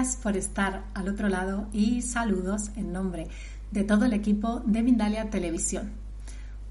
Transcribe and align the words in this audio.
Por 0.00 0.36
estar 0.36 0.84
al 0.94 1.08
otro 1.08 1.28
lado 1.28 1.68
y 1.74 2.00
saludos 2.00 2.70
en 2.76 2.90
nombre 2.90 3.28
de 3.70 3.84
todo 3.84 4.06
el 4.06 4.14
equipo 4.14 4.60
de 4.64 4.82
Mindalia 4.82 5.28
Televisión. 5.28 5.90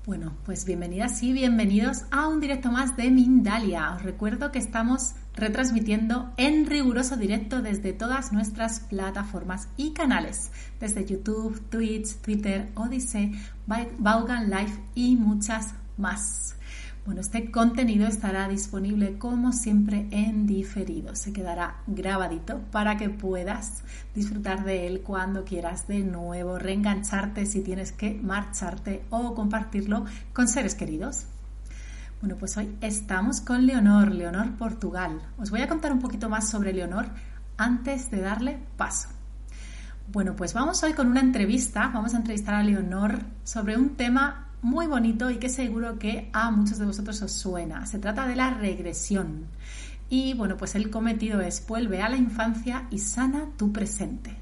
Bueno, 0.08 0.34
pues 0.46 0.66
bienvenidas 0.66 1.22
y 1.22 1.32
bienvenidos 1.32 2.06
a 2.10 2.28
un 2.28 2.40
directo 2.40 2.72
más 2.72 2.98
de 2.98 3.12
Mindalia. 3.12 3.92
Os 3.92 4.02
recuerdo 4.02 4.52
que 4.52 4.58
estamos 4.58 5.14
retransmitiendo 5.36 6.34
en 6.38 6.66
riguroso 6.66 7.18
directo 7.18 7.62
desde 7.62 7.94
todas 7.94 8.34
nuestras 8.34 8.80
plataformas 8.80 9.68
y 9.78 9.92
canales, 9.92 10.50
desde 10.80 11.06
YouTube, 11.06 11.62
Twitch, 11.70 12.16
Twitter, 12.22 12.70
Odyssey, 12.74 13.40
Vaughan 13.68 14.50
Live 14.50 14.74
y 14.96 15.16
muchas 15.16 15.76
más. 15.98 16.56
Bueno, 17.06 17.22
este 17.22 17.50
contenido 17.50 18.08
estará 18.08 18.48
disponible 18.48 19.18
como 19.18 19.52
siempre 19.52 20.08
en 20.12 20.46
diferido. 20.46 21.16
Se 21.16 21.34
quedará 21.34 21.78
grabadito 21.88 22.60
para 22.72 22.98
que 22.98 23.10
puedas 23.10 23.84
disfrutar 24.14 24.64
de 24.64 24.86
él 24.86 25.02
cuando 25.02 25.44
quieras 25.44 25.88
de 25.88 26.00
nuevo, 26.00 26.60
reengancharte 26.60 27.46
si 27.46 27.62
tienes 27.62 27.92
que 27.92 28.14
marcharte 28.14 29.04
o 29.10 29.34
compartirlo 29.34 30.06
con 30.34 30.48
seres 30.48 30.76
queridos. 30.76 31.26
Bueno, 32.22 32.36
pues 32.38 32.58
hoy 32.58 32.76
estamos 32.82 33.40
con 33.40 33.66
Leonor, 33.66 34.12
Leonor 34.12 34.58
Portugal. 34.58 35.22
Os 35.38 35.52
voy 35.52 35.62
a 35.62 35.70
contar 35.70 35.94
un 35.94 36.00
poquito 36.00 36.28
más 36.30 36.50
sobre 36.50 36.74
Leonor 36.74 37.08
antes 37.58 38.12
de 38.12 38.20
darle 38.20 38.60
paso. 38.76 39.08
Bueno, 40.12 40.36
pues 40.36 40.54
vamos 40.54 40.84
hoy 40.84 40.94
con 40.94 41.08
una 41.08 41.22
entrevista, 41.22 41.92
vamos 41.94 42.14
a 42.14 42.18
entrevistar 42.18 42.56
a 42.56 42.64
Leonor 42.64 43.20
sobre 43.44 43.78
un 43.78 43.96
tema 43.96 44.49
muy 44.62 44.88
bonito 44.88 45.30
y 45.30 45.38
que 45.38 45.50
seguro 45.50 45.98
que 46.00 46.30
a 46.34 46.52
muchos 46.52 46.78
de 46.78 46.86
vosotros 46.86 47.22
os 47.22 47.32
suena. 47.32 47.86
Se 47.86 48.00
trata 48.00 48.28
de 48.28 48.36
la 48.36 48.52
regresión. 48.52 49.46
Y 50.10 50.34
bueno, 50.34 50.58
pues 50.58 50.76
el 50.76 50.90
cometido 50.90 51.42
es 51.42 51.66
vuelve 51.68 52.02
a 52.02 52.10
la 52.10 52.18
infancia 52.18 52.88
y 52.90 53.00
sana 53.00 53.48
tu 53.58 53.72
presente. 53.72 54.36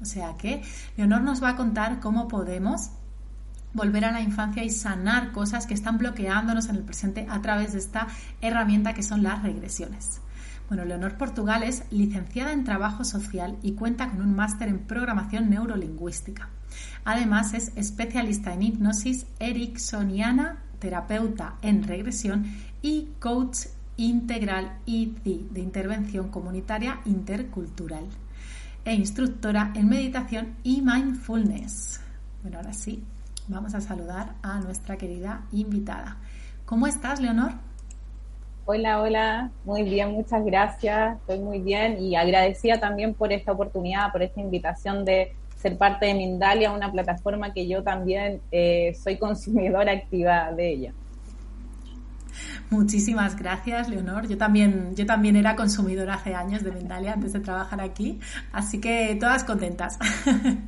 O 0.00 0.04
sea 0.04 0.36
que 0.36 0.62
Leonor 0.96 1.22
nos 1.22 1.42
va 1.42 1.50
a 1.50 1.56
contar 1.56 2.00
cómo 2.00 2.28
podemos 2.28 2.90
volver 3.72 4.04
a 4.04 4.12
la 4.12 4.20
infancia 4.20 4.64
y 4.64 4.70
sanar 4.70 5.32
cosas 5.32 5.66
que 5.66 5.74
están 5.74 5.98
bloqueándonos 5.98 6.68
en 6.68 6.76
el 6.76 6.82
presente 6.82 7.26
a 7.28 7.42
través 7.42 7.72
de 7.72 7.78
esta 7.78 8.06
herramienta 8.40 8.94
que 8.94 9.02
son 9.02 9.22
las 9.22 9.42
regresiones. 9.42 10.20
Bueno, 10.68 10.84
Leonor 10.84 11.16
Portugal 11.16 11.62
es 11.62 11.84
licenciada 11.90 12.52
en 12.52 12.64
Trabajo 12.64 13.04
Social 13.04 13.56
y 13.62 13.72
cuenta 13.72 14.10
con 14.10 14.20
un 14.20 14.34
máster 14.34 14.68
en 14.68 14.80
Programación 14.80 15.48
Neurolingüística. 15.48 16.48
Además, 17.04 17.54
es 17.54 17.72
especialista 17.76 18.52
en 18.52 18.62
hipnosis 18.62 19.26
ericksoniana, 19.38 20.62
terapeuta 20.78 21.56
en 21.62 21.82
regresión 21.82 22.46
y 22.82 23.08
coach 23.18 23.66
integral 23.96 24.78
ICI 24.84 25.48
de 25.50 25.60
intervención 25.60 26.28
comunitaria 26.28 27.00
intercultural 27.04 28.04
e 28.84 28.94
instructora 28.94 29.72
en 29.74 29.88
meditación 29.88 30.54
y 30.62 30.82
mindfulness. 30.82 32.00
Bueno, 32.42 32.58
ahora 32.58 32.72
sí, 32.72 33.02
vamos 33.48 33.74
a 33.74 33.80
saludar 33.80 34.34
a 34.42 34.60
nuestra 34.60 34.96
querida 34.96 35.42
invitada. 35.52 36.18
¿Cómo 36.64 36.86
estás, 36.86 37.20
Leonor? 37.20 37.52
Hola, 38.64 39.00
hola, 39.00 39.50
muy 39.64 39.84
bien, 39.84 40.10
muchas 40.10 40.44
gracias, 40.44 41.16
estoy 41.18 41.38
muy 41.38 41.60
bien 41.60 42.02
y 42.02 42.16
agradecida 42.16 42.80
también 42.80 43.14
por 43.14 43.32
esta 43.32 43.52
oportunidad, 43.52 44.10
por 44.10 44.22
esta 44.22 44.40
invitación 44.40 45.04
de 45.04 45.32
ser 45.56 45.76
parte 45.78 46.06
de 46.06 46.14
Mindalia, 46.14 46.70
una 46.70 46.92
plataforma 46.92 47.52
que 47.52 47.66
yo 47.66 47.82
también 47.82 48.40
eh, 48.52 48.94
soy 49.02 49.18
consumidora 49.18 49.92
activa 49.92 50.52
de 50.52 50.70
ella. 50.70 50.92
Muchísimas 52.70 53.36
gracias, 53.36 53.88
Leonor. 53.88 54.28
Yo 54.28 54.36
también, 54.36 54.94
yo 54.96 55.06
también 55.06 55.36
era 55.36 55.56
consumidora 55.56 56.14
hace 56.14 56.34
años 56.34 56.62
de 56.62 56.72
Mindalia 56.72 57.12
antes 57.12 57.32
de 57.32 57.40
trabajar 57.40 57.80
aquí, 57.80 58.20
así 58.52 58.80
que 58.80 59.16
todas 59.18 59.44
contentas. 59.44 59.98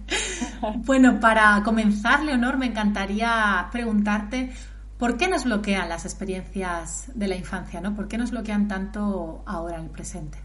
bueno, 0.77 1.19
para 1.21 1.61
comenzar, 1.65 2.23
Leonor, 2.23 2.57
me 2.57 2.67
encantaría 2.67 3.69
preguntarte 3.73 4.51
por 4.97 5.17
qué 5.17 5.29
nos 5.29 5.45
bloquean 5.45 5.89
las 5.89 6.05
experiencias 6.05 7.11
de 7.15 7.29
la 7.29 7.37
infancia, 7.37 7.81
¿no? 7.81 7.95
¿Por 7.95 8.09
qué 8.09 8.17
nos 8.17 8.31
bloquean 8.31 8.69
tanto 8.69 9.43
ahora 9.47 9.77
en 9.77 9.85
el 9.85 9.91
presente? 9.91 10.39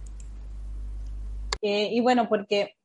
Eh, 1.61 1.89
y 1.91 2.01
bueno, 2.01 2.27
porque 2.27 2.75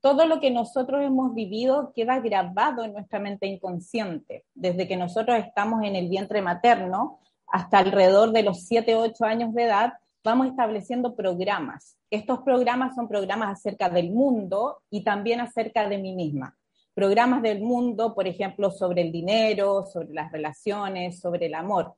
todo 0.00 0.26
lo 0.26 0.40
que 0.40 0.50
nosotros 0.50 1.02
hemos 1.02 1.34
vivido 1.34 1.92
queda 1.94 2.20
grabado 2.20 2.84
en 2.84 2.92
nuestra 2.92 3.18
mente 3.18 3.46
inconsciente. 3.46 4.44
Desde 4.54 4.86
que 4.86 4.96
nosotros 4.96 5.38
estamos 5.38 5.82
en 5.84 5.96
el 5.96 6.08
vientre 6.08 6.42
materno 6.42 7.20
hasta 7.46 7.78
alrededor 7.78 8.32
de 8.32 8.42
los 8.42 8.64
7, 8.66 8.96
8 8.96 9.24
años 9.24 9.54
de 9.54 9.64
edad, 9.64 9.94
vamos 10.24 10.48
estableciendo 10.48 11.14
programas. 11.14 11.96
Estos 12.10 12.40
programas 12.40 12.94
son 12.94 13.08
programas 13.08 13.58
acerca 13.58 13.88
del 13.88 14.10
mundo 14.10 14.82
y 14.90 15.02
también 15.02 15.40
acerca 15.40 15.88
de 15.88 15.98
mí 15.98 16.14
misma. 16.14 16.56
Programas 16.94 17.42
del 17.42 17.60
mundo, 17.60 18.14
por 18.14 18.26
ejemplo, 18.26 18.70
sobre 18.70 19.02
el 19.02 19.12
dinero, 19.12 19.84
sobre 19.86 20.12
las 20.14 20.32
relaciones, 20.32 21.20
sobre 21.20 21.46
el 21.46 21.54
amor. 21.54 21.94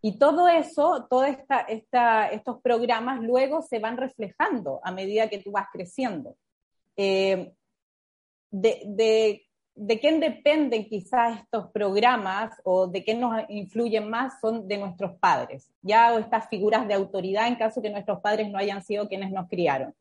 Y 0.00 0.18
todo 0.18 0.48
eso, 0.48 1.06
todos 1.10 1.26
esta, 1.26 2.28
estos 2.28 2.60
programas 2.62 3.20
luego 3.20 3.62
se 3.62 3.78
van 3.78 3.96
reflejando 3.96 4.80
a 4.84 4.92
medida 4.92 5.28
que 5.28 5.38
tú 5.38 5.50
vas 5.50 5.66
creciendo. 5.72 6.36
Eh, 7.00 7.52
de, 8.50 8.82
de, 8.86 9.46
de, 9.76 10.00
quién 10.00 10.18
dependen 10.18 10.88
quizás 10.88 11.38
estos 11.38 11.70
programas 11.70 12.50
o 12.64 12.88
de 12.88 13.04
quién 13.04 13.20
nos 13.20 13.40
influyen 13.48 14.10
más 14.10 14.40
son 14.40 14.66
de 14.66 14.78
nuestros 14.78 15.16
padres, 15.20 15.70
ya 15.80 16.12
o 16.12 16.18
estas 16.18 16.48
figuras 16.48 16.88
de 16.88 16.94
autoridad 16.94 17.46
en 17.46 17.54
caso 17.54 17.80
que 17.80 17.88
nuestros 17.90 18.18
padres 18.20 18.50
no 18.50 18.58
hayan 18.58 18.82
sido 18.82 19.06
quienes 19.06 19.30
nos 19.30 19.48
criaron. 19.48 19.94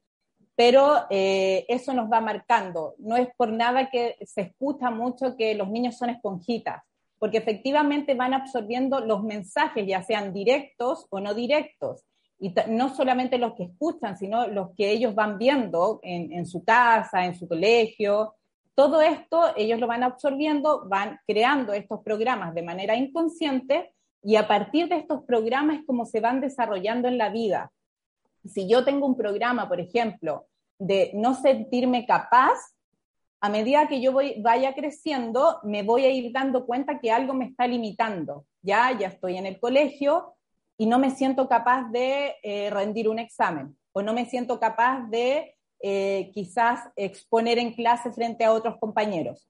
Pero 0.55 1.05
eh, 1.11 1.65
eso 1.67 1.93
nos 1.93 2.11
va 2.11 2.19
marcando. 2.19 2.95
No 2.97 3.15
es 3.15 3.27
por 3.37 3.53
nada 3.53 3.91
que 3.91 4.17
se 4.25 4.41
escucha 4.41 4.89
mucho 4.89 5.37
que 5.37 5.53
los 5.53 5.69
niños 5.69 5.99
son 5.99 6.09
esponjitas, 6.09 6.81
porque 7.19 7.37
efectivamente 7.37 8.15
van 8.15 8.33
absorbiendo 8.33 9.01
los 9.01 9.21
mensajes, 9.21 9.85
ya 9.85 10.01
sean 10.01 10.33
directos 10.33 11.05
o 11.11 11.19
no 11.19 11.35
directos 11.35 12.06
y 12.39 12.53
no 12.69 12.93
solamente 12.93 13.37
los 13.37 13.53
que 13.53 13.63
escuchan, 13.63 14.17
sino 14.17 14.47
los 14.47 14.69
que 14.75 14.91
ellos 14.91 15.15
van 15.15 15.37
viendo 15.37 15.99
en, 16.03 16.45
su 16.45 16.63
casa, 16.63 17.25
en 17.25 17.35
su 17.35 17.47
colegio. 17.47 18.35
Todo 18.75 19.01
esto 19.01 19.53
ellos 19.55 19.79
lo 19.79 19.87
van 19.87 20.03
absorbiendo, 20.03 20.87
van 20.87 21.19
creando 21.25 21.73
estos 21.73 22.01
programas 22.03 22.53
de 22.53 22.61
manera 22.61 22.95
inconsciente 22.95 23.93
y 24.21 24.35
a 24.35 24.47
partir 24.47 24.87
de 24.87 24.97
estos 24.97 25.23
programas 25.23 25.79
es 25.79 25.85
como 25.85 26.05
se 26.05 26.19
van 26.19 26.41
desarrollando 26.41 27.07
en 27.07 27.17
la 27.17 27.29
vida. 27.29 27.71
Si 28.45 28.69
yo 28.69 28.85
tengo 28.85 29.07
un 29.07 29.17
programa, 29.17 29.67
por 29.67 29.79
ejemplo, 29.79 30.45
de 30.77 31.11
no 31.15 31.33
sentirme 31.33 32.05
capaz, 32.05 32.55
a 33.39 33.49
medida 33.49 33.87
que 33.87 34.01
yo 34.01 34.11
voy, 34.11 34.41
vaya 34.41 34.73
creciendo, 34.73 35.59
me 35.63 35.83
voy 35.83 36.05
a 36.05 36.11
ir 36.11 36.31
dando 36.31 36.65
cuenta 36.65 36.99
que 36.99 37.11
algo 37.11 37.33
me 37.33 37.45
está 37.45 37.67
limitando. 37.67 38.45
Ya, 38.61 38.97
ya 38.97 39.07
estoy 39.07 39.37
en 39.37 39.45
el 39.45 39.59
colegio, 39.59 40.36
y 40.77 40.85
no 40.85 40.99
me 40.99 41.11
siento 41.11 41.47
capaz 41.47 41.89
de 41.91 42.35
eh, 42.43 42.69
rendir 42.69 43.09
un 43.09 43.19
examen 43.19 43.75
o 43.91 44.01
no 44.01 44.13
me 44.13 44.25
siento 44.25 44.59
capaz 44.59 45.09
de 45.09 45.55
eh, 45.81 46.31
quizás 46.33 46.89
exponer 46.95 47.57
en 47.57 47.73
clase 47.73 48.11
frente 48.11 48.45
a 48.45 48.53
otros 48.53 48.77
compañeros. 48.77 49.47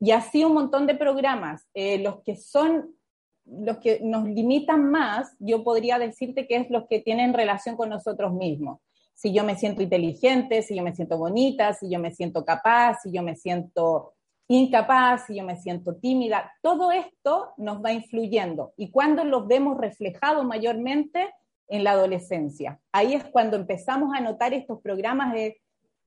Y 0.00 0.10
así 0.12 0.44
un 0.44 0.54
montón 0.54 0.86
de 0.86 0.94
programas, 0.94 1.66
eh, 1.74 1.98
los 1.98 2.22
que 2.22 2.36
son 2.36 2.96
los 3.44 3.78
que 3.78 3.98
nos 4.02 4.24
limitan 4.24 4.88
más, 4.88 5.34
yo 5.40 5.64
podría 5.64 5.98
decirte 5.98 6.46
que 6.46 6.56
es 6.56 6.70
los 6.70 6.86
que 6.88 7.00
tienen 7.00 7.34
relación 7.34 7.76
con 7.76 7.88
nosotros 7.88 8.32
mismos. 8.32 8.80
Si 9.14 9.32
yo 9.32 9.42
me 9.44 9.56
siento 9.56 9.82
inteligente, 9.82 10.62
si 10.62 10.76
yo 10.76 10.82
me 10.82 10.94
siento 10.94 11.18
bonita, 11.18 11.72
si 11.72 11.90
yo 11.90 11.98
me 11.98 12.12
siento 12.12 12.44
capaz, 12.44 13.00
si 13.02 13.12
yo 13.12 13.22
me 13.22 13.34
siento 13.34 14.14
incapaz, 14.54 15.26
si 15.26 15.36
yo 15.36 15.44
me 15.44 15.56
siento 15.56 15.96
tímida, 15.96 16.52
todo 16.62 16.92
esto 16.92 17.54
nos 17.56 17.82
va 17.84 17.92
influyendo. 17.92 18.72
Y 18.76 18.90
cuando 18.90 19.24
los 19.24 19.46
vemos 19.46 19.78
reflejados 19.78 20.44
mayormente 20.44 21.32
en 21.68 21.84
la 21.84 21.92
adolescencia. 21.92 22.80
Ahí 22.92 23.14
es 23.14 23.24
cuando 23.24 23.56
empezamos 23.56 24.14
a 24.14 24.20
notar 24.20 24.52
estos 24.52 24.80
programas 24.82 25.32
de, 25.32 25.60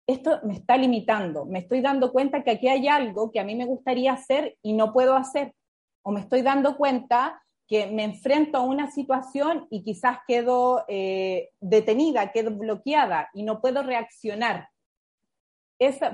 esto 0.07 0.39
me 0.43 0.53
está 0.53 0.77
limitando, 0.77 1.45
me 1.45 1.59
estoy 1.59 1.81
dando 1.81 2.11
cuenta 2.11 2.43
que 2.43 2.51
aquí 2.51 2.67
hay 2.67 2.87
algo 2.87 3.31
que 3.31 3.39
a 3.39 3.43
mí 3.43 3.55
me 3.55 3.65
gustaría 3.65 4.13
hacer 4.13 4.57
y 4.61 4.73
no 4.73 4.93
puedo 4.93 5.15
hacer, 5.15 5.53
o 6.03 6.11
me 6.11 6.19
estoy 6.19 6.43
dando 6.43 6.77
cuenta 6.77 7.41
que 7.67 7.87
me 7.87 8.03
enfrento 8.03 8.59
a 8.59 8.61
una 8.61 8.91
situación 8.91 9.65
y 9.71 9.83
quizás 9.83 10.19
quedo 10.27 10.85
eh, 10.87 11.49
detenida, 11.59 12.31
quedo 12.31 12.51
bloqueada 12.51 13.29
y 13.33 13.41
no 13.41 13.59
puedo 13.59 13.81
reaccionar. 13.81 14.69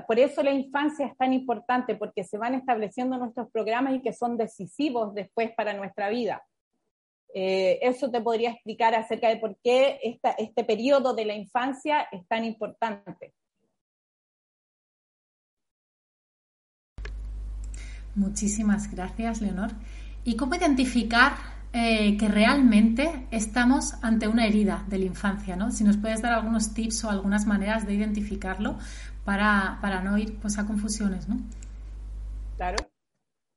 Por 0.06 0.18
eso 0.18 0.42
la 0.42 0.52
infancia 0.52 1.06
es 1.06 1.16
tan 1.16 1.32
importante, 1.32 1.94
porque 1.94 2.24
se 2.24 2.38
van 2.38 2.54
estableciendo 2.54 3.16
nuestros 3.18 3.50
programas 3.50 3.94
y 3.94 4.02
que 4.02 4.12
son 4.12 4.36
decisivos 4.36 5.14
después 5.14 5.52
para 5.56 5.72
nuestra 5.72 6.08
vida. 6.08 6.42
Eh, 7.34 7.78
eso 7.80 8.10
te 8.10 8.20
podría 8.20 8.50
explicar 8.50 8.94
acerca 8.94 9.28
de 9.28 9.36
por 9.36 9.56
qué 9.62 9.98
este 10.38 10.64
periodo 10.64 11.14
de 11.14 11.24
la 11.24 11.34
infancia 11.34 12.06
es 12.12 12.26
tan 12.28 12.44
importante. 12.44 13.32
Muchísimas 18.14 18.90
gracias, 18.90 19.40
Leonor. 19.40 19.70
¿Y 20.24 20.36
cómo 20.36 20.54
identificar 20.54 21.32
eh, 21.72 22.18
que 22.18 22.28
realmente 22.28 23.26
estamos 23.30 23.94
ante 24.02 24.28
una 24.28 24.46
herida 24.46 24.84
de 24.88 24.98
la 24.98 25.06
infancia? 25.06 25.56
¿no? 25.56 25.70
Si 25.70 25.82
nos 25.84 25.96
puedes 25.96 26.20
dar 26.20 26.34
algunos 26.34 26.74
tips 26.74 27.04
o 27.04 27.10
algunas 27.10 27.46
maneras 27.46 27.86
de 27.86 27.94
identificarlo 27.94 28.78
para, 29.24 30.00
no 30.02 30.18
ir 30.18 30.38
pues, 30.40 30.58
a 30.58 30.66
confusiones. 30.66 31.28
¿no? 31.28 31.36
Claro. 32.56 32.76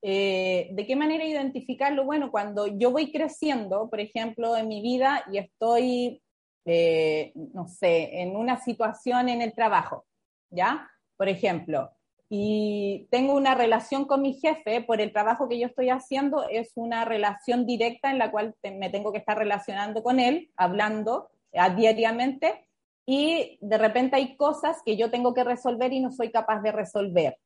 Eh, 0.02 0.68
¿De 0.72 0.86
qué 0.86 0.94
manera 0.94 1.24
identificarlo? 1.24 2.04
Bueno, 2.04 2.30
cuando 2.30 2.66
yo 2.66 2.90
voy 2.90 3.10
creciendo, 3.10 3.88
por 3.90 4.00
ejemplo, 4.00 4.56
en 4.56 4.68
mi 4.68 4.80
vida 4.80 5.24
y 5.32 5.38
estoy, 5.38 6.22
eh, 6.64 7.32
no 7.34 7.66
sé, 7.66 8.20
en 8.20 8.36
una 8.36 8.58
situación 8.58 9.28
en 9.28 9.42
el 9.42 9.52
trabajo, 9.54 10.06
¿ya? 10.50 10.88
Por 11.16 11.28
ejemplo, 11.28 11.90
y 12.28 13.06
tengo 13.10 13.34
una 13.34 13.54
relación 13.54 14.04
con 14.04 14.22
mi 14.22 14.34
jefe 14.34 14.80
por 14.82 15.00
el 15.00 15.12
trabajo 15.12 15.48
que 15.48 15.58
yo 15.58 15.66
estoy 15.66 15.90
haciendo, 15.90 16.48
es 16.48 16.72
una 16.74 17.04
relación 17.04 17.66
directa 17.66 18.10
en 18.10 18.18
la 18.18 18.30
cual 18.30 18.54
me 18.62 18.90
tengo 18.90 19.12
que 19.12 19.18
estar 19.18 19.38
relacionando 19.38 20.02
con 20.02 20.18
él, 20.18 20.50
hablando 20.56 21.30
a 21.54 21.70
diariamente, 21.70 22.65
y 23.06 23.56
de 23.60 23.78
repente 23.78 24.16
hay 24.16 24.36
cosas 24.36 24.82
que 24.84 24.96
yo 24.96 25.10
tengo 25.10 25.32
que 25.32 25.44
resolver 25.44 25.92
y 25.92 26.00
no 26.00 26.10
soy 26.10 26.30
capaz 26.30 26.60
de 26.60 26.72
resolver. 26.72 27.38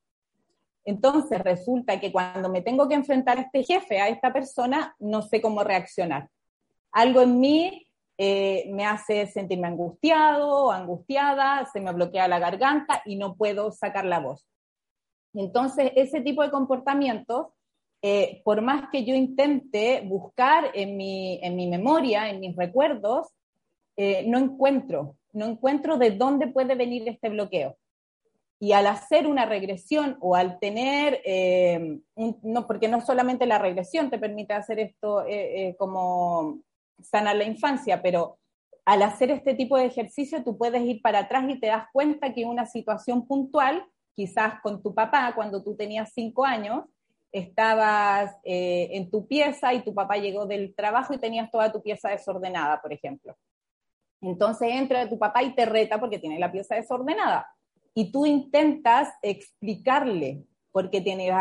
Entonces 0.84 1.38
resulta 1.40 2.00
que 2.00 2.10
cuando 2.10 2.48
me 2.48 2.62
tengo 2.62 2.88
que 2.88 2.94
enfrentar 2.94 3.38
a 3.38 3.42
este 3.42 3.62
jefe, 3.62 4.00
a 4.00 4.08
esta 4.08 4.32
persona, 4.32 4.96
no 4.98 5.20
sé 5.20 5.42
cómo 5.42 5.62
reaccionar. 5.62 6.30
Algo 6.92 7.20
en 7.20 7.38
mí 7.38 7.86
eh, 8.16 8.68
me 8.72 8.86
hace 8.86 9.26
sentirme 9.26 9.68
angustiado 9.68 10.72
angustiada, 10.72 11.66
se 11.72 11.80
me 11.80 11.92
bloquea 11.92 12.28
la 12.28 12.38
garganta 12.38 13.02
y 13.04 13.16
no 13.16 13.36
puedo 13.36 13.70
sacar 13.70 14.06
la 14.06 14.20
voz. 14.20 14.46
Entonces, 15.34 15.92
ese 15.94 16.22
tipo 16.22 16.42
de 16.42 16.50
comportamientos, 16.50 17.48
eh, 18.02 18.40
por 18.44 18.62
más 18.62 18.88
que 18.90 19.04
yo 19.04 19.14
intente 19.14 20.02
buscar 20.06 20.70
en 20.74 20.96
mi, 20.96 21.38
en 21.42 21.54
mi 21.54 21.68
memoria, 21.68 22.30
en 22.30 22.40
mis 22.40 22.56
recuerdos, 22.56 23.28
eh, 23.96 24.24
no 24.26 24.38
encuentro, 24.38 25.16
no 25.32 25.46
encuentro 25.46 25.96
de 25.96 26.10
dónde 26.12 26.48
puede 26.48 26.74
venir 26.74 27.08
este 27.08 27.28
bloqueo. 27.28 27.76
Y 28.62 28.72
al 28.72 28.86
hacer 28.86 29.26
una 29.26 29.46
regresión 29.46 30.18
o 30.20 30.36
al 30.36 30.58
tener, 30.58 31.22
eh, 31.24 31.98
no, 32.42 32.66
porque 32.66 32.88
no 32.88 33.00
solamente 33.00 33.46
la 33.46 33.58
regresión 33.58 34.10
te 34.10 34.18
permite 34.18 34.52
hacer 34.52 34.78
esto 34.78 35.24
eh, 35.26 35.68
eh, 35.68 35.76
como 35.78 36.58
sanar 37.02 37.36
la 37.36 37.44
infancia, 37.44 38.02
pero 38.02 38.38
al 38.84 39.02
hacer 39.02 39.30
este 39.30 39.54
tipo 39.54 39.78
de 39.78 39.86
ejercicio 39.86 40.44
tú 40.44 40.58
puedes 40.58 40.82
ir 40.82 41.00
para 41.00 41.20
atrás 41.20 41.44
y 41.48 41.58
te 41.58 41.68
das 41.68 41.86
cuenta 41.90 42.34
que 42.34 42.44
una 42.44 42.66
situación 42.66 43.26
puntual, 43.26 43.82
quizás 44.14 44.60
con 44.62 44.82
tu 44.82 44.94
papá, 44.94 45.32
cuando 45.34 45.62
tú 45.62 45.74
tenías 45.74 46.12
cinco 46.12 46.44
años, 46.44 46.84
estabas 47.32 48.36
en 48.42 49.08
tu 49.08 49.26
pieza 49.26 49.72
y 49.72 49.84
tu 49.84 49.94
papá 49.94 50.16
llegó 50.16 50.46
del 50.46 50.74
trabajo 50.74 51.14
y 51.14 51.18
tenías 51.18 51.50
toda 51.50 51.70
tu 51.70 51.80
pieza 51.80 52.10
desordenada, 52.10 52.82
por 52.82 52.92
ejemplo. 52.92 53.36
Entonces 54.20 54.68
entra 54.72 55.08
tu 55.08 55.18
papá 55.18 55.42
y 55.42 55.54
te 55.54 55.64
reta 55.66 55.98
porque 55.98 56.18
tiene 56.18 56.38
la 56.38 56.52
pieza 56.52 56.74
desordenada 56.74 57.46
y 57.94 58.12
tú 58.12 58.26
intentas 58.26 59.08
explicarle 59.22 60.44
por 60.72 60.90
qué 60.90 61.00
tiene 61.00 61.32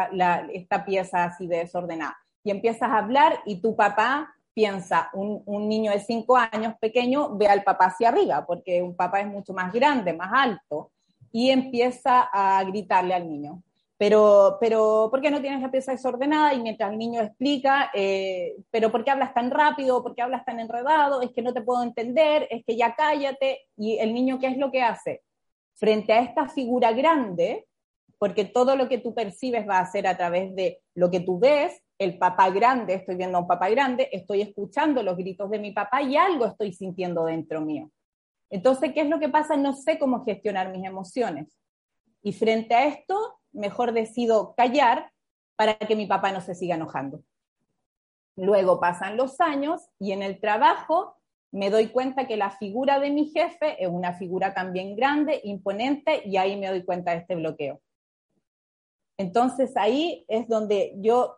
esta 0.54 0.86
pieza 0.86 1.26
así 1.26 1.48
de 1.48 1.58
desordenada. 1.58 2.18
Y 2.44 2.52
empiezas 2.52 2.90
a 2.90 2.98
hablar 2.98 3.40
y 3.46 3.62
tu 3.62 3.76
papá 3.76 4.34
piensa, 4.54 5.10
un, 5.14 5.44
un, 5.46 5.70
niño 5.70 5.92
de 5.92 6.00
cinco 6.00 6.36
años 6.36 6.74
pequeño 6.82 7.38
ve 7.38 7.48
al 7.48 7.64
papá 7.64 7.86
hacia 7.86 8.10
arriba, 8.10 8.46
porque 8.46 8.82
un 8.82 8.96
papá 8.96 9.22
es 9.22 9.28
mucho 9.28 9.54
más 9.54 9.72
grande, 9.72 10.14
más 10.14 10.32
alto, 10.34 10.92
y 11.32 11.50
empieza 11.52 12.28
a 12.34 12.64
gritarle 12.64 13.14
al 13.14 13.30
niño. 13.30 13.62
Pero, 14.00 14.58
pero, 14.60 15.10
¿por 15.12 15.22
qué 15.22 15.30
no 15.30 15.42
tienes 15.42 15.62
la 15.62 15.70
pieza 15.70 15.92
desordenada? 15.92 16.56
Y 16.56 16.62
mientras 16.62 16.92
el 16.92 16.98
niño 16.98 17.22
explica, 17.22 17.92
eh, 17.94 18.56
pero 18.72 18.92
¿por 18.92 19.04
qué 19.04 19.12
hablas 19.12 19.36
tan 19.36 19.52
rápido? 19.52 20.02
¿Por 20.02 20.16
qué 20.16 20.24
hablas 20.24 20.46
tan 20.46 20.60
enredado? 20.60 21.22
Es 21.22 21.32
que 21.32 21.44
no 21.44 21.54
te 21.54 21.62
puedo 21.62 21.84
entender, 21.84 22.48
es 22.50 22.64
que 22.66 22.78
ya 22.78 22.96
cállate. 22.96 23.68
Y 23.76 24.00
el 24.00 24.14
niño, 24.14 24.40
¿qué 24.40 24.48
es 24.48 24.58
lo 24.58 24.72
que 24.72 24.82
hace? 24.82 25.22
frente 25.80 26.12
a 26.12 26.22
esta 26.22 26.50
figura 26.50 26.92
grande, 26.92 27.66
porque 28.18 28.44
todo 28.44 28.76
lo 28.76 28.90
que 28.90 28.98
tú 28.98 29.16
percibes 29.16 29.68
va 29.68 29.80
a 29.80 29.90
ser 29.90 30.08
a 30.08 30.18
través 30.18 30.54
de 30.54 30.82
lo 30.94 31.10
que 31.10 31.22
tú 31.22 31.40
ves, 31.40 31.82
el 31.98 32.18
papá 32.18 32.50
grande, 32.50 32.96
estoy 32.96 33.16
viendo 33.16 33.38
a 33.38 33.42
un 33.42 33.48
papá 33.48 33.70
grande, 33.70 34.10
estoy 34.12 34.42
escuchando 34.42 35.02
los 35.04 35.16
gritos 35.16 35.50
de 35.50 35.60
mi 35.60 35.72
papá 35.72 36.02
y 36.02 36.18
algo 36.18 36.46
estoy 36.46 36.74
sintiendo 36.74 37.26
dentro 37.26 37.62
mío. 37.62 37.90
Entonces, 38.50 38.94
¿qué 38.94 39.02
es 39.02 39.10
lo 39.10 39.20
que 39.20 39.30
pasa? 39.30 39.56
No 39.56 39.74
sé 39.74 39.98
cómo 39.98 40.26
gestionar 40.26 40.70
mis 40.70 40.86
emociones. 40.86 41.48
Y 42.22 42.34
frente 42.34 42.76
a 42.76 42.86
esto, 42.88 43.39
mejor 43.52 43.94
decido 43.94 44.54
callar 44.56 45.12
para 45.56 45.78
que 45.78 45.96
mi 45.96 46.06
papá 46.06 46.32
no 46.32 46.42
se 46.42 46.56
siga 46.56 46.76
enojando. 46.76 47.24
Luego 48.36 48.80
pasan 48.80 49.18
los 49.18 49.42
años 49.42 49.82
y 50.00 50.14
en 50.14 50.24
el 50.24 50.40
trabajo 50.40 51.18
me 51.52 51.70
doy 51.70 51.88
cuenta 51.88 52.28
que 52.28 52.38
la 52.38 52.52
figura 52.52 53.00
de 53.00 53.10
mi 53.10 53.30
jefe 53.30 53.84
es 53.84 53.90
una 53.90 54.14
figura 54.14 54.54
también 54.54 54.96
grande, 54.96 55.42
imponente, 55.44 56.22
y 56.26 56.38
ahí 56.38 56.58
me 56.58 56.68
doy 56.68 56.84
cuenta 56.84 57.12
de 57.12 57.18
este 57.18 57.36
bloqueo. 57.36 57.82
Entonces 59.18 59.76
ahí 59.76 60.26
es 60.28 60.48
donde 60.48 60.94
yo, 60.98 61.38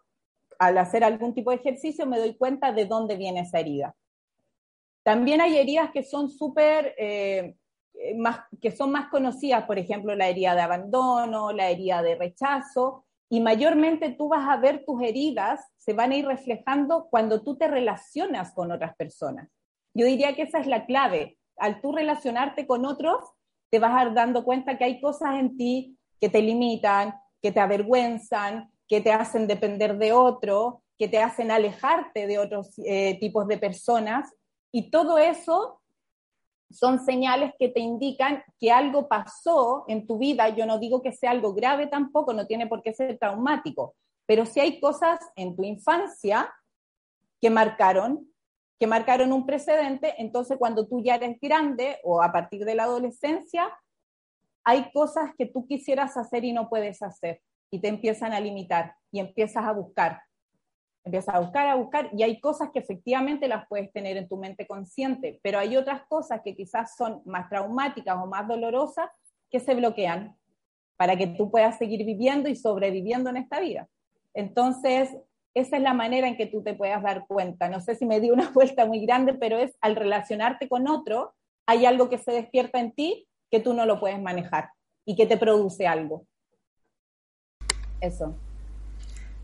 al 0.60 0.78
hacer 0.78 1.04
algún 1.04 1.34
tipo 1.34 1.50
de 1.50 1.58
ejercicio, 1.58 2.06
me 2.06 2.20
doy 2.20 2.36
cuenta 2.36 2.72
de 2.72 2.86
dónde 2.86 3.16
viene 3.16 3.42
esa 3.42 3.60
herida. 3.60 3.96
También 5.04 5.42
hay 5.42 5.58
heridas 5.58 5.90
que 5.92 6.04
son 6.04 6.30
súper, 6.30 6.94
eh, 6.98 7.56
más, 8.16 8.42
que 8.62 8.72
son 8.72 8.92
más 8.92 9.10
conocidas, 9.10 9.66
por 9.66 9.78
ejemplo, 9.78 10.16
la 10.16 10.28
herida 10.28 10.56
de 10.56 10.62
abandono, 10.62 11.52
la 11.52 11.70
herida 11.70 12.02
de 12.02 12.16
rechazo, 12.16 13.06
y 13.30 13.40
mayormente 13.40 14.10
tú 14.12 14.28
vas 14.28 14.50
a 14.50 14.58
ver 14.58 14.84
tus 14.86 15.02
heridas, 15.02 15.62
se 15.78 15.94
van 15.94 16.12
a 16.12 16.18
ir 16.18 16.26
reflejando 16.26 17.08
cuando 17.10 17.44
tú 17.44 17.58
te 17.58 17.68
relacionas 17.68 18.54
con 18.54 18.72
otras 18.72 18.94
personas. 18.96 19.50
Yo 19.94 20.06
diría 20.06 20.36
que 20.36 20.44
esa 20.44 20.60
es 20.60 20.68
la 20.68 20.86
clave. 20.86 21.38
Al 21.58 21.80
tú 21.80 21.94
relacionarte 21.94 22.68
con 22.68 22.86
otros, 22.86 23.24
te 23.70 23.80
vas 23.80 23.92
a 23.92 24.06
dar 24.06 24.14
dando 24.14 24.44
cuenta 24.44 24.78
que 24.78 24.84
hay 24.84 25.00
cosas 25.00 25.36
en 25.36 25.56
ti 25.56 25.98
que 26.20 26.28
te 26.28 26.42
limitan, 26.42 27.16
que 27.42 27.52
te 27.52 27.62
avergüenzan, 27.62 28.70
que 28.88 29.00
te 29.00 29.14
hacen 29.14 29.48
depender 29.48 29.98
de 29.98 30.12
otro, 30.12 30.84
que 30.98 31.08
te 31.08 31.20
hacen 31.20 31.52
alejarte 31.52 32.28
de 32.28 32.38
otros 32.38 32.74
eh, 32.86 33.18
tipos 33.20 33.48
de 33.48 33.58
personas. 33.58 34.30
Y 34.74 34.92
todo 34.92 35.18
eso 35.18 35.81
son 36.74 37.04
señales 37.04 37.54
que 37.60 37.70
te 37.70 37.80
indican 37.80 38.44
que 38.60 38.72
algo 38.72 39.08
pasó 39.08 39.86
en 39.88 40.08
tu 40.08 40.18
vida. 40.18 40.50
Yo 40.50 40.66
no 40.66 40.80
digo 40.80 41.02
que 41.02 41.12
sea 41.12 41.32
algo 41.32 41.54
grave 41.54 41.88
tampoco, 41.88 42.34
no 42.34 42.48
tiene 42.48 42.68
por 42.68 42.82
qué 42.82 42.94
ser 42.94 43.18
traumático, 43.18 43.96
pero 44.26 44.46
si 44.46 44.60
hay 44.60 44.80
cosas 44.80 45.20
en 45.36 45.56
tu 45.56 45.64
infancia 45.64 46.54
que 47.40 47.50
marcaron 47.50 48.32
que 48.82 48.88
marcaron 48.88 49.32
un 49.32 49.46
precedente, 49.46 50.16
entonces 50.18 50.58
cuando 50.58 50.88
tú 50.88 51.04
ya 51.04 51.14
eres 51.14 51.40
grande 51.40 52.00
o 52.04 52.24
a 52.24 52.32
partir 52.32 52.66
de 52.66 52.74
la 52.74 52.86
adolescencia, 52.86 53.72
hay 54.64 54.92
cosas 54.92 55.36
que 55.38 55.46
tú 55.46 55.68
quisieras 55.68 56.18
hacer 56.18 56.44
y 56.46 56.52
no 56.52 56.68
puedes 56.68 57.04
hacer 57.04 57.44
y 57.70 57.80
te 57.80 57.90
empiezan 57.90 58.34
a 58.34 58.40
limitar 58.40 58.96
y 59.12 59.20
empiezas 59.20 59.66
a 59.66 59.72
buscar. 59.72 60.24
Empiezas 61.04 61.34
a 61.34 61.40
buscar, 61.40 61.68
a 61.68 61.76
buscar 61.76 62.10
y 62.14 62.22
hay 62.24 62.40
cosas 62.40 62.70
que 62.72 62.80
efectivamente 62.80 63.48
las 63.48 63.68
puedes 63.68 63.92
tener 63.92 64.18
en 64.18 64.28
tu 64.28 64.38
mente 64.38 64.68
consciente, 64.68 65.40
pero 65.42 65.58
hay 65.58 65.76
otras 65.76 66.04
cosas 66.08 66.42
que 66.44 66.56
quizás 66.56 66.96
son 66.96 67.22
más 67.26 67.50
traumáticas 67.50 68.18
o 68.22 68.28
más 68.28 68.48
dolorosas 68.48 69.10
que 69.50 69.60
se 69.60 69.74
bloquean 69.74 70.38
para 70.98 71.16
que 71.16 71.28
tú 71.28 71.50
puedas 71.50 71.78
seguir 71.80 72.06
viviendo 72.06 72.50
y 72.50 72.56
sobreviviendo 72.56 73.32
en 73.32 73.38
esta 73.38 73.60
vida. 73.60 73.88
Entonces, 74.36 75.10
esa 75.56 75.78
es 75.78 75.82
la 75.82 75.94
manera 75.94 76.28
en 76.28 76.38
que 76.38 76.46
tú 76.46 76.62
te 76.62 76.76
puedas 76.76 77.02
dar 77.02 77.26
cuenta. 77.28 77.68
No 77.68 77.82
sé 77.82 77.96
si 77.96 78.06
me 78.06 78.20
di 78.20 78.30
una 78.30 78.50
vuelta 78.54 78.86
muy 78.86 79.04
grande, 79.06 79.34
pero 79.34 79.58
es 79.58 79.76
al 79.82 79.96
relacionarte 79.96 80.70
con 80.70 80.88
otro, 80.88 81.34
hay 81.66 81.86
algo 81.86 82.10
que 82.10 82.20
se 82.20 82.32
despierta 82.32 82.80
en 82.80 82.92
ti 82.92 83.28
que 83.50 83.60
tú 83.60 83.74
no 83.74 83.86
lo 83.86 84.00
puedes 84.00 84.22
manejar 84.22 84.70
y 85.06 85.16
que 85.16 85.26
te 85.26 85.38
produce 85.38 85.88
algo. 85.88 86.26
Eso. 88.00 88.36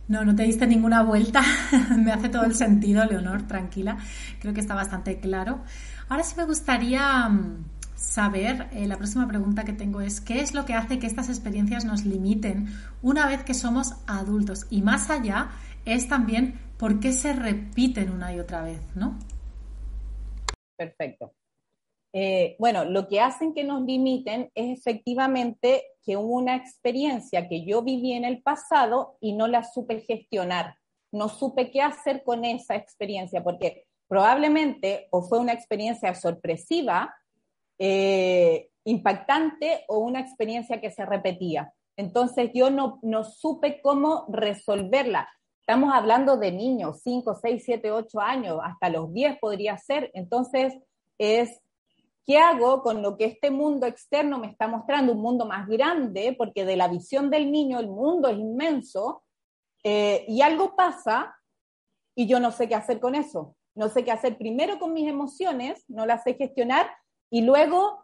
No, 0.08 0.24
no 0.24 0.36
te 0.36 0.44
diste 0.44 0.66
ninguna 0.68 1.04
vuelta. 1.04 1.42
Me 1.98 2.12
hace 2.12 2.30
todo 2.30 2.46
el 2.46 2.56
sentido, 2.56 3.04
Leonor, 3.06 3.44
tranquila. 3.44 3.98
Creo 4.40 4.54
que 4.54 4.62
está 4.62 4.74
bastante 4.74 5.20
claro. 5.20 5.64
Ahora 6.10 6.24
sí 6.24 6.36
me 6.38 6.46
gustaría 6.46 7.28
mm, 7.28 7.66
saber, 7.96 8.70
eh, 8.72 8.88
la 8.88 8.96
próxima 8.96 9.28
pregunta 9.28 9.66
que 9.66 9.74
tengo 9.74 10.00
es, 10.00 10.22
¿qué 10.22 10.40
es 10.40 10.54
lo 10.54 10.66
que 10.66 10.74
hace 10.74 11.00
que 11.00 11.08
estas 11.08 11.28
experiencias 11.28 11.84
nos 11.84 12.06
limiten 12.06 12.68
una 13.02 13.28
vez 13.28 13.44
que 13.44 13.54
somos 13.54 13.96
adultos? 14.08 14.68
Y 14.70 14.82
más 14.82 15.10
allá 15.10 15.50
es 15.84 16.08
también 16.08 16.60
por 16.78 17.02
qué 17.02 17.12
se 17.12 17.34
repiten 17.34 18.10
una 18.10 18.34
y 18.34 18.40
otra 18.40 18.62
vez, 18.62 18.80
¿no? 18.96 19.20
Perfecto. 20.78 21.34
Eh, 22.14 22.56
bueno, 22.60 22.86
lo 22.86 23.08
que 23.08 23.20
hacen 23.20 23.54
que 23.54 23.64
nos 23.64 23.84
limiten 23.84 24.50
es 24.56 24.80
efectivamente 24.80 25.84
que 26.04 26.16
una 26.16 26.56
experiencia 26.56 27.48
que 27.48 27.66
yo 27.66 27.84
viví 27.84 28.14
en 28.14 28.26
el 28.26 28.42
pasado 28.42 29.18
y 29.20 29.34
no 29.34 29.48
la 29.48 29.64
supe 29.64 30.00
gestionar, 30.02 30.76
no 31.12 31.30
supe 31.30 31.70
qué 31.70 31.82
hacer 31.82 32.24
con 32.24 32.46
esa 32.46 32.76
experiencia, 32.76 33.44
porque 33.44 33.86
probablemente 34.08 35.08
o 35.12 35.22
fue 35.22 35.40
una 35.40 35.54
experiencia 35.54 36.16
sorpresiva, 36.16 37.14
eh, 37.78 38.70
impactante 38.86 39.84
o 39.90 40.00
una 40.00 40.22
experiencia 40.22 40.80
que 40.80 40.92
se 40.92 41.06
repetía. 41.06 41.74
Entonces 41.98 42.52
yo 42.54 42.70
no, 42.70 43.00
no 43.02 43.24
supe 43.26 43.82
cómo 43.82 44.26
resolverla. 44.30 45.28
Estamos 45.60 45.94
hablando 45.94 46.38
de 46.38 46.54
niños, 46.54 47.02
5, 47.04 47.36
6, 47.42 47.64
7, 47.66 47.92
8 47.92 48.22
años, 48.22 48.60
hasta 48.64 48.90
los 48.90 49.12
10 49.12 49.40
podría 49.40 49.78
ser. 49.78 50.10
Entonces 50.14 50.74
es 51.18 51.60
¿Qué 52.28 52.38
hago 52.38 52.84
con 52.84 53.02
lo 53.02 53.16
que 53.16 53.24
este 53.24 53.52
mundo 53.52 53.88
externo 53.88 54.38
me 54.38 54.48
está 54.48 54.68
mostrando? 54.68 55.14
Un 55.14 55.22
mundo 55.22 55.46
más 55.46 55.66
grande, 55.66 56.36
porque 56.38 56.66
de 56.66 56.76
la 56.76 56.90
visión 56.90 57.30
del 57.30 57.50
niño 57.50 57.80
el 57.80 57.88
mundo 57.88 58.28
es 58.28 58.38
inmenso, 58.38 59.24
eh, 59.82 60.26
y 60.28 60.42
algo 60.42 60.76
pasa 60.76 61.34
y 62.14 62.28
yo 62.28 62.42
no 62.42 62.52
sé 62.52 62.68
qué 62.68 62.76
hacer 62.76 63.00
con 63.00 63.16
eso. 63.16 63.56
No 63.76 63.88
sé 63.88 64.04
qué 64.04 64.12
hacer 64.12 64.38
primero 64.38 64.78
con 64.78 64.92
mis 64.92 65.08
emociones, 65.08 65.86
no 65.88 66.06
las 66.06 66.24
sé 66.24 66.34
gestionar, 66.34 66.92
y 67.30 67.44
luego, 67.44 68.04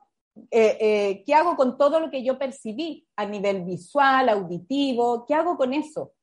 eh, 0.51 0.77
eh, 0.79 1.23
¿qué 1.25 1.33
hago 1.33 1.57
con 1.57 1.77
todo 1.77 1.99
lo 1.99 2.09
que 2.09 2.23
yo 2.23 2.39
percibí 2.39 3.05
a 3.17 3.25
nivel 3.25 3.65
visual, 3.65 4.29
auditivo? 4.29 5.25
¿Qué 5.27 5.33
hago 5.33 5.57
con 5.57 5.73
eso? 5.73 6.13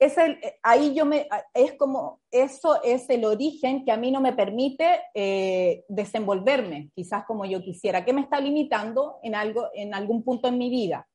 Es 0.00 0.16
el, 0.16 0.40
ahí 0.62 0.94
yo 0.94 1.04
me, 1.04 1.28
es 1.52 1.74
como, 1.74 2.22
eso 2.30 2.82
es 2.82 3.10
el 3.10 3.26
origen 3.26 3.84
que 3.84 3.92
a 3.92 3.98
mí 3.98 4.10
no 4.10 4.22
me 4.22 4.32
permite 4.32 5.02
eh, 5.12 5.84
desenvolverme, 5.88 6.90
quizás 6.94 7.26
como 7.26 7.44
yo 7.44 7.60
quisiera, 7.60 8.02
que 8.02 8.14
me 8.14 8.22
está 8.22 8.40
limitando 8.40 9.18
en 9.22 9.34
algo, 9.34 9.68
en 9.74 9.94
algún 9.94 10.24
punto 10.24 10.48
en 10.48 10.56
mi 10.56 10.70
vida. 10.70 11.06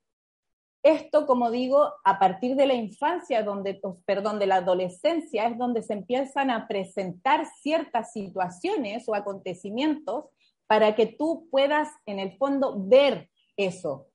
Esto, 0.83 1.25
como 1.25 1.49
digo, 1.49 1.93
a 2.03 2.19
partir 2.19 2.55
de 2.55 2.67
la 2.67 2.75
infancia, 2.75 3.41
donde, 3.41 3.81
perdón, 4.05 4.37
de 4.37 4.45
la 4.45 4.57
adolescencia, 4.57 5.47
es 5.47 5.57
donde 5.57 5.81
se 5.81 5.93
empiezan 5.93 6.51
a 6.51 6.67
presentar 6.67 7.47
ciertas 7.59 8.11
situaciones 8.11 9.09
o 9.09 9.15
acontecimientos 9.15 10.25
para 10.67 10.93
que 10.93 11.07
tú 11.07 11.47
puedas, 11.49 11.89
en 12.05 12.19
el 12.19 12.37
fondo, 12.37 12.75
ver 12.77 13.31
eso. 13.57 14.09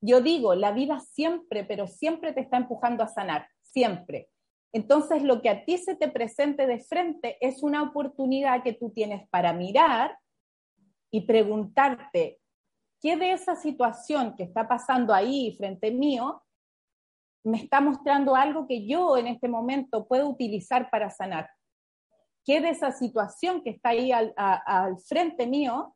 Yo 0.00 0.20
digo, 0.20 0.56
la 0.56 0.72
vida 0.72 0.98
siempre, 0.98 1.62
pero 1.62 1.86
siempre 1.86 2.32
te 2.32 2.40
está 2.40 2.56
empujando 2.56 3.04
a 3.04 3.08
sanar 3.08 3.46
siempre. 3.74 4.30
Entonces, 4.72 5.22
lo 5.22 5.42
que 5.42 5.50
a 5.50 5.64
ti 5.64 5.78
se 5.78 5.96
te 5.96 6.08
presente 6.08 6.66
de 6.66 6.78
frente 6.78 7.36
es 7.40 7.62
una 7.62 7.82
oportunidad 7.82 8.62
que 8.62 8.72
tú 8.72 8.90
tienes 8.90 9.28
para 9.28 9.52
mirar 9.52 10.16
y 11.10 11.22
preguntarte, 11.22 12.40
¿qué 13.00 13.16
de 13.16 13.32
esa 13.32 13.56
situación 13.56 14.34
que 14.36 14.44
está 14.44 14.66
pasando 14.66 15.12
ahí 15.12 15.54
frente 15.56 15.90
mío 15.90 16.42
me 17.44 17.58
está 17.58 17.80
mostrando 17.80 18.34
algo 18.34 18.66
que 18.66 18.86
yo 18.86 19.18
en 19.18 19.26
este 19.26 19.48
momento 19.48 20.06
puedo 20.08 20.28
utilizar 20.28 20.90
para 20.90 21.10
sanar? 21.10 21.50
¿Qué 22.44 22.60
de 22.60 22.70
esa 22.70 22.90
situación 22.92 23.62
que 23.62 23.70
está 23.70 23.90
ahí 23.90 24.12
al, 24.12 24.32
al 24.36 24.98
frente 24.98 25.46
mío 25.46 25.94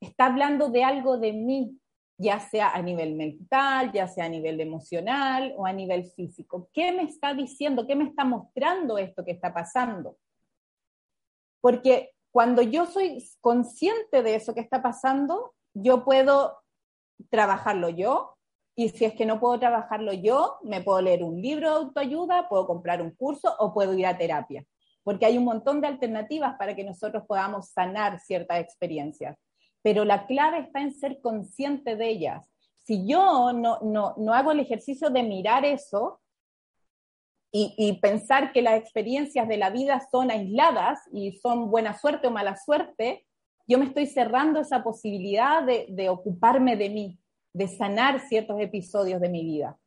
está 0.00 0.26
hablando 0.26 0.68
de 0.68 0.84
algo 0.84 1.18
de 1.18 1.32
mí, 1.32 1.78
ya 2.18 2.40
sea 2.40 2.70
a 2.70 2.80
nivel 2.80 3.14
mental, 3.14 3.92
ya 3.92 4.08
sea 4.08 4.24
a 4.24 4.28
nivel 4.28 4.60
emocional 4.60 5.54
o 5.56 5.66
a 5.66 5.72
nivel 5.72 6.06
físico. 6.06 6.68
¿Qué 6.72 6.92
me 6.92 7.02
está 7.02 7.34
diciendo? 7.34 7.86
¿Qué 7.86 7.94
me 7.94 8.04
está 8.04 8.24
mostrando 8.24 8.96
esto 8.98 9.24
que 9.24 9.32
está 9.32 9.52
pasando? 9.52 10.16
Porque 11.60 12.12
cuando 12.30 12.62
yo 12.62 12.86
soy 12.86 13.22
consciente 13.40 14.22
de 14.22 14.34
eso 14.34 14.54
que 14.54 14.60
está 14.60 14.82
pasando, 14.82 15.54
yo 15.74 16.04
puedo 16.04 16.58
trabajarlo 17.30 17.88
yo. 17.88 18.36
Y 18.78 18.90
si 18.90 19.06
es 19.06 19.14
que 19.14 19.24
no 19.24 19.40
puedo 19.40 19.58
trabajarlo 19.58 20.12
yo, 20.12 20.58
me 20.62 20.82
puedo 20.82 21.00
leer 21.00 21.22
un 21.22 21.40
libro 21.40 21.70
de 21.70 21.76
autoayuda, 21.76 22.48
puedo 22.48 22.66
comprar 22.66 23.00
un 23.00 23.10
curso 23.10 23.54
o 23.58 23.72
puedo 23.72 23.94
ir 23.94 24.06
a 24.06 24.18
terapia. 24.18 24.64
Porque 25.02 25.24
hay 25.24 25.38
un 25.38 25.44
montón 25.44 25.80
de 25.80 25.86
alternativas 25.86 26.56
para 26.58 26.74
que 26.74 26.84
nosotros 26.84 27.24
podamos 27.26 27.70
sanar 27.70 28.20
ciertas 28.20 28.60
experiencias 28.60 29.36
pero 29.86 30.04
la 30.04 30.26
clave 30.26 30.58
está 30.58 30.80
en 30.80 30.92
ser 30.92 31.20
consciente 31.20 31.94
de 31.94 32.08
ellas. 32.08 32.44
Si 32.82 33.06
yo 33.06 33.52
no, 33.52 33.78
no, 33.84 34.34
hago 34.34 34.50
el 34.50 34.58
ejercicio 34.58 35.10
de 35.10 35.22
mirar 35.22 35.64
eso 35.64 36.20
y, 37.52 37.96
pensar 38.02 38.52
que 38.52 38.62
las 38.62 38.80
experiencias 38.80 39.46
de 39.46 39.56
la 39.56 39.70
vida 39.70 40.02
son 40.10 40.32
aisladas 40.32 40.98
y 41.12 41.36
son 41.36 41.70
buena 41.70 41.96
suerte 41.96 42.26
o 42.26 42.32
mala 42.32 42.56
suerte, 42.56 43.28
yo 43.68 43.78
me 43.78 43.84
estoy 43.84 44.06
cerrando 44.06 44.58
esa 44.58 44.82
posibilidad 44.82 45.62
de, 45.62 46.08
ocuparme 46.08 46.76
de 46.76 46.90
mí, 46.90 47.20
de 47.52 47.68
sanar 47.68 48.18
ciertos 48.28 48.60
episodios 48.60 49.20
de 49.20 49.28
mi 49.28 49.44
vida. 49.44 49.78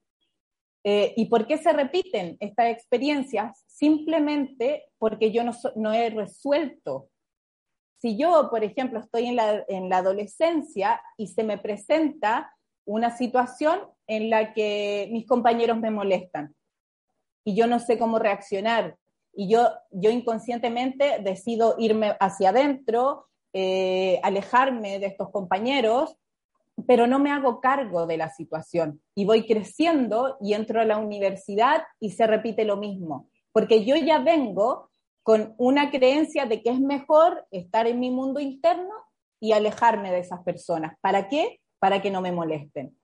Eh, 0.86 1.14
¿Y 1.18 1.26
por 1.26 1.46
qué 1.46 1.58
se 1.58 1.74
repiten 1.74 2.38
estas 2.40 2.68
experiencias? 2.68 3.66
Simplemente 3.68 4.86
porque 4.98 5.32
yo 5.34 5.44
no, 5.44 5.52
no 5.76 5.92
he 5.92 6.10
resuelto 6.10 7.10
si 8.02 8.18
yo, 8.18 8.50
por 8.50 8.64
ejemplo, 8.64 9.00
estoy 9.00 9.28
en 9.28 9.36
la, 9.36 9.98
adolescencia 9.98 11.02
y 11.18 11.28
se 11.28 11.44
me 11.44 11.58
presenta 11.58 12.54
una 12.86 13.16
situación 13.16 13.80
en 14.08 14.30
la 14.30 14.54
que 14.54 15.10
mis 15.12 15.28
compañeros 15.28 15.78
me 15.80 15.92
molestan 15.92 16.56
y 17.44 17.56
yo 17.56 17.68
no 17.68 17.80
sé 17.80 17.98
cómo 17.98 18.18
reaccionar 18.18 18.98
y 19.34 19.50
yo, 19.50 19.70
yo 19.92 20.10
inconscientemente 20.12 21.20
decido 21.22 21.76
irme 21.78 22.16
hacia 22.20 22.50
adentro, 22.50 23.28
eh, 23.54 24.20
alejarme 24.24 25.00
de 25.00 25.08
estos 25.08 25.30
compañeros, 25.30 26.16
pero 26.88 27.06
no 27.06 27.20
me 27.20 27.32
hago 27.32 27.60
cargo 27.60 28.08
de 28.08 28.18
la 28.18 28.30
situación 28.30 29.02
y 29.14 29.26
voy 29.26 29.46
creciendo 29.46 30.38
y 30.42 30.54
entro 30.54 30.80
a 30.82 30.86
la 30.86 30.98
universidad 30.98 31.84
y 32.00 32.12
se 32.12 32.26
repite 32.26 32.64
lo 32.64 32.78
mismo, 32.78 33.30
porque 33.52 33.84
yo 33.84 33.96
ya 33.98 34.20
vengo 34.20 34.89
con 35.24 35.54
una 35.58 35.92
creencia 35.92 36.46
de 36.46 36.62
que 36.62 36.70
es 36.70 36.80
mejor 36.80 37.46
estar 37.52 37.88
en 37.88 38.00
mi 38.00 38.12
mundo 38.12 38.40
interno 38.40 38.94
y 39.40 39.54
alejarme 39.54 40.12
de 40.12 40.20
esas 40.20 40.44
personas. 40.44 40.98
¿Para 41.02 41.28
qué? 41.28 41.60
Para 41.80 42.02
que 42.02 42.12
no 42.12 42.22
me 42.22 42.32
molesten. 42.32 42.98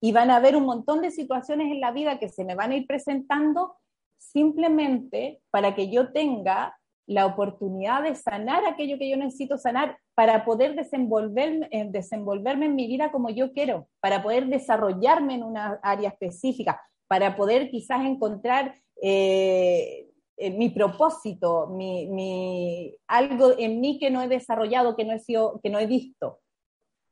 Y 0.00 0.12
van 0.12 0.30
a 0.30 0.36
haber 0.36 0.56
un 0.56 0.64
montón 0.64 1.02
de 1.02 1.10
situaciones 1.10 1.70
en 1.70 1.80
la 1.80 1.92
vida 1.92 2.18
que 2.18 2.28
se 2.28 2.44
me 2.44 2.54
van 2.54 2.72
a 2.72 2.76
ir 2.76 2.86
presentando 2.86 3.76
simplemente 4.18 5.40
para 5.50 5.74
que 5.74 5.90
yo 5.90 6.12
tenga 6.12 6.76
la 7.06 7.26
oportunidad 7.26 8.04
de 8.04 8.14
sanar 8.14 8.64
aquello 8.64 8.96
que 8.96 9.10
yo 9.10 9.16
necesito 9.16 9.58
sanar 9.58 9.98
para 10.14 10.44
poder 10.44 10.76
desenvolverme, 10.76 11.68
eh, 11.72 11.90
en 11.90 12.74
mi 12.76 12.86
vida 12.86 13.10
como 13.10 13.30
yo 13.30 13.52
quiero, 13.52 13.88
para 14.00 14.22
poder 14.22 14.46
desarrollarme 14.46 15.34
en 15.34 15.42
una 15.42 15.80
área 15.82 16.10
específica, 16.10 16.80
para 17.08 17.36
poder 17.36 17.68
quizás 17.68 18.04
encontrar 18.04 18.76
eh, 19.02 20.09
eh, 20.42 20.50
mi 20.50 20.70
propósito, 20.70 21.66
mi, 21.66 22.96
algo 23.06 23.52
en 23.58 23.78
mí 23.78 23.98
que 23.98 24.10
no 24.10 24.22
he 24.22 24.28
desarrollado, 24.28 24.96
que 24.96 25.04
no 25.04 25.12
he, 25.12 25.18
sido, 25.18 25.60
que 25.62 25.68
no 25.68 25.78
he 25.78 25.86
visto. 25.86 26.40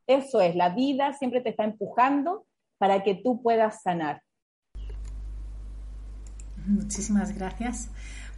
Eso 0.07 0.41
es, 0.41 0.55
la 0.55 0.69
vida 0.69 1.13
siempre 1.13 1.39
te 1.39 1.49
está 1.49 1.63
empujando 1.63 2.47
para 2.79 3.03
que 3.03 3.13
tú 3.13 3.43
puedas 3.43 3.83
sanar. 3.83 4.23
Muchísimas 6.65 7.37
gracias. 7.37 7.91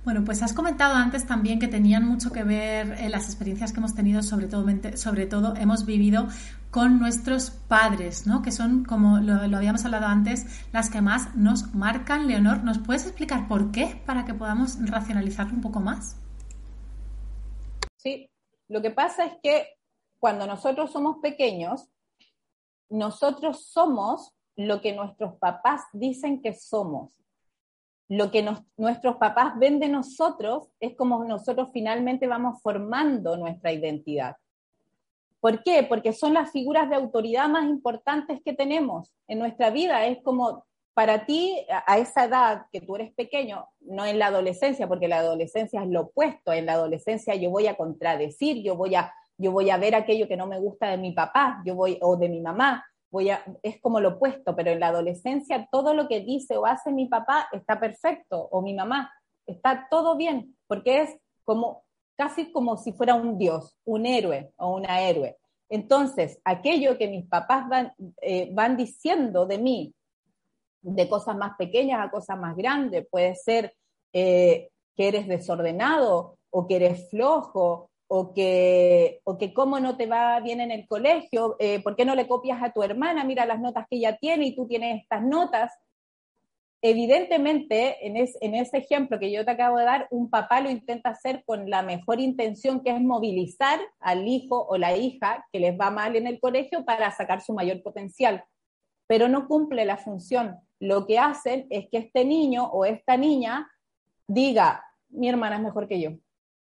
Bueno, 0.03 0.23
pues 0.25 0.41
has 0.41 0.53
comentado 0.53 0.95
antes 0.95 1.27
también 1.27 1.59
que 1.59 1.67
tenían 1.67 2.07
mucho 2.07 2.31
que 2.31 2.43
ver 2.43 2.99
en 2.99 3.11
las 3.11 3.25
experiencias 3.25 3.71
que 3.71 3.77
hemos 3.77 3.93
tenido, 3.93 4.23
sobre 4.23 4.47
todo, 4.47 4.65
sobre 4.95 5.27
todo 5.27 5.55
hemos 5.55 5.85
vivido 5.85 6.27
con 6.71 6.99
nuestros 6.99 7.51
padres, 7.51 8.25
¿no? 8.25 8.41
Que 8.41 8.51
son, 8.51 8.83
como 8.83 9.19
lo, 9.19 9.35
habíamos 9.55 9.85
hablado 9.85 10.07
antes, 10.07 10.65
las 10.73 10.89
que 10.89 11.01
más 11.01 11.35
nos 11.35 11.75
marcan. 11.75 12.27
Leonor, 12.27 12.63
¿nos 12.63 12.79
puedes 12.79 13.05
explicar 13.05 13.47
por 13.47 13.71
qué 13.71 14.01
para 14.07 14.25
que 14.25 14.33
podamos 14.33 14.77
racionalizarlo 14.89 15.53
un 15.53 15.61
poco 15.61 15.79
más? 15.79 16.15
Sí, 17.97 18.31
lo 18.69 18.81
que 18.81 18.89
pasa 18.89 19.25
es 19.25 19.33
que 19.43 19.67
cuando 20.17 20.47
nosotros 20.47 20.91
somos 20.91 21.17
pequeños, 21.21 21.89
nosotros 22.89 23.67
somos 23.67 24.33
lo 24.55 24.81
que 24.81 24.95
nuestros 24.95 25.35
papás 25.35 25.83
dicen 25.93 26.41
que 26.41 26.53
somos 26.53 27.11
lo 28.11 28.29
que 28.29 28.45
nuestros 28.75 29.15
papás 29.15 29.57
ven 29.57 29.79
de 29.79 29.87
nosotros 29.87 30.67
es 30.81 30.97
como 30.97 31.23
nosotros 31.23 31.69
finalmente 31.71 32.27
vamos 32.27 32.61
formando 32.61 33.37
nuestra 33.37 33.71
identidad. 33.71 34.35
¿Por 35.39 35.63
qué? 35.63 35.83
Porque 35.83 36.11
son 36.11 36.33
las 36.33 36.51
figuras 36.51 36.89
de 36.89 36.97
autoridad 36.97 37.47
más 37.47 37.63
importantes 37.69 38.41
que 38.43 38.51
tenemos 38.51 39.13
en 39.29 39.39
nuestra 39.39 39.69
vida. 39.69 40.05
Es 40.07 40.21
como 40.23 40.65
para 40.93 41.25
ti, 41.25 41.65
a 41.87 41.99
esa 41.99 42.25
edad 42.25 42.65
que 42.69 42.81
tú 42.81 42.97
eres 42.97 43.13
pequeño, 43.13 43.65
no 43.79 44.05
en 44.05 44.19
la 44.19 44.27
adolescencia, 44.27 44.89
porque 44.89 45.07
la 45.07 45.19
adolescencia 45.19 45.81
es 45.81 45.87
lo 45.87 46.01
opuesto, 46.01 46.51
en 46.51 46.65
la 46.65 46.73
adolescencia 46.73 47.33
yo 47.35 47.49
voy 47.49 47.67
a 47.67 47.77
contradecir, 47.77 48.61
yo 48.61 48.75
voy 48.75 48.95
a, 48.95 49.13
yo 49.37 49.53
voy 49.53 49.69
a 49.69 49.77
ver 49.77 49.95
aquello 49.95 50.27
que 50.27 50.35
no 50.35 50.47
me 50.47 50.59
gusta 50.59 50.89
de 50.89 50.97
mi 50.97 51.13
papá, 51.13 51.61
yo 51.65 51.75
voy, 51.75 51.97
o 52.01 52.17
de 52.17 52.27
mi 52.27 52.41
mamá, 52.41 52.83
es 53.19 53.81
como 53.81 53.99
lo 53.99 54.09
opuesto, 54.09 54.55
pero 54.55 54.71
en 54.71 54.79
la 54.79 54.87
adolescencia 54.87 55.67
todo 55.71 55.93
lo 55.93 56.07
que 56.07 56.21
dice 56.21 56.57
o 56.57 56.65
hace 56.65 56.91
mi 56.91 57.07
papá 57.07 57.47
está 57.51 57.79
perfecto, 57.79 58.47
o 58.51 58.61
mi 58.61 58.73
mamá, 58.73 59.11
está 59.45 59.87
todo 59.89 60.15
bien, 60.15 60.55
porque 60.67 61.01
es 61.01 61.17
como 61.43 61.83
casi 62.15 62.51
como 62.51 62.77
si 62.77 62.93
fuera 62.93 63.15
un 63.15 63.37
dios, 63.37 63.77
un 63.85 64.05
héroe 64.05 64.53
o 64.57 64.75
una 64.75 65.01
héroe. 65.01 65.37
Entonces, 65.69 66.39
aquello 66.43 66.97
que 66.97 67.07
mis 67.07 67.27
papás 67.27 67.67
van, 67.67 67.93
eh, 68.21 68.49
van 68.53 68.77
diciendo 68.77 69.45
de 69.45 69.57
mí, 69.57 69.93
de 70.81 71.07
cosas 71.09 71.35
más 71.35 71.55
pequeñas 71.57 72.05
a 72.05 72.11
cosas 72.11 72.37
más 72.37 72.55
grandes, 72.55 73.07
puede 73.09 73.35
ser 73.35 73.73
eh, 74.13 74.69
que 74.95 75.07
eres 75.07 75.27
desordenado 75.27 76.37
o 76.49 76.67
que 76.67 76.75
eres 76.77 77.09
flojo 77.09 77.90
o 78.13 78.33
que, 78.33 79.21
o 79.23 79.37
que 79.37 79.53
cómo 79.53 79.79
no 79.79 79.95
te 79.95 80.05
va 80.05 80.37
bien 80.41 80.59
en 80.59 80.71
el 80.71 80.85
colegio, 80.85 81.55
eh, 81.59 81.81
¿por 81.81 81.95
qué 81.95 82.03
no 82.03 82.13
le 82.13 82.27
copias 82.27 82.61
a 82.61 82.73
tu 82.73 82.83
hermana? 82.83 83.23
Mira 83.23 83.45
las 83.45 83.61
notas 83.61 83.85
que 83.89 83.95
ella 83.95 84.17
tiene 84.17 84.47
y 84.47 84.55
tú 84.55 84.67
tienes 84.67 85.01
estas 85.01 85.23
notas 85.23 85.71
evidentemente, 86.81 88.07
en, 88.07 88.17
ese 88.17 88.77
ejemplo 88.77 89.19
que 89.19 89.31
yo 89.31 89.45
te 89.45 89.51
acabo 89.51 89.77
de 89.77 89.85
dar, 89.85 90.07
un 90.09 90.29
papá 90.29 90.61
lo 90.61 90.69
intenta 90.69 91.11
hacer 91.11 91.43
con 91.45 91.69
la 91.69 91.83
mejor 91.83 92.19
intención, 92.19 92.81
que 92.81 92.89
es 92.89 92.99
movilizar 92.99 93.79
al 93.99 94.27
hijo 94.27 94.65
o 94.67 94.77
la 94.77 94.97
hija 94.97 95.45
que 95.53 95.59
les 95.59 95.79
va 95.79 95.91
mal 95.91 96.15
en 96.15 96.27
el 96.27 96.39
colegio 96.39 96.83
para 96.83 97.11
sacar 97.11 97.41
su 97.41 97.53
mayor 97.53 97.83
potencial, 97.83 98.43
pero 99.07 99.29
no 99.29 99.47
cumple 99.47 99.85
la 99.85 99.97
función. 99.97 100.57
Lo 100.79 101.05
que 101.05 101.19
hacen 101.19 101.67
es 101.69 101.87
que 101.89 101.99
este 101.99 102.25
niño 102.25 102.65
o 102.65 102.85
esta 102.85 103.15
niña 103.15 103.69
diga, 104.27 104.83
mi 105.09 105.29
hermana 105.29 105.57
es 105.57 105.61
mejor 105.61 105.87
que 105.87 106.01
yo, 106.01 106.11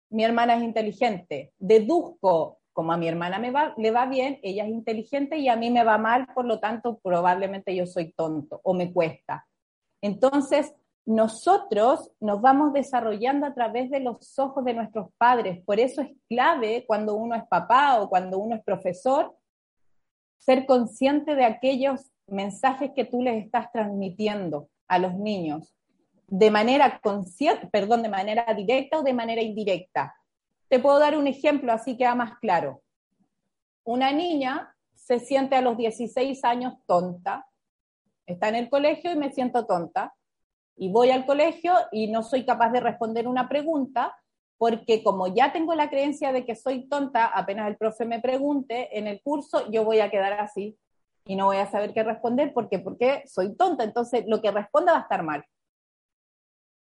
mi 0.10 0.24
hermana 0.24 0.56
es 0.56 0.64
inteligente, 0.64 1.54
deduzco 1.58 2.60
como 2.74 2.94
a 2.94 2.98
mi 2.98 3.08
hermana 3.08 3.40
me 3.40 3.52
va, 3.52 3.74
le 3.78 3.92
va 3.92 4.06
bien, 4.06 4.40
ella 4.42 4.64
es 4.64 4.70
inteligente 4.70 5.38
y 5.38 5.50
a 5.50 5.56
mí 5.56 5.70
me 5.70 5.84
va 5.84 5.98
mal, 5.98 6.28
por 6.34 6.46
lo 6.46 6.60
tanto 6.60 7.00
probablemente 7.00 7.76
yo 7.76 7.86
soy 7.86 8.14
tonto 8.14 8.62
o 8.64 8.74
me 8.74 8.94
cuesta. 8.94 9.46
Entonces, 10.02 10.74
nosotros 11.06 12.12
nos 12.20 12.40
vamos 12.40 12.72
desarrollando 12.72 13.48
a 13.48 13.54
través 13.54 13.90
de 13.90 14.00
los 14.00 14.38
ojos 14.40 14.64
de 14.64 14.76
nuestros 14.76 15.10
padres. 15.18 15.62
Por 15.66 15.80
eso 15.80 16.02
es 16.02 16.12
clave 16.30 16.86
cuando 16.88 17.16
uno 17.16 17.36
es 17.36 17.44
papá 17.48 18.00
o 18.00 18.08
cuando 18.08 18.38
uno 18.38 18.56
es 18.56 18.64
profesor, 18.64 19.36
ser 20.38 20.66
consciente 20.66 21.36
de 21.36 21.46
aquellos 21.46 22.12
mensajes 22.28 22.92
que 22.96 23.06
tú 23.06 23.22
les 23.22 23.44
estás 23.44 23.72
transmitiendo 23.72 24.70
a 24.88 25.00
los 25.00 25.16
niños 25.16 25.76
de 26.30 26.52
manera 26.52 27.00
consciente, 27.02 27.68
perdón, 27.68 28.04
de 28.04 28.10
manera 28.10 28.54
directa 28.54 29.00
o 29.00 29.04
de 29.04 29.14
manera 29.14 29.42
indirecta. 29.42 30.16
Te 30.68 30.80
puedo 30.80 31.00
dar 31.00 31.18
un 31.18 31.28
ejemplo 31.28 31.72
así 31.72 31.98
queda 31.98 32.16
más 32.16 32.38
claro. 32.40 32.82
Una 33.84 34.12
niña 34.12 34.76
se 34.94 35.20
siente 35.20 35.56
a 35.56 35.62
los 35.62 35.78
16 35.78 36.44
años 36.44 36.74
tonta 36.86 37.46
está 38.30 38.50
en 38.50 38.56
el 38.56 38.70
colegio 38.70 39.12
y 39.12 39.16
me 39.16 39.32
siento 39.32 39.66
tonta. 39.66 40.14
Y 40.76 40.92
voy 40.92 41.10
al 41.10 41.26
colegio 41.26 41.74
y 41.92 42.08
no 42.08 42.24
soy 42.24 42.46
capaz 42.46 42.72
de 42.72 42.80
responder 42.80 43.28
una 43.28 43.50
pregunta 43.50 44.16
porque 44.58 45.04
como 45.04 45.28
ya 45.28 45.52
tengo 45.52 45.74
la 45.74 45.90
creencia 45.90 46.32
de 46.32 46.46
que 46.46 46.56
soy 46.56 46.88
tonta, 46.88 47.26
apenas 47.26 47.68
el 47.68 47.78
profe 47.78 48.06
me 48.06 48.20
pregunte 48.20 48.98
en 48.98 49.08
el 49.08 49.22
curso, 49.22 49.70
yo 49.72 49.84
voy 49.84 50.00
a 50.00 50.10
quedar 50.10 50.34
así 50.34 50.78
y 51.26 51.36
no 51.36 51.46
voy 51.46 51.58
a 51.58 51.72
saber 51.72 51.94
qué 51.94 52.04
responder 52.04 52.54
porque, 52.54 52.80
porque 52.80 53.24
soy 53.26 53.56
tonta. 53.56 53.84
Entonces, 53.84 54.26
lo 54.28 54.42
que 54.42 54.52
responda 54.52 54.94
va 54.94 55.00
a 55.00 55.02
estar 55.02 55.24
mal. 55.24 55.44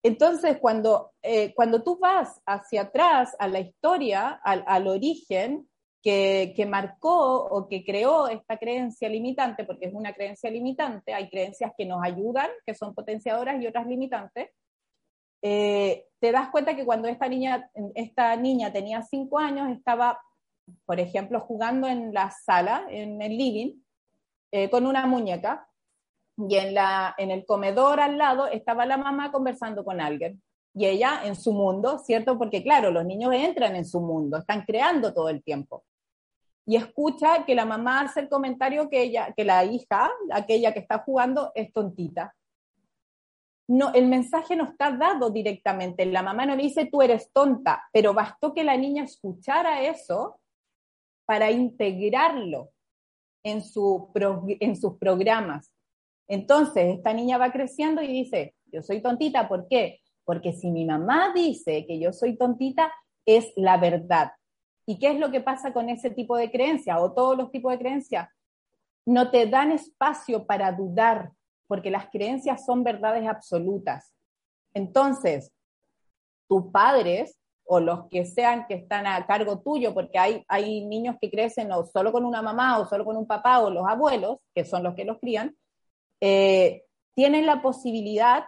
Entonces, 0.06 0.58
cuando, 0.58 1.12
eh, 1.20 1.52
cuando 1.54 1.82
tú 1.82 1.98
vas 1.98 2.40
hacia 2.46 2.82
atrás 2.82 3.34
a 3.40 3.48
la 3.48 3.58
historia, 3.58 4.40
al, 4.44 4.62
al 4.66 4.86
origen, 4.86 5.68
que, 6.00 6.66
marcó 6.68 7.46
o 7.46 7.66
que 7.66 7.84
creó 7.84 8.28
esta 8.28 8.56
creencia 8.56 9.08
limitante, 9.08 9.64
porque 9.64 9.86
es 9.86 9.92
una 9.92 10.12
creencia 10.12 10.48
limitante, 10.48 11.12
hay 11.12 11.28
creencias 11.28 11.72
que 11.76 11.84
nos 11.84 12.00
ayudan, 12.04 12.48
que 12.64 12.76
son 12.76 12.94
potenciadoras 12.94 13.60
y 13.60 13.66
otras 13.66 13.88
limitantes, 13.88 14.50
eh, 15.42 16.06
te 16.20 16.30
das 16.30 16.50
cuenta 16.50 16.76
que 16.76 16.84
cuando 16.84 17.08
esta 17.08 17.26
niña, 17.28 17.68
esta 17.96 18.36
niña 18.36 18.72
tenía 18.72 19.02
cinco 19.02 19.40
años, 19.40 19.68
estaba, 19.70 20.20
por 20.84 21.00
ejemplo, 21.00 21.40
jugando 21.40 21.88
en 21.88 22.14
la 22.14 22.30
sala, 22.30 22.86
en 22.88 23.20
el 23.20 23.36
living, 23.36 23.72
eh, 24.52 24.70
con 24.70 24.86
una 24.86 25.04
muñeca, 25.06 25.68
y 26.36 26.56
en, 26.56 26.74
la, 26.74 27.14
en 27.18 27.30
el 27.30 27.44
comedor 27.46 28.00
al 28.00 28.18
lado 28.18 28.46
estaba 28.46 28.86
la 28.86 28.96
mamá 28.96 29.32
conversando 29.32 29.84
con 29.84 30.00
alguien. 30.00 30.42
Y 30.74 30.86
ella 30.86 31.22
en 31.24 31.36
su 31.36 31.52
mundo, 31.52 31.98
¿cierto? 31.98 32.36
Porque 32.36 32.62
claro, 32.62 32.90
los 32.90 33.04
niños 33.04 33.32
entran 33.34 33.76
en 33.76 33.86
su 33.86 34.00
mundo, 34.00 34.38
están 34.38 34.62
creando 34.62 35.14
todo 35.14 35.30
el 35.30 35.42
tiempo 35.42 35.84
y 36.66 36.76
escucha 36.76 37.44
que 37.46 37.54
la 37.54 37.64
mamá 37.64 38.00
hace 38.00 38.20
el 38.20 38.28
comentario 38.28 38.90
que 38.90 39.02
ella, 39.02 39.32
que 39.36 39.44
la 39.44 39.64
hija, 39.64 40.10
aquella 40.32 40.74
que 40.74 40.80
está 40.80 40.98
jugando, 40.98 41.52
es 41.54 41.72
tontita. 41.72 42.34
No, 43.68 43.92
el 43.94 44.06
mensaje 44.06 44.56
no 44.56 44.64
está 44.64 44.90
dado 44.90 45.30
directamente. 45.30 46.04
La 46.06 46.22
mamá 46.22 46.44
no 46.44 46.56
le 46.56 46.64
dice 46.64 46.88
tú 46.90 47.02
eres 47.02 47.30
tonta, 47.32 47.88
pero 47.92 48.12
bastó 48.12 48.52
que 48.52 48.64
la 48.64 48.76
niña 48.76 49.04
escuchara 49.04 49.82
eso 49.82 50.40
para 51.24 51.52
integrarlo 51.52 52.70
en, 53.44 53.62
su 53.62 54.10
en 54.14 54.76
sus 54.76 54.98
programas. 54.98 55.72
Entonces, 56.28 56.96
esta 56.96 57.12
niña 57.12 57.38
va 57.38 57.52
creciendo 57.52 58.02
y 58.02 58.08
dice, 58.08 58.54
yo 58.72 58.82
soy 58.82 59.00
tontita, 59.00 59.48
¿por 59.48 59.68
qué? 59.68 60.00
Porque 60.24 60.52
si 60.52 60.70
mi 60.70 60.84
mamá 60.84 61.32
dice 61.34 61.86
que 61.86 61.98
yo 62.00 62.12
soy 62.12 62.36
tontita, 62.36 62.92
es 63.24 63.52
la 63.56 63.76
verdad. 63.76 64.32
¿Y 64.86 64.98
qué 64.98 65.10
es 65.10 65.18
lo 65.18 65.30
que 65.30 65.40
pasa 65.40 65.72
con 65.72 65.88
ese 65.88 66.10
tipo 66.10 66.36
de 66.36 66.50
creencia 66.50 67.00
o 67.00 67.12
todos 67.12 67.36
los 67.36 67.50
tipos 67.50 67.72
de 67.72 67.78
creencias? 67.78 68.28
No 69.04 69.30
te 69.30 69.46
dan 69.46 69.72
espacio 69.72 70.46
para 70.46 70.72
dudar, 70.72 71.32
porque 71.66 71.90
las 71.90 72.08
creencias 72.10 72.64
son 72.64 72.84
verdades 72.84 73.26
absolutas. 73.28 74.12
Entonces, 74.74 75.52
tus 76.48 76.70
padres 76.72 77.38
o 77.64 77.80
los 77.80 78.08
que 78.08 78.24
sean 78.24 78.66
que 78.68 78.74
están 78.74 79.06
a 79.06 79.26
cargo 79.26 79.60
tuyo, 79.60 79.92
porque 79.92 80.18
hay, 80.18 80.44
hay 80.46 80.86
niños 80.86 81.16
que 81.20 81.30
crecen 81.30 81.72
o 81.72 81.84
solo 81.84 82.12
con 82.12 82.24
una 82.24 82.42
mamá 82.42 82.78
o 82.78 82.86
solo 82.86 83.04
con 83.04 83.16
un 83.16 83.26
papá 83.26 83.60
o 83.60 83.70
los 83.70 83.86
abuelos, 83.88 84.38
que 84.54 84.64
son 84.64 84.84
los 84.84 84.94
que 84.94 85.04
los 85.04 85.18
crían, 85.18 85.56
eh, 86.20 86.84
tienen 87.14 87.46
la 87.46 87.62
posibilidad 87.62 88.44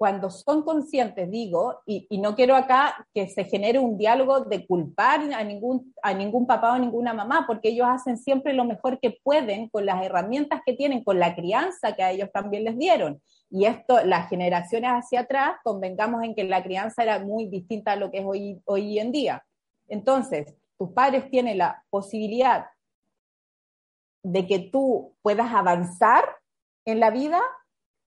cuando 0.00 0.30
son 0.30 0.62
conscientes, 0.62 1.30
digo, 1.30 1.82
y, 1.84 2.08
no 2.20 2.34
quiero 2.34 2.56
acá 2.56 3.06
que 3.12 3.28
se 3.28 3.44
genere 3.44 3.78
un 3.78 3.98
diálogo 3.98 4.40
de 4.40 4.66
culpar 4.66 5.20
a 5.34 5.44
ningún, 5.44 5.94
a 6.02 6.14
ningún 6.14 6.46
papá 6.46 6.72
o 6.72 6.78
ninguna 6.78 7.12
mamá, 7.12 7.44
porque 7.46 7.68
ellos 7.68 7.86
hacen 7.86 8.16
siempre 8.16 8.54
lo 8.54 8.64
mejor 8.64 8.98
que 8.98 9.18
pueden 9.22 9.68
con 9.68 9.84
las 9.84 10.02
herramientas 10.02 10.62
que 10.64 10.72
tienen, 10.72 11.04
con 11.04 11.18
la 11.18 11.34
crianza 11.34 11.92
que 11.92 12.02
a 12.02 12.12
ellos 12.12 12.30
también 12.32 12.64
les 12.64 12.78
dieron. 12.78 13.20
Y 13.50 13.66
esto, 13.66 14.02
las 14.02 14.30
generaciones 14.30 14.90
hacia 14.90 15.20
atrás, 15.20 15.56
convengamos 15.62 16.22
en 16.22 16.34
que 16.34 16.44
la 16.44 16.62
crianza 16.62 17.02
era 17.02 17.18
muy 17.18 17.50
distinta 17.50 17.92
a 17.92 17.96
lo 17.96 18.10
que 18.10 18.20
es 18.20 18.24
hoy, 18.24 18.58
hoy 18.64 18.98
en 18.98 19.12
día. 19.12 19.44
Entonces, 19.86 20.56
tus 20.78 20.92
padres 20.92 21.28
tienen 21.28 21.58
la 21.58 21.84
posibilidad 21.90 22.68
de 24.22 24.46
que 24.46 24.60
tú 24.60 25.14
puedas 25.20 25.52
avanzar 25.52 26.39
en 26.84 27.00
la 27.00 27.10
vida 27.10 27.40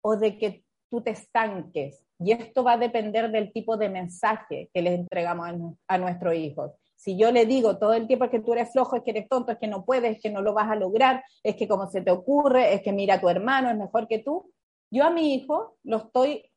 o 0.01 0.17
de 0.17 0.37
que 0.37 0.63
tú 0.89 1.01
te 1.01 1.11
estanques. 1.11 2.05
Y 2.19 2.31
esto 2.31 2.63
va 2.63 2.73
a 2.73 2.77
depender 2.77 3.31
del 3.31 3.51
tipo 3.51 3.77
de 3.77 3.89
mensaje 3.89 4.69
que 4.73 4.81
les 4.81 4.99
entregamos 4.99 5.75
a, 5.87 5.97
nuestros 5.97 6.35
hijos. 6.35 6.71
Si 6.95 7.17
yo 7.17 7.31
le 7.31 7.45
digo 7.45 7.77
todo 7.77 7.93
el 7.93 8.07
tiempo 8.07 8.29
que 8.29 8.39
tú 8.39 8.53
eres 8.53 8.71
flojo, 8.71 8.95
es 8.95 9.03
que 9.03 9.11
eres 9.11 9.27
tonto, 9.27 9.51
es 9.51 9.57
que 9.57 9.67
no 9.67 9.83
puedes, 9.83 10.15
es 10.15 10.21
que 10.21 10.29
no 10.29 10.41
lo 10.41 10.53
vas 10.53 10.69
a 10.69 10.75
lograr, 10.75 11.23
es 11.43 11.55
que 11.55 11.67
como 11.67 11.87
se 11.89 12.01
te 12.01 12.11
ocurre, 12.11 12.73
es 12.73 12.81
que 12.81 12.93
mira, 12.93 13.19
tu 13.19 13.27
hermano 13.27 13.69
es 13.69 13.77
mejor 13.77 14.07
que 14.07 14.19
tú, 14.19 14.51
yo 14.91 15.03
a 15.03 15.09
mi 15.09 15.33
hijo 15.33 15.75
lo 15.83 15.97
estoy 15.97 16.49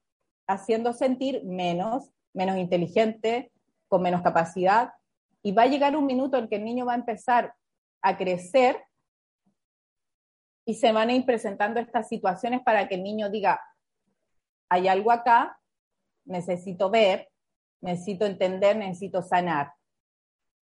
haciendo 0.47 0.93
sentir 0.93 1.43
menos, 1.45 2.13
menos 2.35 2.59
inteligente, 2.59 3.51
con 3.89 4.03
menos 4.03 4.23
capacidad, 4.23 4.91
y 5.43 5.53
va 5.53 5.63
a 5.63 5.69
llegar 5.69 5.97
un 5.97 6.07
minuto 6.07 6.37
en 6.37 6.49
que 6.49 6.57
el 6.57 6.65
niño 6.65 6.85
va 6.87 6.93
a 6.93 6.97
empezar 6.97 7.55
a 8.03 8.17
crecer 8.17 8.85
y 10.67 10.75
se 10.75 10.93
van 10.93 11.09
a 11.09 11.15
ir 11.15 11.25
presentando 11.25 11.81
estas 11.81 12.09
situaciones 12.09 12.61
para 12.63 12.89
que 12.89 12.97
el 12.97 13.05
niño 13.05 13.31
diga, 13.31 13.61
hay 14.69 14.89
algo 14.89 15.13
acá, 15.13 15.59
necesito 16.25 16.91
ver, 16.91 17.29
necesito 17.81 18.27
entender, 18.27 18.77
necesito 18.77 19.23
sanar. 19.23 19.73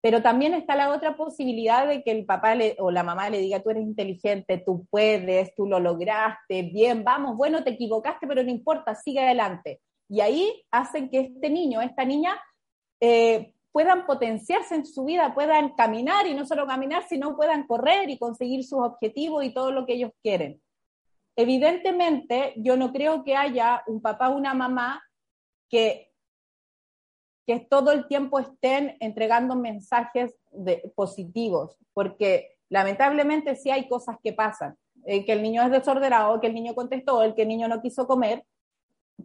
Pero 0.01 0.21
también 0.21 0.53
está 0.53 0.75
la 0.75 0.93
otra 0.93 1.17
posibilidad 1.17 1.87
de 1.87 2.03
que 2.03 2.11
el 2.11 2.25
papá 2.25 2.55
o 2.77 2.91
la 2.91 3.01
mamá 3.01 3.31
le 3.31 3.39
diga, 3.39 3.63
tú 3.63 3.71
eres 3.71 3.81
inteligente, 3.81 4.61
tú 4.63 4.85
puedes, 4.91 5.55
tú 5.55 5.65
lo 5.65 5.79
lograste, 5.79 6.61
bien, 6.61 7.03
vamos, 7.03 7.35
bueno, 7.35 7.63
te 7.63 7.71
equivocaste, 7.71 8.27
pero 8.27 8.43
no 8.43 8.51
importa, 8.51 8.93
sigue 8.93 9.21
adelante. 9.21 9.81
Y 10.07 10.21
ahí 10.21 10.63
hacen 10.69 11.09
que 11.09 11.21
este 11.21 11.49
niño, 11.49 11.81
esta 11.81 12.05
niña, 12.05 12.39
eh, 13.01 13.54
puedan 13.75 14.05
potenciarse 14.05 14.73
en 14.73 14.85
su 14.85 15.03
vida, 15.03 15.33
puedan 15.33 15.75
caminar 15.75 16.25
y 16.27 16.33
no 16.33 16.45
solo 16.45 16.65
caminar, 16.65 17.03
sino 17.09 17.35
puedan 17.35 17.67
correr 17.67 18.09
y 18.09 18.17
conseguir 18.17 18.63
sus 18.63 18.79
objetivos 18.79 19.43
y 19.43 19.53
todo 19.53 19.69
lo 19.69 19.85
que 19.85 19.95
ellos 19.95 20.11
quieren. 20.23 20.61
evidentemente 21.35 22.53
yo 22.55 22.77
no 22.77 22.93
creo 22.93 23.25
que 23.25 23.35
haya 23.35 23.83
un 23.87 24.01
papá 24.01 24.29
o 24.29 24.37
una 24.37 24.53
mamá 24.53 25.03
que, 25.69 26.13
que 27.45 27.59
todo 27.69 27.91
el 27.91 28.07
tiempo 28.07 28.39
estén 28.39 28.95
entregando 29.01 29.57
mensajes 29.57 30.33
de, 30.51 30.93
positivos, 30.95 31.77
porque 31.91 32.55
lamentablemente 32.69 33.57
sí 33.57 33.71
hay 33.71 33.89
cosas 33.89 34.15
que 34.23 34.31
pasan, 34.31 34.77
eh, 35.05 35.25
que 35.25 35.33
el 35.33 35.43
niño 35.43 35.61
es 35.63 35.71
desordenado, 35.71 36.39
que 36.39 36.47
el 36.47 36.53
niño 36.53 36.75
contestó, 36.75 37.23
el 37.23 37.35
que 37.35 37.41
el 37.41 37.49
niño 37.49 37.67
no 37.67 37.81
quiso 37.81 38.07
comer, 38.07 38.45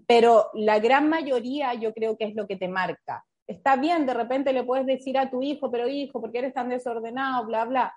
pero 0.08 0.50
la 0.54 0.80
gran 0.80 1.08
mayoría 1.08 1.72
yo 1.74 1.94
creo 1.94 2.18
que 2.18 2.24
es 2.24 2.34
lo 2.34 2.48
que 2.48 2.56
te 2.56 2.66
marca. 2.66 3.24
Está 3.50 3.74
bien, 3.74 4.06
de 4.06 4.14
repente 4.14 4.52
le 4.52 4.62
puedes 4.62 4.86
decir 4.86 5.18
a 5.18 5.28
tu 5.28 5.42
hijo, 5.42 5.72
pero 5.72 5.88
hijo, 5.88 6.20
¿por 6.20 6.30
qué 6.30 6.38
eres 6.38 6.54
tan 6.54 6.68
desordenado? 6.68 7.44
Bla, 7.46 7.64
bla. 7.64 7.92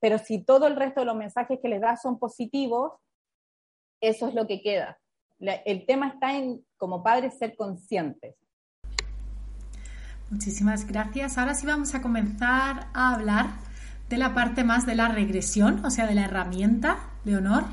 Pero 0.00 0.18
si 0.18 0.44
todo 0.44 0.66
el 0.66 0.76
resto 0.76 1.00
de 1.00 1.06
los 1.06 1.16
mensajes 1.16 1.58
que 1.62 1.68
les 1.70 1.80
das 1.80 2.02
son 2.02 2.18
positivos, 2.18 2.92
eso 4.02 4.28
es 4.28 4.34
lo 4.34 4.46
que 4.46 4.60
queda. 4.60 4.98
el 5.38 5.86
tema 5.86 6.08
está 6.08 6.36
en, 6.36 6.62
como 6.76 7.02
padres, 7.02 7.38
ser 7.38 7.56
conscientes. 7.56 8.36
Muchísimas 10.28 10.86
gracias. 10.86 11.38
Ahora 11.38 11.54
sí 11.54 11.66
vamos 11.66 11.94
a 11.94 12.02
comenzar 12.02 12.88
a 12.92 13.14
hablar 13.14 13.46
de 14.10 14.18
la 14.18 14.34
parte 14.34 14.62
más 14.62 14.84
de 14.84 14.94
la 14.94 15.08
regresión, 15.08 15.82
o 15.86 15.90
sea, 15.90 16.06
de 16.06 16.14
la 16.14 16.26
herramienta, 16.26 16.98
Leonor. 17.24 17.64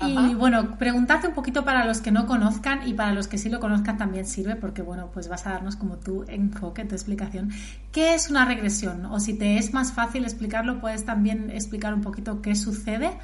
Y 0.00 0.34
bueno, 0.34 0.76
preguntarte 0.78 1.28
un 1.28 1.34
poquito 1.34 1.64
para 1.64 1.86
los 1.86 2.02
que 2.02 2.10
no 2.10 2.26
conozcan 2.26 2.86
y 2.86 2.92
para 2.92 3.12
los 3.12 3.28
que 3.28 3.38
sí 3.38 3.48
lo 3.48 3.60
conozcan 3.60 3.96
también 3.96 4.26
sirve 4.26 4.54
porque 4.54 4.82
bueno, 4.82 5.10
pues 5.12 5.28
vas 5.28 5.46
a 5.46 5.52
darnos 5.52 5.76
como 5.76 5.98
tu 5.98 6.24
enfoque, 6.28 6.84
tu 6.84 6.94
explicación. 6.94 7.50
¿Qué 7.92 8.12
es 8.12 8.28
una 8.28 8.44
regresión? 8.44 9.06
O 9.06 9.20
si 9.20 9.38
te 9.38 9.56
es 9.56 9.72
más 9.72 9.94
fácil 9.94 10.24
explicarlo, 10.24 10.80
puedes 10.80 11.06
también 11.06 11.50
explicar 11.50 11.94
un 11.94 12.02
poquito 12.02 12.42
qué 12.42 12.54
sucede. 12.54 13.18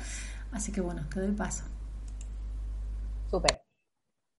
Así 0.50 0.72
que 0.72 0.80
bueno, 0.80 1.02
te 1.12 1.20
doy 1.20 1.32
paso. 1.32 1.64
Súper. 3.30 3.60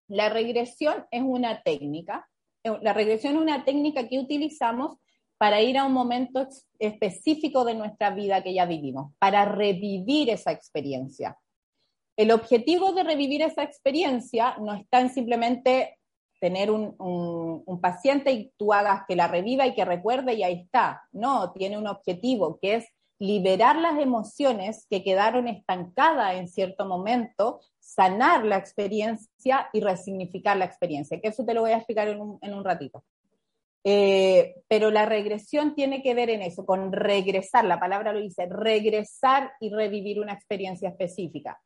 La 0.07 0.29
regresión 0.29 1.05
es 1.11 1.21
una 1.23 1.61
técnica. 1.61 2.27
La 2.63 2.93
regresión 2.93 3.35
es 3.35 3.41
una 3.41 3.63
técnica 3.63 4.07
que 4.07 4.19
utilizamos 4.19 4.97
para 5.37 5.61
ir 5.61 5.77
a 5.77 5.85
un 5.85 5.93
momento 5.93 6.47
específico 6.79 7.63
de 7.63 7.75
nuestra 7.75 8.09
vida 8.09 8.41
que 8.41 8.53
ya 8.53 8.65
vivimos, 8.65 9.11
para 9.19 9.45
revivir 9.45 10.29
esa 10.29 10.51
experiencia 10.51 11.37
el 12.15 12.31
objetivo 12.31 12.93
de 12.93 13.03
revivir 13.03 13.41
esa 13.41 13.63
experiencia 13.63 14.55
no 14.59 14.73
está 14.73 15.01
en 15.01 15.09
simplemente 15.09 15.97
tener 16.39 16.69
un, 16.71 17.79
paciente 17.81 18.31
y 18.31 18.51
tú 18.57 18.73
hagas 18.73 19.03
que 19.07 19.15
la 19.15 19.27
reviva 19.27 19.65
y 19.67 19.73
que 19.73 19.83
recuerde 19.83 20.33
y 20.33 20.43
ahí 20.43 20.61
está. 20.65 21.03
No, 21.11 21.51
tiene 21.51 21.77
un 21.77 21.87
objetivo 21.87 22.59
que 22.61 22.75
es 22.75 22.85
liberar 23.19 23.77
las 23.77 23.99
emociones 23.99 24.85
que 24.89 25.03
quedaron 25.03 25.47
estancadas 25.47 26.35
en 26.35 26.47
cierto 26.47 26.85
momento, 26.85 27.61
sanar 27.79 28.45
la 28.45 28.57
experiencia 28.57 29.69
y 29.73 29.81
resignificar 29.81 30.57
la 30.57 30.65
experiencia, 30.65 31.19
que 31.19 31.29
eso 31.29 31.45
te 31.45 31.53
lo 31.53 31.61
voy 31.61 31.71
a 31.71 31.77
explicar 31.77 32.07
en 32.07 32.19
un, 32.19 32.63
ratito. 32.63 33.03
Eh, 33.83 34.55
pero 34.67 34.91
la 34.91 35.05
regresión 35.05 35.75
tiene 35.75 36.01
que 36.01 36.13
ver 36.13 36.29
en 36.29 36.41
eso, 36.41 36.65
con 36.65 36.91
regresar, 36.91 37.65
la 37.65 37.79
palabra 37.79 38.13
lo 38.13 38.19
dice, 38.19 38.47
regresar 38.49 39.51
y 39.59 39.69
revivir 39.69 40.19
una 40.19 40.33
experiencia 40.33 40.89
específica 40.89 41.59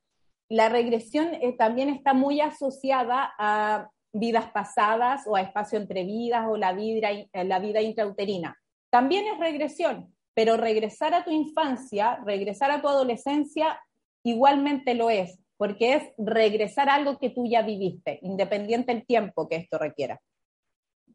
la 0.49 0.69
regresión 0.69 1.33
eh, 1.35 1.53
también 1.57 1.89
está 1.89 2.13
muy 2.13 2.41
asociada 2.41 3.33
a 3.37 3.89
vidas 4.13 4.49
pasadas 4.51 5.23
o 5.27 5.35
a 5.35 5.41
espacio 5.41 5.77
entre 5.77 6.03
vidas 6.03 6.45
o 6.49 6.57
la 6.57 6.73
vida, 6.73 7.11
eh, 7.11 7.27
la 7.43 7.59
vida 7.59 7.81
intrauterina. 7.81 8.57
También 8.89 9.25
es 9.27 9.39
regresión, 9.39 10.13
pero 10.33 10.55
regresar 10.55 11.13
a 11.13 11.23
tu 11.23 11.31
infancia, 11.31 12.19
regresar 12.25 12.71
a 12.71 12.81
tu 12.81 12.87
adolescencia, 12.87 13.79
igualmente 14.23 14.93
lo 14.93 15.09
es, 15.09 15.39
porque 15.57 15.93
es 15.95 16.03
regresar 16.17 16.89
a 16.89 16.95
algo 16.95 17.17
que 17.17 17.29
tú 17.29 17.45
ya 17.45 17.61
viviste, 17.61 18.19
independiente 18.21 18.93
del 18.93 19.05
tiempo 19.05 19.49
que 19.49 19.57
esto 19.57 19.77
requiera. 19.77 20.21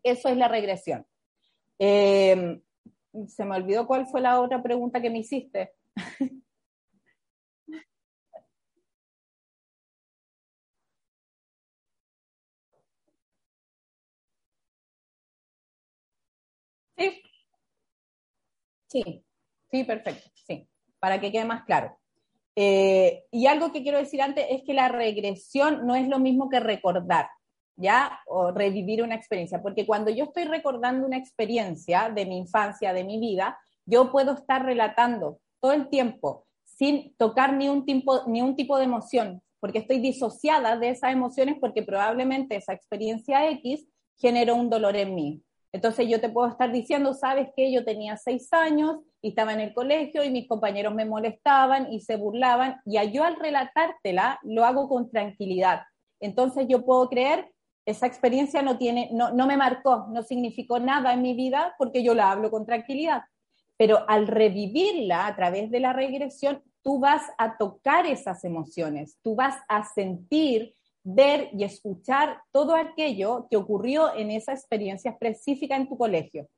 Eso 0.03 0.29
es 0.29 0.37
la 0.37 0.49
regresión. 0.49 1.07
Eh, 1.79 2.61
se 3.29 3.45
me 3.45 3.57
olvidó 3.57 3.87
cuál 3.87 4.07
fue 4.07 4.21
la 4.21 4.41
otra 4.41 4.63
pregunta 4.63 5.01
que 5.01 5.11
me 5.11 5.19
hiciste. 5.19 5.73
Sí, 18.93 19.25
sí, 19.71 19.85
perfecto, 19.85 20.29
sí, 20.47 20.69
para 20.99 21.21
que 21.21 21.33
quede 21.33 21.45
más 21.45 21.65
claro. 21.65 21.99
Eh, 22.55 23.25
y 23.31 23.47
algo 23.47 23.73
que 23.73 23.83
quiero 23.83 23.97
decir 23.97 24.21
antes 24.21 24.45
es 24.51 24.63
que 24.65 24.75
la 24.75 24.89
regresión 24.89 25.87
no 25.87 25.97
es 25.97 26.07
lo 26.09 26.19
mismo 26.19 26.51
que 26.51 26.61
recordar, 26.61 27.29
¿ya? 27.77 28.21
O 28.27 28.51
revivir 28.51 29.03
una 29.03 29.15
experiencia, 29.15 29.63
porque 29.63 29.87
cuando 29.87 30.11
yo 30.11 30.25
estoy 30.25 30.45
recordando 30.45 31.07
una 31.07 31.17
experiencia 31.17 32.11
de 32.11 32.27
mi 32.27 32.37
infancia, 32.37 32.93
de 32.93 33.05
mi 33.05 33.19
vida, 33.19 33.59
yo 33.87 34.13
puedo 34.13 34.35
estar 34.35 34.65
relatando 34.65 35.41
todo 35.61 35.73
el 35.73 35.89
tiempo 35.89 36.47
sin 36.65 37.15
tocar 37.17 37.55
ni 37.55 37.69
un 37.69 37.87
tipo, 37.87 38.27
ni 38.27 38.43
un 38.43 38.57
tipo 38.57 38.77
de 38.77 38.85
emoción, 38.85 39.43
porque 39.61 39.79
estoy 39.79 40.01
disociada 40.01 40.77
de 40.77 40.91
esas 40.91 41.13
emociones 41.13 41.57
porque 41.61 41.83
probablemente 41.83 42.57
esa 42.57 42.75
experiencia 42.75 43.49
X 43.51 43.89
generó 44.17 44.57
un 44.57 44.69
dolor 44.69 44.97
en 44.97 45.15
mí. 45.15 45.43
Entonces 45.73 46.07
yo 46.07 46.21
te 46.21 46.29
puedo 46.29 46.49
estar 46.49 46.71
diciendo, 46.71 47.15
sabes 47.15 47.49
que 47.57 47.73
yo 47.73 47.85
tenía 47.85 48.19
seis 48.19 48.53
años 48.53 48.99
y 49.23 49.31
estaba 49.31 49.55
en 49.55 49.61
el 49.61 49.73
colegio 49.73 50.23
y 50.23 50.31
mis 50.31 50.47
compañeros 50.47 50.95
me 50.95 51.07
molestaban 51.07 51.91
y 51.91 52.01
se 52.01 52.17
burlaban 52.17 52.81
y 52.85 52.99
yo 53.11 53.25
al 53.25 53.37
relatártela 53.37 54.39
lo 54.43 54.65
hago 54.65 54.89
con 54.89 55.11
tranquilidad. 55.11 55.83
Entonces 56.21 56.67
yo 56.69 56.85
puedo 56.85 57.09
creer, 57.09 57.51
esa 57.87 58.07
experiencia 58.07 58.63
no, 58.63 58.77
tiene, 58.77 59.09
no, 59.13 59.33
no 59.33 59.47
me 59.47 59.57
marcó, 59.57 60.07
no 60.11 60.23
significó 60.23 60.79
nada 60.79 61.15
en 61.15 61.23
mi 61.23 61.35
vida 61.35 61.75
porque 61.79 62.03
yo 62.03 62.15
la 62.15 62.31
hablo 62.31 62.51
con 62.51 62.67
tranquilidad. 62.67 63.23
Pero 63.79 64.05
al 64.09 64.29
revivirla 64.29 65.27
a 65.27 65.35
través 65.35 65.71
de 65.71 65.81
la 65.81 65.93
regresión, 65.93 66.63
tú 66.83 67.01
vas 67.01 67.23
a 67.39 67.57
tocar 67.57 68.07
esas 68.07 68.45
emociones, 68.45 69.19
tú 69.23 69.35
vas 69.35 69.57
a 69.69 69.85
sentir 69.85 70.75
ver 71.05 71.51
y 71.53 71.65
escuchar 71.65 72.41
todo 72.53 72.75
aquello 72.77 73.47
que 73.51 73.57
ocurrió 73.57 74.15
en 74.15 74.31
esa 74.31 74.53
experiencia 74.53 75.11
específica 75.11 75.77
en 75.77 75.89
tu 75.89 75.97
colegio. 75.97 76.49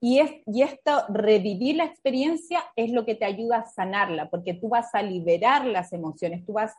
Y, 0.00 0.18
es, 0.18 0.32
y 0.46 0.62
esto, 0.62 1.04
revivir 1.10 1.76
la 1.76 1.84
experiencia 1.84 2.60
es 2.74 2.90
lo 2.90 3.04
que 3.04 3.14
te 3.14 3.24
ayuda 3.24 3.58
a 3.58 3.66
sanarla, 3.66 4.30
porque 4.30 4.54
tú 4.54 4.68
vas 4.68 4.94
a 4.94 5.02
liberar 5.02 5.64
las 5.64 5.92
emociones, 5.92 6.44
tú 6.44 6.54
vas 6.54 6.72
a 6.72 6.78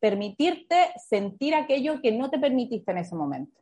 permitirte 0.00 0.76
sentir 0.96 1.54
aquello 1.54 2.00
que 2.00 2.12
no 2.12 2.30
te 2.30 2.38
permitiste 2.38 2.90
en 2.90 2.98
ese 2.98 3.14
momento. 3.14 3.60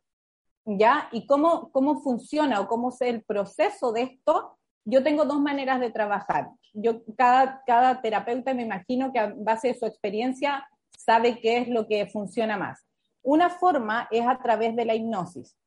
¿Ya? 0.63 1.09
¿Y 1.11 1.25
cómo, 1.25 1.71
cómo 1.71 2.01
funciona 2.01 2.61
o 2.61 2.67
cómo 2.67 2.89
es 2.89 3.01
el 3.01 3.23
proceso 3.23 3.91
de 3.91 4.03
esto? 4.03 4.57
Yo 4.85 5.03
tengo 5.03 5.25
dos 5.25 5.41
maneras 5.41 5.79
de 5.79 5.91
trabajar. 5.91 6.49
Yo, 6.73 7.01
cada, 7.17 7.63
cada 7.65 8.01
terapeuta 8.01 8.53
me 8.53 8.63
imagino 8.63 9.11
que 9.11 9.19
a 9.19 9.33
base 9.35 9.69
de 9.69 9.73
su 9.73 9.85
experiencia 9.85 10.65
sabe 11.03 11.39
qué 11.39 11.57
es 11.57 11.67
lo 11.67 11.87
que 11.87 12.05
funciona 12.07 12.57
más. 12.57 12.85
Una 13.23 13.49
forma 13.49 14.07
es 14.11 14.25
a 14.25 14.39
través 14.41 14.75
de 14.75 14.85
la 14.85 14.95
hipnosis. 14.95 15.57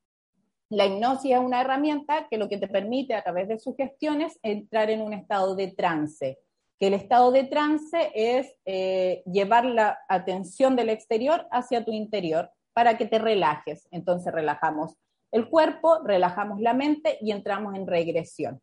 La 0.69 0.85
hipnosis 0.85 1.31
es 1.31 1.39
una 1.39 1.61
herramienta 1.61 2.27
que 2.29 2.37
lo 2.37 2.49
que 2.49 2.57
te 2.57 2.67
permite 2.67 3.13
a 3.13 3.23
través 3.23 3.47
de 3.47 3.59
sugestiones 3.59 4.39
entrar 4.41 4.89
en 4.89 5.01
un 5.01 5.13
estado 5.13 5.55
de 5.55 5.67
trance, 5.67 6.39
que 6.79 6.87
el 6.87 6.93
estado 6.93 7.31
de 7.31 7.43
trance 7.43 8.11
es 8.13 8.55
eh, 8.65 9.23
llevar 9.25 9.65
la 9.65 9.99
atención 10.09 10.75
del 10.75 10.89
exterior 10.89 11.47
hacia 11.51 11.85
tu 11.85 11.91
interior 11.91 12.51
para 12.73 12.97
que 12.97 13.05
te 13.05 13.19
relajes. 13.19 13.87
Entonces 13.91 14.33
relajamos 14.33 14.95
el 15.31 15.49
cuerpo, 15.49 15.99
relajamos 16.03 16.59
la 16.61 16.73
mente 16.73 17.17
y 17.21 17.31
entramos 17.31 17.75
en 17.75 17.87
regresión. 17.87 18.61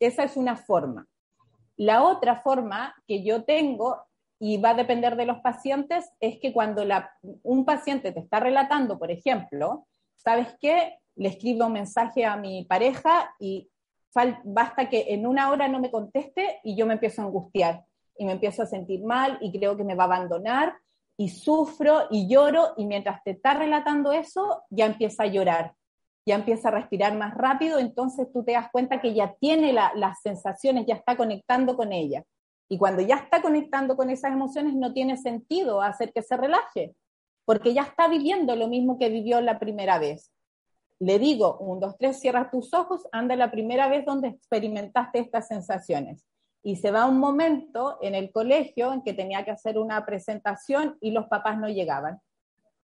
Esa 0.00 0.24
es 0.24 0.36
una 0.36 0.56
forma. 0.56 1.06
La 1.76 2.02
otra 2.02 2.40
forma 2.40 2.94
que 3.06 3.22
yo 3.22 3.44
tengo 3.44 4.04
y 4.44 4.56
va 4.56 4.70
a 4.70 4.74
depender 4.74 5.14
de 5.14 5.24
los 5.24 5.38
pacientes, 5.38 6.10
es 6.18 6.40
que 6.40 6.52
cuando 6.52 6.82
un 7.44 7.64
paciente 7.64 8.10
te 8.10 8.18
está 8.18 8.40
relatando, 8.40 8.98
por 8.98 9.12
ejemplo, 9.12 9.86
¿sabes 10.16 10.48
qué? 10.60 10.98
Le 11.14 11.28
escribo 11.28 11.66
un 11.66 11.74
mensaje 11.74 12.24
a 12.24 12.36
mi 12.36 12.64
pareja 12.64 13.32
y 13.38 13.70
basta 14.42 14.88
que 14.88 15.14
en 15.14 15.28
una 15.28 15.48
hora 15.48 15.68
no 15.68 15.78
me 15.78 15.92
conteste 15.92 16.58
y 16.64 16.74
yo 16.74 16.86
me 16.86 16.94
empiezo 16.94 17.22
a 17.22 17.26
angustiar 17.26 17.84
y 18.18 18.24
me 18.24 18.32
empiezo 18.32 18.64
a 18.64 18.66
sentir 18.66 19.04
mal 19.04 19.38
y 19.40 19.52
creo 19.56 19.76
que 19.76 19.84
me 19.84 19.94
va 19.94 20.02
a 20.02 20.06
abandonar 20.06 20.74
y 21.16 21.28
sufro 21.28 22.08
y 22.10 22.26
lloro 22.26 22.74
y 22.76 22.86
mientras 22.86 23.22
te 23.22 23.30
está 23.30 23.54
relatando 23.54 24.10
eso, 24.10 24.64
ya 24.70 24.86
empieza 24.86 25.22
a 25.22 25.26
llorar, 25.26 25.74
ya 26.26 26.34
empieza 26.34 26.66
a 26.66 26.72
respirar 26.72 27.16
más 27.16 27.32
rápido, 27.34 27.78
entonces 27.78 28.26
tú 28.32 28.42
te 28.42 28.54
das 28.54 28.72
cuenta 28.72 29.00
que 29.00 29.14
ya 29.14 29.36
tiene 29.38 29.72
las 29.72 30.20
sensaciones, 30.20 30.84
ya 30.84 30.96
está 30.96 31.16
conectando 31.16 31.76
con 31.76 31.92
ella. 31.92 32.24
Y 32.72 32.78
cuando 32.78 33.02
ya 33.02 33.16
está 33.16 33.42
conectando 33.42 33.98
con 33.98 34.08
esas 34.08 34.32
emociones, 34.32 34.72
no 34.74 34.94
tiene 34.94 35.18
sentido 35.18 35.82
hacer 35.82 36.10
que 36.10 36.22
se 36.22 36.38
relaje, 36.38 36.94
porque 37.44 37.74
ya 37.74 37.82
está 37.82 38.08
viviendo 38.08 38.56
lo 38.56 38.66
mismo 38.66 38.98
que 38.98 39.10
vivió 39.10 39.42
la 39.42 39.58
primera 39.58 39.98
vez. 39.98 40.32
Le 40.98 41.18
digo, 41.18 41.58
un, 41.58 41.80
dos, 41.80 41.98
tres, 41.98 42.18
cierra 42.18 42.50
tus 42.50 42.72
ojos, 42.72 43.06
anda 43.12 43.36
la 43.36 43.50
primera 43.50 43.88
vez 43.88 44.06
donde 44.06 44.28
experimentaste 44.28 45.18
estas 45.18 45.48
sensaciones. 45.48 46.24
y 46.62 46.76
se 46.76 46.90
va 46.90 47.04
un 47.04 47.18
momento 47.18 47.98
en 48.00 48.14
el 48.14 48.32
colegio 48.32 48.94
en 48.94 49.02
que 49.02 49.12
tenía 49.12 49.44
que 49.44 49.50
hacer 49.50 49.76
una 49.76 50.06
presentación 50.06 50.96
y 51.02 51.10
los 51.10 51.26
papás 51.26 51.58
no 51.58 51.68
llegaban. 51.68 52.20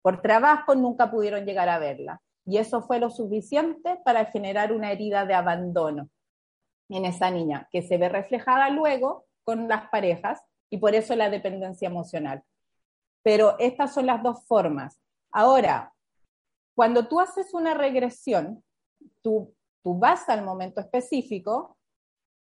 Por 0.03 0.21
trabajo 0.21 0.75
nunca 0.75 1.09
pudieron 1.09 1.45
llegar 1.45 1.69
a 1.69 1.79
verla. 1.79 2.21
Y 2.45 2.57
eso 2.57 2.83
fue 2.83 2.99
lo 2.99 3.09
suficiente 3.09 3.99
para 4.05 4.25
generar 4.25 4.71
una 4.71 4.91
herida 4.91 5.25
de 5.25 5.33
abandono 5.33 6.09
en 6.89 7.05
esa 7.05 7.31
niña, 7.31 7.67
que 7.71 7.81
se 7.81 7.97
ve 7.97 8.07
reflejada 8.07 8.69
luego 8.69 9.25
con 9.43 9.67
las 9.67 9.89
parejas 9.89 10.41
y 10.69 10.77
por 10.77 10.95
eso 10.95 11.15
la 11.15 11.29
dependencia 11.29 11.87
emocional. 11.87 12.43
Pero 13.23 13.57
estas 13.59 13.93
son 13.93 14.05
las 14.05 14.21
dos 14.21 14.43
formas. 14.45 14.99
Ahora, 15.31 15.93
cuando 16.75 17.07
tú 17.07 17.19
haces 17.19 17.53
una 17.53 17.73
regresión, 17.73 18.63
tú, 19.21 19.55
tú 19.83 19.97
vas 19.97 20.27
al 20.29 20.43
momento 20.43 20.81
específico 20.81 21.77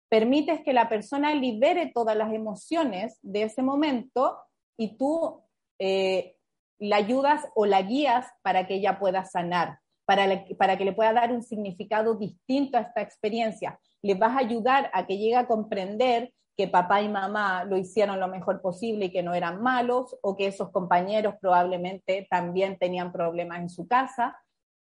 permites 0.09 0.63
que 0.63 0.73
la 0.73 0.89
persona 0.89 1.35
libere 1.35 1.91
todas 1.93 2.17
las 2.17 2.33
emociones 2.33 3.19
de 3.23 3.43
ese 3.43 3.63
momento 3.63 4.39
y 4.77 4.97
tú 4.97 5.43
eh, 5.79 6.37
la 6.79 6.97
ayudas 6.97 7.47
o 7.55 7.67
la 7.67 7.83
guías 7.83 8.27
para 8.43 8.67
que 8.67 8.75
ella 8.75 8.99
pueda 8.99 9.25
sanar, 9.25 9.81
para, 10.05 10.45
para 10.59 10.79
que 10.79 10.85
le 10.85 10.93
pueda 10.93 11.13
dar 11.13 11.33
un 11.33 11.43
significado 11.43 12.15
distinto 12.15 12.79
a 12.79 12.83
esta 12.83 13.01
experiencia. 13.01 13.81
Le 14.03 14.15
vas 14.15 14.37
a 14.37 14.41
ayudar 14.41 14.91
a 14.93 15.07
que 15.07 15.19
llegue 15.19 15.37
a 15.37 15.49
comprender 15.49 16.33
que 16.57 16.69
papá 16.69 17.03
y 17.03 17.09
mamá 17.09 17.65
lo 17.65 17.77
hicieron 17.77 18.19
lo 18.19 18.29
mejor 18.29 18.63
posible 18.63 19.07
y 19.07 19.13
que 19.13 19.23
no 19.23 19.35
eran 19.35 19.63
malos, 19.63 20.17
o 20.23 20.37
que 20.37 20.47
esos 20.47 20.71
compañeros 20.71 21.35
probablemente 21.41 22.27
también 22.31 22.79
tenían 22.79 23.13
problemas 23.13 23.61
en 23.61 23.69
su 23.69 23.87
casa. 23.87 24.37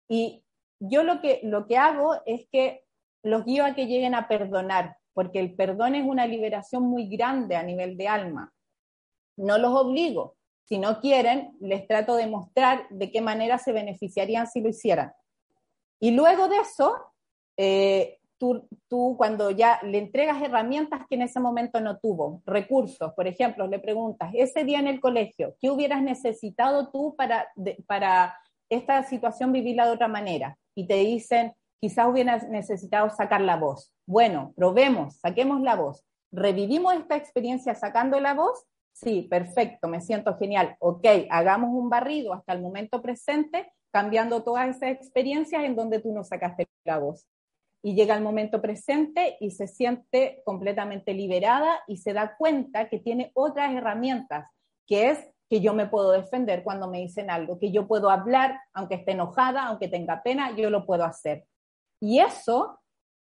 Y 0.09 0.45
yo 0.79 1.03
lo 1.03 1.21
que, 1.21 1.41
lo 1.43 1.67
que 1.67 1.77
hago 1.77 2.15
es 2.27 2.47
que 2.51 2.85
los 3.23 3.45
guío 3.45 3.65
a 3.65 3.75
que 3.75 3.87
lleguen 3.87 4.15
a 4.15 4.29
perdonar, 4.29 4.99
porque 5.15 5.41
el 5.41 5.55
perdón 5.55 5.95
es 5.95 6.07
una 6.07 6.27
liberación 6.27 6.85
muy 6.85 7.09
grande 7.09 7.57
a 7.57 7.63
nivel 7.63 7.97
de 7.97 8.09
alma. 8.09 8.53
No 9.37 9.59
los 9.59 9.73
obligo. 9.73 10.37
Si 10.65 10.79
no 10.79 11.01
quieren, 11.01 11.57
les 11.61 11.87
trato 11.87 12.17
de 12.17 12.27
mostrar 12.27 12.87
de 12.91 13.11
qué 13.11 13.21
manera 13.21 13.59
se 13.59 13.73
beneficiarían 13.73 14.47
si 14.47 14.61
lo 14.61 14.69
hicieran. 14.69 15.13
Y 16.01 16.13
luego 16.13 16.49
de 16.49 16.59
eso, 16.59 16.95
eh, 17.57 18.19
tú, 18.39 18.69
tú, 18.89 19.15
cuando 19.17 19.51
ya 19.51 19.81
le 19.83 19.99
entregas 19.99 20.43
herramientas 20.43 21.03
que 21.09 21.15
en 21.17 21.23
ese 21.23 21.41
momento 21.41 21.81
no 21.81 21.99
tuvo, 21.99 22.43
recursos, 22.47 23.13
por 23.15 23.27
ejemplo, 23.27 23.67
le 23.67 23.79
preguntas, 23.79 24.31
ese 24.35 24.65
día 24.65 24.79
en 24.79 24.89
el 24.89 25.01
colegio, 25.01 25.55
¿qué 25.61 25.71
hubieras 25.71 26.03
necesitado 26.03 26.91
tú 26.91 27.15
para, 27.17 27.49
para 27.87 28.37
esta 28.69 29.03
situación 29.05 29.53
vivirla 29.53 29.87
de 29.87 29.93
otra 29.93 30.09
manera? 30.09 30.57
Y 30.75 30.87
te 30.87 30.97
dicen, 30.97 31.55
quizás 31.81 32.07
hubieras 32.07 32.49
necesitado 32.49 33.11
sacar 33.11 33.41
la 33.41 33.57
voz. 33.57 33.93
Bueno, 34.07 34.53
probemos, 34.57 35.17
saquemos 35.17 35.61
la 35.61 35.77
voz. 35.77 36.05
¿Revivimos 36.33 36.95
esta 36.95 37.17
experiencia 37.17 37.75
sacando 37.75 38.21
la 38.21 38.35
voz? 38.35 38.65
Sí, 38.93 39.23
perfecto, 39.23 39.89
me 39.89 40.01
siento 40.01 40.37
genial. 40.37 40.77
Ok, 40.79 41.05
hagamos 41.31 41.71
un 41.71 41.89
barrido 41.89 42.33
hasta 42.33 42.53
el 42.53 42.63
momento 42.63 43.03
presente, 43.03 43.73
cambiando 43.93 44.43
todas 44.43 44.69
esas 44.69 44.91
experiencias 44.91 45.65
en 45.65 45.77
donde 45.77 46.01
tú 46.01 46.13
no 46.13 46.25
sacaste 46.25 46.67
la 46.85 46.99
voz. 46.99 47.27
Y 47.87 47.95
llega 47.95 48.17
el 48.17 48.23
momento 48.23 48.63
presente 48.63 49.37
y 49.41 49.51
se 49.51 49.67
siente 49.67 50.41
completamente 50.47 51.13
liberada 51.13 51.81
y 51.87 51.99
se 51.99 52.15
da 52.15 52.35
cuenta 52.39 52.89
que 52.89 52.99
tiene 52.99 53.31
otras 53.35 53.75
herramientas, 53.75 54.49
que 54.87 55.11
es 55.11 55.19
que 55.51 55.61
yo 55.61 55.75
me 55.75 55.87
puedo 55.87 56.13
defender 56.13 56.65
cuando 56.65 56.89
me 56.89 57.01
dicen 57.01 57.31
algo, 57.31 57.59
que 57.59 57.71
yo 57.71 57.87
puedo 57.87 58.09
hablar, 58.09 58.59
aunque 58.73 58.95
esté 58.95 59.13
enojada, 59.13 59.67
aunque 59.67 59.89
tenga 59.89 60.23
pena, 60.23 60.57
yo 60.57 60.71
lo 60.71 60.87
puedo 60.87 61.05
hacer. 61.05 61.45
Y 62.01 62.21
eso 62.21 62.81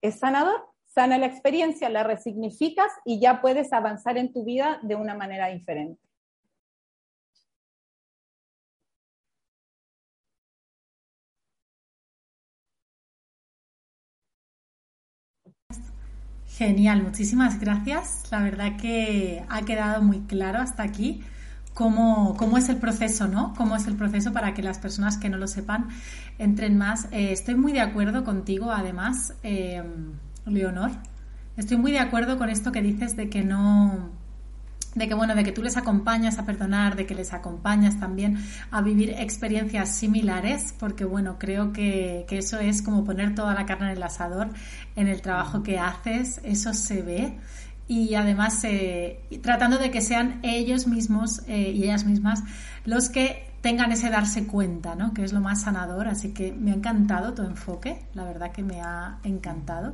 es 0.01 0.19
sanador, 0.19 0.65
sana 0.85 1.17
la 1.17 1.25
experiencia, 1.25 1.89
la 1.89 2.03
resignificas 2.03 2.93
y 3.03 3.19
ya 3.19 3.41
puedes 3.41 3.73
avanzar 3.73 4.17
en 4.17 4.31
tu 4.31 4.45
vida 4.45 4.79
de 4.83 4.95
una 4.95 5.15
manera 5.15 5.47
diferente. 5.47 6.04
Genial, 16.57 17.03
muchísimas 17.03 17.59
gracias. 17.59 18.23
La 18.31 18.41
verdad 18.41 18.77
que 18.77 19.43
ha 19.49 19.63
quedado 19.63 20.01
muy 20.01 20.21
claro 20.21 20.59
hasta 20.59 20.83
aquí 20.83 21.21
cómo, 21.73 22.37
cómo, 22.37 22.57
es 22.57 22.69
el 22.69 22.77
proceso, 22.77 23.27
¿no? 23.27 23.53
Cómo 23.57 23.75
es 23.75 23.87
el 23.87 23.95
proceso 23.95 24.31
para 24.31 24.53
que 24.53 24.63
las 24.63 24.79
personas 24.79 25.17
que 25.17 25.27
no 25.27 25.37
lo 25.37 25.47
sepan 25.47 25.89
entren 26.39 26.77
más. 26.77 27.09
Eh, 27.11 27.33
estoy 27.33 27.55
muy 27.55 27.73
de 27.73 27.81
acuerdo 27.81 28.23
contigo, 28.23 28.71
además, 28.71 29.33
eh, 29.43 29.83
Leonor. 30.45 30.91
Estoy 31.57 31.75
muy 31.75 31.91
de 31.91 31.99
acuerdo 31.99 32.37
con 32.37 32.49
esto 32.49 32.71
que 32.71 32.81
dices 32.81 33.17
de 33.17 33.29
que 33.29 33.43
no, 33.43 34.11
de 34.95 35.07
que 35.07 35.13
bueno, 35.13 35.35
de 35.35 35.43
que 35.43 35.51
tú 35.51 35.61
les 35.61 35.77
acompañas 35.77 36.39
a 36.39 36.45
perdonar, 36.45 36.95
de 36.95 37.05
que 37.05 37.13
les 37.13 37.33
acompañas 37.33 37.99
también 37.99 38.37
a 38.71 38.81
vivir 38.81 39.11
experiencias 39.11 39.95
similares, 39.95 40.73
porque 40.79 41.05
bueno, 41.05 41.37
creo 41.37 41.73
que, 41.73 42.25
que 42.27 42.39
eso 42.39 42.57
es 42.59 42.81
como 42.81 43.03
poner 43.03 43.35
toda 43.35 43.53
la 43.53 43.65
carne 43.65 43.91
en 43.91 43.97
el 43.97 44.03
asador 44.03 44.49
en 44.95 45.07
el 45.07 45.21
trabajo 45.21 45.61
que 45.61 45.77
haces, 45.77 46.39
eso 46.43 46.73
se 46.73 47.01
ve 47.01 47.37
y 47.87 48.15
además 48.15 48.63
eh, 48.63 49.19
tratando 49.43 49.77
de 49.77 49.91
que 49.91 50.01
sean 50.01 50.39
ellos 50.43 50.87
mismos 50.87 51.41
eh, 51.47 51.71
y 51.71 51.83
ellas 51.83 52.05
mismas 52.05 52.43
los 52.83 53.09
que 53.09 53.53
tengan 53.61 53.91
ese 53.91 54.09
darse 54.09 54.45
cuenta, 54.45 54.95
¿no? 54.95 55.13
que 55.13 55.23
es 55.23 55.33
lo 55.33 55.41
más 55.41 55.61
sanador. 55.61 56.07
Así 56.07 56.33
que 56.33 56.51
me 56.51 56.71
ha 56.71 56.75
encantado 56.75 57.33
tu 57.33 57.41
enfoque, 57.41 58.05
la 58.13 58.23
verdad 58.23 58.51
que 58.51 58.61
me 58.61 58.81
ha 58.81 59.17
encantado. 59.23 59.93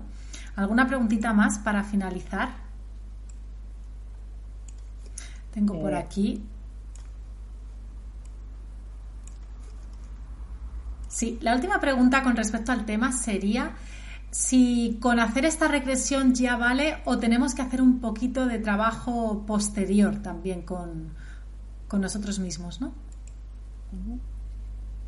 ¿Alguna 0.57 0.87
preguntita 0.87 1.31
más 1.31 1.57
para 1.59 1.83
finalizar? 1.83 2.49
Tengo 5.51 5.79
por 5.79 5.93
eh. 5.93 5.97
aquí. 5.97 6.43
Sí, 11.07 11.37
la 11.41 11.55
última 11.55 11.79
pregunta 11.79 12.23
con 12.23 12.35
respecto 12.35 12.71
al 12.71 12.85
tema 12.85 13.11
sería 13.11 13.75
si 14.31 14.97
con 15.01 15.19
hacer 15.19 15.43
esta 15.43 15.67
regresión 15.67 16.33
ya 16.33 16.55
vale 16.55 16.97
o 17.03 17.19
tenemos 17.19 17.53
que 17.53 17.61
hacer 17.61 17.81
un 17.81 17.99
poquito 17.99 18.45
de 18.45 18.59
trabajo 18.59 19.45
posterior 19.45 20.21
también 20.21 20.63
con, 20.63 21.13
nosotros 21.91 22.39
mismos, 22.39 22.79
¿no? 22.79 22.93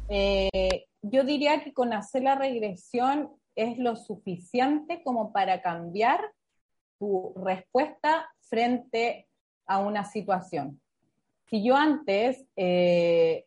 Eh, 0.10 0.86
yo 1.02 1.24
diría 1.24 1.64
que 1.64 1.74
con 1.74 1.94
hacer 1.94 2.24
la 2.24 2.36
regresión 2.36 3.32
es 3.56 3.78
lo 3.78 3.96
suficiente 3.96 5.02
como 5.02 5.32
para 5.32 5.62
cambiar 5.62 6.20
tu 7.00 7.34
respuesta 7.38 8.28
frente 8.42 9.30
a 9.66 9.80
una 9.80 10.06
situación. 10.06 10.82
Si 11.46 11.64
yo 11.64 11.76
antes 11.76 12.46
eh, 12.56 13.46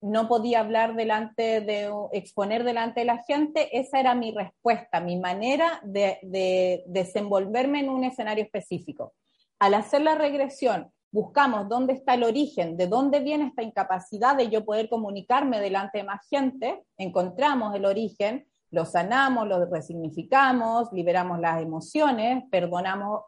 no 0.00 0.28
podía 0.28 0.60
hablar 0.60 0.94
delante 0.94 1.60
de, 1.60 1.90
exponer 2.12 2.64
delante 2.64 3.00
de 3.00 3.06
la 3.06 3.22
gente, 3.24 3.78
esa 3.78 4.00
era 4.00 4.14
mi 4.14 4.32
respuesta, 4.32 5.00
mi 5.00 5.18
manera 5.18 5.80
de, 5.82 6.82
desenvolverme 6.86 7.80
en 7.80 7.88
un 7.88 8.04
escenario 8.04 8.44
específico. 8.44 9.14
Al 9.58 9.74
hacer 9.74 10.02
la 10.02 10.14
regresión, 10.14 10.92
buscamos 11.10 11.68
dónde 11.68 11.94
está 11.94 12.14
el 12.14 12.24
origen, 12.24 12.76
de 12.76 12.86
dónde 12.86 13.20
viene 13.20 13.46
esta 13.46 13.62
incapacidad 13.62 14.36
de 14.36 14.50
yo 14.50 14.64
poder 14.64 14.88
comunicarme 14.88 15.60
delante 15.60 15.98
de 15.98 16.04
más 16.04 16.26
gente, 16.28 16.84
encontramos 16.98 17.74
el 17.74 17.86
origen, 17.86 18.46
lo 18.70 18.84
sanamos, 18.84 19.46
lo 19.46 19.64
resignificamos, 19.66 20.92
liberamos 20.92 21.38
las 21.40 21.62
emociones, 21.62 22.44
perdonamos 22.50 23.22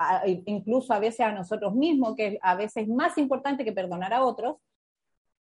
incluso 0.46 0.92
a 0.92 0.98
veces 0.98 1.20
a 1.20 1.32
nosotros 1.32 1.74
mismos, 1.74 2.16
que 2.16 2.38
a 2.42 2.54
veces 2.54 2.84
es 2.84 2.88
más 2.88 3.16
importante 3.18 3.64
que 3.64 3.72
perdonar 3.72 4.12
a 4.12 4.24
otros, 4.24 4.56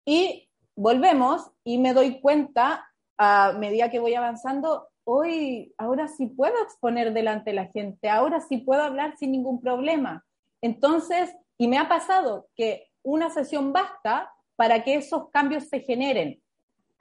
y 0.06 0.50
volvemos 0.76 1.52
y 1.64 1.78
me 1.78 1.94
doy 1.94 2.22
cuenta 2.22 2.86
a 3.18 3.54
medida 3.54 3.90
que 3.90 4.00
voy 4.00 4.16
avanzando, 4.16 4.88
hoy, 5.04 5.74
ahora 5.78 6.08
sí 6.08 6.28
puedo 6.28 6.54
exponer 6.64 7.14
delante 7.14 7.50
de 7.50 7.56
la 7.56 7.68
gente, 7.68 8.10
ahora 8.10 8.40
sí 8.40 8.58
puedo 8.58 8.82
hablar 8.82 9.18
sin 9.18 9.32
ningún 9.32 9.60
problema. 9.60 10.24
Entonces, 10.62 11.36
y 11.58 11.68
me 11.68 11.78
ha 11.78 11.90
pasado 11.90 12.48
que 12.56 12.88
una 13.04 13.30
sesión 13.30 13.74
basta 13.74 14.32
para 14.56 14.84
que 14.84 14.96
esos 14.96 15.30
cambios 15.32 15.68
se 15.68 15.82
generen. 15.82 16.42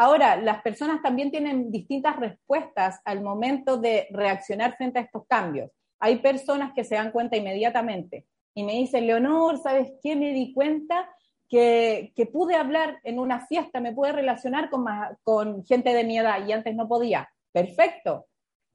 Ahora, 0.01 0.37
las 0.37 0.63
personas 0.63 1.03
también 1.03 1.33
tienen 1.33 1.73
distintas 1.73 2.17
respuestas 2.17 3.01
al 3.05 3.21
momento 3.21 3.77
de 3.77 4.07
reaccionar 4.11 4.77
frente 4.77 5.01
a 5.01 5.03
estos 5.03 5.27
cambios. 5.27 5.73
Hay 5.99 6.21
personas 6.21 6.73
que 6.73 6.85
se 6.85 6.95
dan 6.95 7.11
cuenta 7.11 7.37
inmediatamente 7.37 8.25
y 8.55 8.63
me 8.63 8.75
dicen, 8.75 9.09
Leonor, 9.09 9.59
¿sabes 9.59 9.91
qué? 10.01 10.15
Me 10.15 10.33
di 10.33 10.55
cuenta 10.55 11.09
que, 11.49 12.13
pude 12.33 12.55
hablar 12.55 13.01
en 13.03 13.19
una 13.19 13.47
fiesta, 13.47 13.81
me 13.81 13.93
pude 13.93 14.13
relacionar 14.13 14.71
con, 14.71 14.85
con 15.25 15.65
gente 15.65 15.93
de 15.93 16.05
mi 16.05 16.19
edad 16.19 16.47
y 16.47 16.53
antes 16.53 16.77
no 16.77 16.87
podía. 16.87 17.29
Perfecto. 17.51 18.27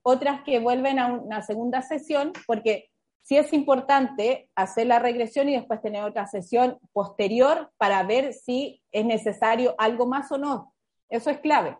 Otras 0.01 0.41
que 0.43 0.59
vuelven 0.59 0.99
a 0.99 1.07
una 1.07 1.41
segunda 1.41 1.81
sesión, 1.81 2.33
porque 2.45 2.89
sí 3.21 3.37
es 3.37 3.53
importante 3.53 4.49
hacer 4.55 4.87
la 4.87 4.99
regresión 4.99 5.47
y 5.47 5.53
después 5.53 5.81
tener 5.81 6.03
otra 6.03 6.27
sesión 6.27 6.77
posterior 6.91 7.71
para 7.77 8.03
ver 8.03 8.33
si 8.33 8.81
es 8.91 9.05
necesario 9.05 9.75
algo 9.77 10.05
más 10.05 10.29
o 10.33 10.37
no. 10.37 10.72
Eso 11.13 11.29
es 11.29 11.39
clave. 11.39 11.77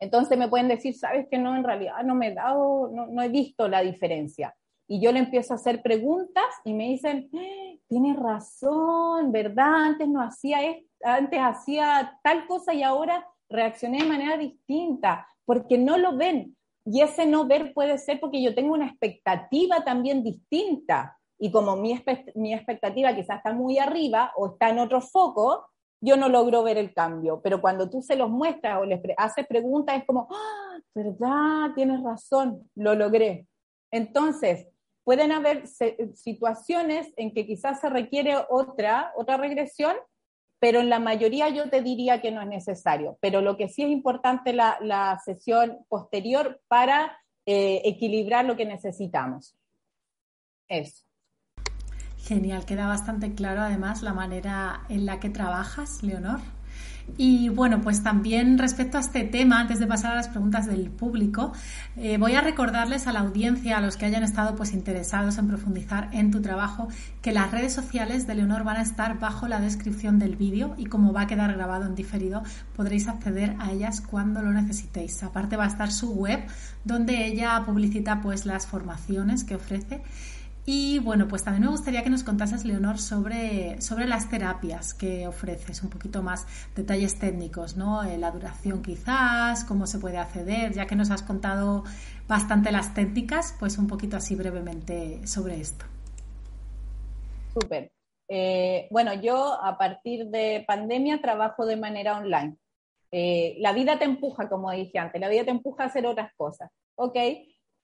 Entonces 0.00 0.36
me 0.36 0.48
pueden 0.48 0.66
decir, 0.66 0.94
sabes 0.94 1.28
que 1.30 1.38
no, 1.38 1.56
en 1.56 1.62
realidad 1.62 2.02
no 2.04 2.16
me 2.16 2.28
he 2.28 2.34
dado, 2.34 2.90
no, 2.92 3.06
no 3.06 3.22
he 3.22 3.28
visto 3.28 3.68
la 3.68 3.82
diferencia. 3.82 4.54
y 4.88 5.00
yo 5.00 5.10
le 5.10 5.18
empiezo 5.20 5.52
a 5.52 5.56
hacer 5.56 5.82
preguntas 5.82 6.44
y 6.64 6.72
me 6.74 6.88
dicen, 6.88 7.28
¡Ah! 7.34 7.78
tienes 7.88 8.16
razón, 8.16 9.32
¿verdad? 9.32 9.74
Antes 9.74 10.08
no 10.08 10.20
hacía 10.20 10.58
antes 11.02 11.38
hacía 11.40 12.18
tal 12.22 12.46
cosa 12.46 12.74
y 12.74 12.82
ahora 12.82 13.26
reaccioné 13.48 13.98
de 13.98 14.08
manera 14.08 14.36
distinta, 14.36 15.28
porque 15.44 15.78
no 15.78 15.96
lo 15.98 16.16
ven. 16.16 16.56
Y 16.84 17.02
ese 17.02 17.26
no 17.26 17.46
ver 17.46 17.72
puede 17.74 17.98
ser 17.98 18.18
porque 18.20 18.42
yo 18.42 18.54
tengo 18.54 18.74
una 18.74 18.86
expectativa 18.86 19.84
también 19.84 20.22
distinta. 20.22 21.16
Y 21.38 21.50
como 21.50 21.76
mi, 21.76 22.00
mi 22.34 22.54
expectativa 22.54 23.14
quizás 23.14 23.38
está 23.38 23.52
muy 23.52 23.78
arriba 23.78 24.32
o 24.36 24.52
está 24.52 24.70
en 24.70 24.78
otro 24.78 25.00
foco, 25.00 25.66
yo 26.00 26.16
no 26.16 26.28
logro 26.28 26.62
ver 26.62 26.78
el 26.78 26.92
cambio. 26.92 27.40
Pero 27.42 27.60
cuando 27.60 27.88
tú 27.88 28.02
se 28.02 28.16
los 28.16 28.30
muestras 28.30 28.78
o 28.80 28.84
les 28.84 29.00
haces 29.16 29.46
preguntas, 29.46 29.96
es 29.96 30.04
como, 30.04 30.28
¡Ah! 30.30 30.78
¿verdad? 30.94 31.74
Tienes 31.74 32.02
razón, 32.02 32.70
lo 32.74 32.94
logré. 32.94 33.46
Entonces, 33.90 34.68
pueden 35.04 35.30
haber 35.30 35.66
situaciones 36.14 37.12
en 37.16 37.32
que 37.32 37.46
quizás 37.46 37.80
se 37.80 37.88
requiere 37.88 38.34
otra, 38.48 39.12
otra 39.16 39.36
regresión, 39.36 39.94
pero 40.58 40.80
en 40.80 40.88
la 40.88 40.98
mayoría 40.98 41.48
yo 41.48 41.68
te 41.68 41.82
diría 41.82 42.20
que 42.20 42.30
no 42.30 42.40
es 42.40 42.48
necesario. 42.48 43.18
Pero 43.20 43.40
lo 43.40 43.56
que 43.56 43.68
sí 43.68 43.82
es 43.82 43.90
importante 43.90 44.52
la, 44.52 44.78
la 44.80 45.20
sesión 45.24 45.84
posterior 45.88 46.60
para 46.66 47.18
eh, 47.44 47.82
equilibrar 47.84 48.44
lo 48.44 48.56
que 48.56 48.64
necesitamos. 48.64 49.56
Eso. 50.66 51.04
Genial, 52.26 52.64
queda 52.64 52.88
bastante 52.88 53.34
claro 53.34 53.60
además 53.60 54.02
la 54.02 54.12
manera 54.12 54.80
en 54.88 55.06
la 55.06 55.20
que 55.20 55.30
trabajas, 55.30 56.02
Leonor. 56.02 56.40
Y 57.16 57.50
bueno, 57.50 57.80
pues 57.82 58.02
también 58.02 58.58
respecto 58.58 58.98
a 58.98 59.00
este 59.00 59.22
tema, 59.22 59.60
antes 59.60 59.78
de 59.78 59.86
pasar 59.86 60.10
a 60.10 60.16
las 60.16 60.26
preguntas 60.26 60.66
del 60.66 60.90
público, 60.90 61.52
eh, 61.96 62.18
voy 62.18 62.34
a 62.34 62.40
recordarles 62.40 63.06
a 63.06 63.12
la 63.12 63.20
audiencia, 63.20 63.78
a 63.78 63.80
los 63.80 63.96
que 63.96 64.06
hayan 64.06 64.24
estado 64.24 64.56
pues 64.56 64.72
interesados 64.72 65.38
en 65.38 65.46
profundizar 65.46 66.08
en 66.12 66.32
tu 66.32 66.42
trabajo, 66.42 66.88
que 67.22 67.30
las 67.30 67.52
redes 67.52 67.72
sociales 67.72 68.26
de 68.26 68.34
Leonor 68.34 68.64
van 68.64 68.78
a 68.78 68.82
estar 68.82 69.20
bajo 69.20 69.46
la 69.46 69.60
descripción 69.60 70.18
del 70.18 70.34
vídeo 70.34 70.74
y 70.76 70.86
como 70.86 71.12
va 71.12 71.22
a 71.22 71.26
quedar 71.28 71.54
grabado 71.54 71.86
en 71.86 71.94
diferido, 71.94 72.42
podréis 72.74 73.06
acceder 73.06 73.54
a 73.60 73.70
ellas 73.70 74.00
cuando 74.00 74.42
lo 74.42 74.52
necesitéis. 74.52 75.22
Aparte 75.22 75.56
va 75.56 75.64
a 75.64 75.68
estar 75.68 75.92
su 75.92 76.12
web 76.12 76.44
donde 76.84 77.24
ella 77.24 77.62
publicita 77.64 78.20
pues 78.20 78.46
las 78.46 78.66
formaciones 78.66 79.44
que 79.44 79.54
ofrece 79.54 80.02
y 80.68 80.98
bueno, 80.98 81.28
pues 81.28 81.44
también 81.44 81.62
me 81.62 81.70
gustaría 81.70 82.02
que 82.02 82.10
nos 82.10 82.24
contases, 82.24 82.64
Leonor, 82.64 82.98
sobre, 82.98 83.80
sobre 83.80 84.08
las 84.08 84.28
terapias 84.28 84.94
que 84.94 85.28
ofreces, 85.28 85.80
un 85.84 85.90
poquito 85.90 86.24
más 86.24 86.44
detalles 86.74 87.20
técnicos, 87.20 87.76
¿no? 87.76 88.02
Eh, 88.02 88.18
la 88.18 88.32
duración 88.32 88.82
quizás, 88.82 89.64
cómo 89.64 89.86
se 89.86 90.00
puede 90.00 90.18
acceder, 90.18 90.72
ya 90.72 90.86
que 90.86 90.96
nos 90.96 91.12
has 91.12 91.22
contado 91.22 91.84
bastante 92.26 92.72
las 92.72 92.94
técnicas, 92.94 93.54
pues 93.60 93.78
un 93.78 93.86
poquito 93.86 94.16
así 94.16 94.34
brevemente 94.34 95.24
sobre 95.24 95.60
esto. 95.60 95.84
Súper. 97.54 97.92
Eh, 98.28 98.88
bueno, 98.90 99.14
yo 99.14 99.62
a 99.62 99.78
partir 99.78 100.26
de 100.26 100.64
pandemia 100.66 101.20
trabajo 101.20 101.64
de 101.64 101.76
manera 101.76 102.18
online. 102.18 102.56
Eh, 103.12 103.54
la 103.60 103.72
vida 103.72 104.00
te 104.00 104.04
empuja, 104.04 104.48
como 104.48 104.72
dije 104.72 104.98
antes, 104.98 105.20
la 105.20 105.28
vida 105.28 105.44
te 105.44 105.52
empuja 105.52 105.84
a 105.84 105.86
hacer 105.86 106.06
otras 106.06 106.32
cosas. 106.36 106.72
Ok, 106.96 107.16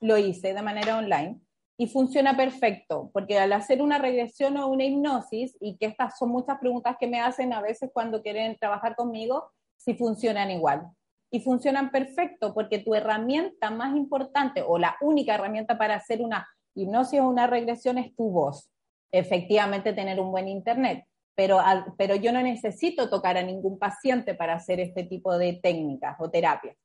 lo 0.00 0.18
hice 0.18 0.52
de 0.52 0.62
manera 0.62 0.98
online 0.98 1.40
y 1.82 1.88
funciona 1.88 2.36
perfecto, 2.36 3.10
porque 3.12 3.40
al 3.40 3.52
hacer 3.52 3.82
una 3.82 3.98
regresión 3.98 4.56
o 4.56 4.68
una 4.68 4.84
hipnosis, 4.84 5.56
y 5.60 5.76
que 5.78 5.86
estas 5.86 6.16
son 6.16 6.28
muchas 6.28 6.60
preguntas 6.60 6.94
que 7.00 7.08
me 7.08 7.20
hacen 7.20 7.52
a 7.52 7.60
veces 7.60 7.90
cuando 7.92 8.22
quieren 8.22 8.56
trabajar 8.56 8.94
conmigo, 8.94 9.50
si 9.78 9.94
funcionan 9.94 10.52
igual. 10.52 10.86
Y 11.32 11.40
funcionan 11.40 11.90
perfecto, 11.90 12.54
porque 12.54 12.78
tu 12.78 12.94
herramienta 12.94 13.72
más 13.72 13.96
importante 13.96 14.62
o 14.64 14.78
la 14.78 14.94
única 15.00 15.34
herramienta 15.34 15.76
para 15.76 15.96
hacer 15.96 16.22
una 16.22 16.46
hipnosis 16.76 17.18
o 17.18 17.28
una 17.28 17.48
regresión 17.48 17.98
es 17.98 18.14
tu 18.14 18.30
voz. 18.30 18.70
Efectivamente, 19.10 19.92
tener 19.92 20.20
un 20.20 20.30
buen 20.30 20.46
internet. 20.46 21.04
Pero, 21.34 21.58
pero 21.98 22.14
yo 22.14 22.30
no 22.30 22.42
necesito 22.42 23.10
tocar 23.10 23.36
a 23.36 23.42
ningún 23.42 23.80
paciente 23.80 24.34
para 24.34 24.54
hacer 24.54 24.78
este 24.78 25.02
tipo 25.02 25.36
de 25.36 25.54
técnicas 25.54 26.14
o 26.20 26.30
terapias. 26.30 26.76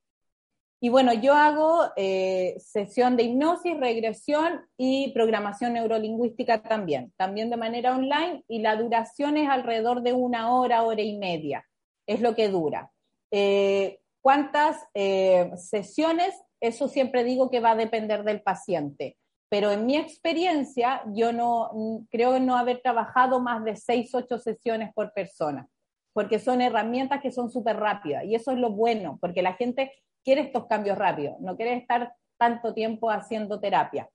Y 0.80 0.90
bueno, 0.90 1.12
yo 1.12 1.34
hago 1.34 1.92
eh, 1.96 2.56
sesión 2.60 3.18
de 3.18 3.24
hipnosis, 3.24 3.76
regresión 3.80 4.62
y 4.78 5.12
programación 5.12 5.74
neurolingüística 5.74 6.62
también, 6.62 7.12
también 7.18 7.50
de 7.50 7.58
manera 7.58 7.96
online 7.96 8.44
y 8.48 8.60
la 8.60 8.76
duración 8.76 9.38
es 9.38 9.50
alrededor 9.50 10.04
de 10.04 10.14
una 10.14 10.54
hora, 10.54 10.84
hora 10.84 11.02
y 11.02 11.18
media, 11.18 11.66
es 12.06 12.22
lo 12.22 12.36
que 12.36 12.50
dura. 12.50 12.92
Eh, 13.32 14.00
¿Cuántas 14.22 14.78
eh, 14.94 15.50
sesiones? 15.56 16.36
Eso 16.60 16.88
siempre 16.88 17.24
digo 17.24 17.50
que 17.50 17.60
va 17.60 17.72
a 17.72 17.76
depender 17.76 18.24
del 18.24 18.42
paciente, 18.44 19.18
pero 19.50 19.72
en 19.72 19.86
mi 19.86 19.96
experiencia 19.98 21.02
yo 21.08 21.34
no 21.34 22.06
creo 22.12 22.40
no 22.40 22.56
haber 22.56 22.82
trabajado 22.82 23.40
más 23.40 23.64
de 23.64 23.76
seis, 23.76 24.14
ocho 24.14 24.38
sesiones 24.38 24.94
por 24.94 25.12
persona, 25.14 25.68
porque 26.14 26.38
son 26.38 26.62
herramientas 26.62 27.22
que 27.22 27.32
son 27.32 27.50
súper 27.50 27.78
rápidas 27.78 28.26
y 28.26 28.36
eso 28.36 28.52
es 28.52 28.58
lo 28.60 28.72
bueno, 28.72 29.18
porque 29.22 29.42
la 29.42 29.54
gente 29.54 29.92
quiere 30.24 30.42
estos 30.42 30.68
cambios 30.68 30.98
rápidos, 30.98 31.40
no 31.40 31.56
quiere 31.56 31.76
estar 31.76 32.14
tanto 32.38 32.74
tiempo 32.74 33.10
haciendo 33.10 33.60
terapia. 33.60 34.10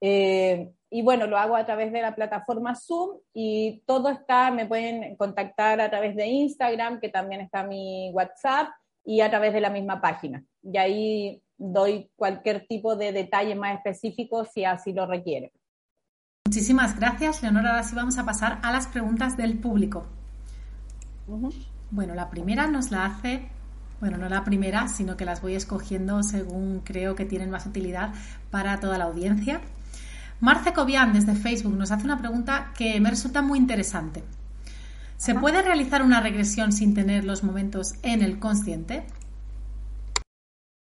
Eh, 0.00 0.72
y 0.90 1.02
bueno, 1.02 1.26
lo 1.26 1.38
hago 1.38 1.56
a 1.56 1.64
través 1.64 1.92
de 1.92 2.02
la 2.02 2.14
plataforma 2.14 2.74
Zoom 2.74 3.18
y 3.32 3.82
todo 3.86 4.10
está, 4.10 4.50
me 4.50 4.66
pueden 4.66 5.16
contactar 5.16 5.80
a 5.80 5.88
través 5.88 6.16
de 6.16 6.26
Instagram, 6.26 7.00
que 7.00 7.08
también 7.08 7.40
está 7.40 7.62
mi 7.62 8.10
WhatsApp, 8.12 8.68
y 9.04 9.20
a 9.20 9.30
través 9.30 9.52
de 9.52 9.60
la 9.60 9.70
misma 9.70 10.00
página. 10.00 10.44
Y 10.62 10.76
ahí 10.76 11.42
doy 11.56 12.10
cualquier 12.16 12.66
tipo 12.66 12.96
de 12.96 13.12
detalle 13.12 13.54
más 13.54 13.76
específico 13.76 14.44
si 14.44 14.64
así 14.64 14.92
lo 14.92 15.06
requiere. 15.06 15.52
Muchísimas 16.46 16.98
gracias, 16.98 17.42
Leonora. 17.42 17.70
Ahora 17.70 17.82
sí 17.84 17.94
vamos 17.94 18.18
a 18.18 18.24
pasar 18.24 18.58
a 18.62 18.72
las 18.72 18.86
preguntas 18.88 19.36
del 19.36 19.58
público. 19.58 20.06
Bueno, 21.90 22.14
la 22.14 22.30
primera 22.30 22.66
nos 22.66 22.90
la 22.90 23.06
hace 23.06 23.48
bueno, 24.02 24.18
no 24.18 24.28
la 24.28 24.42
primera, 24.42 24.88
sino 24.88 25.16
que 25.16 25.24
las 25.24 25.40
voy 25.40 25.54
escogiendo 25.54 26.24
según 26.24 26.80
creo 26.80 27.14
que 27.14 27.24
tienen 27.24 27.50
más 27.50 27.66
utilidad 27.66 28.12
para 28.50 28.80
toda 28.80 28.98
la 28.98 29.04
audiencia. 29.04 29.60
Marce 30.40 30.72
Cobian 30.72 31.12
desde 31.12 31.36
Facebook 31.36 31.76
nos 31.76 31.92
hace 31.92 32.04
una 32.04 32.18
pregunta 32.18 32.72
que 32.76 32.98
me 32.98 33.10
resulta 33.10 33.42
muy 33.42 33.60
interesante. 33.60 34.24
¿Se 35.18 35.36
puede 35.36 35.62
realizar 35.62 36.02
una 36.02 36.20
regresión 36.20 36.72
sin 36.72 36.94
tener 36.94 37.24
los 37.24 37.44
momentos 37.44 37.94
en 38.02 38.22
el 38.22 38.40
consciente? 38.40 39.04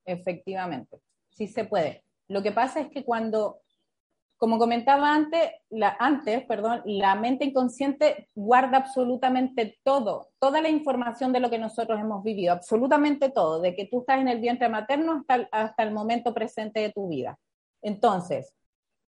Efectivamente, 0.06 1.00
sí 1.32 1.48
se 1.48 1.64
puede. 1.64 2.04
Lo 2.28 2.44
que 2.44 2.52
pasa 2.52 2.80
es 2.80 2.90
que 2.92 3.04
cuando 3.04 3.62
como 4.40 4.58
comentaba 4.58 5.14
antes, 5.14 5.52
la, 5.70 5.98
antes, 6.00 6.46
perdón, 6.46 6.82
la 6.86 7.14
mente 7.16 7.44
inconsciente 7.44 8.30
guarda 8.34 8.78
absolutamente 8.78 9.78
todo, 9.84 10.30
toda 10.40 10.62
la 10.62 10.70
información 10.70 11.34
de 11.34 11.42
lo 11.42 11.50
que 11.50 11.60
nosotros 11.60 12.00
hemos 12.00 12.24
vivido, 12.24 12.54
absolutamente 12.54 13.30
todo, 13.30 13.60
de 13.60 13.76
que 13.76 13.86
tú 13.86 14.00
estás 14.00 14.22
en 14.22 14.30
el 14.30 14.40
vientre 14.40 14.70
materno 14.70 15.24
hasta 15.30 15.50
hasta 15.52 15.84
el 15.84 15.92
momento 15.92 16.34
presente 16.34 16.80
de 16.80 16.94
tu 16.94 17.10
vida. 17.10 17.38
Entonces, 17.82 18.56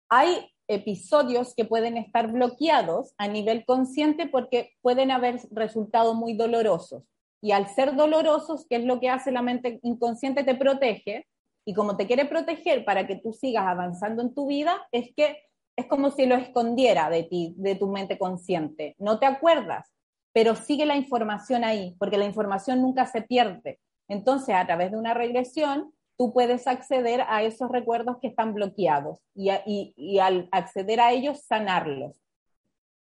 hay 0.08 0.48
episodios 0.68 1.54
que 1.56 1.64
pueden 1.64 1.96
estar 1.96 2.30
bloqueados 2.30 3.12
a 3.18 3.26
nivel 3.26 3.64
consciente 3.64 4.28
porque 4.28 4.74
pueden 4.80 5.10
haber 5.10 5.40
resultado 5.50 6.14
muy 6.14 6.34
dolorosos. 6.34 7.02
Y 7.42 7.50
al 7.50 7.68
ser 7.68 7.96
dolorosos, 7.96 8.64
¿qué 8.68 8.76
es 8.76 8.84
lo 8.84 9.00
que 9.00 9.10
hace 9.10 9.32
la 9.32 9.42
mente 9.42 9.80
inconsciente? 9.82 10.44
Te 10.44 10.54
protege 10.54 11.26
y 11.68 11.74
como 11.74 11.96
te 11.96 12.06
quiere 12.06 12.24
proteger 12.26 12.84
para 12.84 13.06
que 13.08 13.16
tú 13.16 13.32
sigas 13.32 13.66
avanzando 13.66 14.22
en 14.22 14.32
tu 14.32 14.46
vida, 14.46 14.86
es 14.92 15.12
que 15.14 15.42
es 15.74 15.86
como 15.86 16.10
si 16.10 16.24
lo 16.24 16.36
escondiera 16.36 17.10
de 17.10 17.24
ti, 17.24 17.54
de 17.58 17.74
tu 17.74 17.88
mente 17.88 18.18
consciente. 18.18 18.94
No 18.98 19.18
te 19.18 19.26
acuerdas, 19.26 19.92
pero 20.32 20.54
sigue 20.54 20.86
la 20.86 20.96
información 20.96 21.64
ahí, 21.64 21.96
porque 21.98 22.18
la 22.18 22.24
información 22.24 22.80
nunca 22.80 23.04
se 23.06 23.20
pierde. 23.20 23.80
Entonces, 24.08 24.54
a 24.54 24.64
través 24.64 24.92
de 24.92 24.96
una 24.96 25.12
regresión, 25.12 25.92
tú 26.16 26.32
puedes 26.32 26.68
acceder 26.68 27.22
a 27.28 27.42
esos 27.42 27.68
recuerdos 27.68 28.18
que 28.22 28.28
están 28.28 28.54
bloqueados 28.54 29.18
y, 29.34 30.18
al 30.20 30.48
acceder 30.52 31.00
a 31.00 31.12
ellos, 31.12 31.42
sanarlos. 31.42 32.16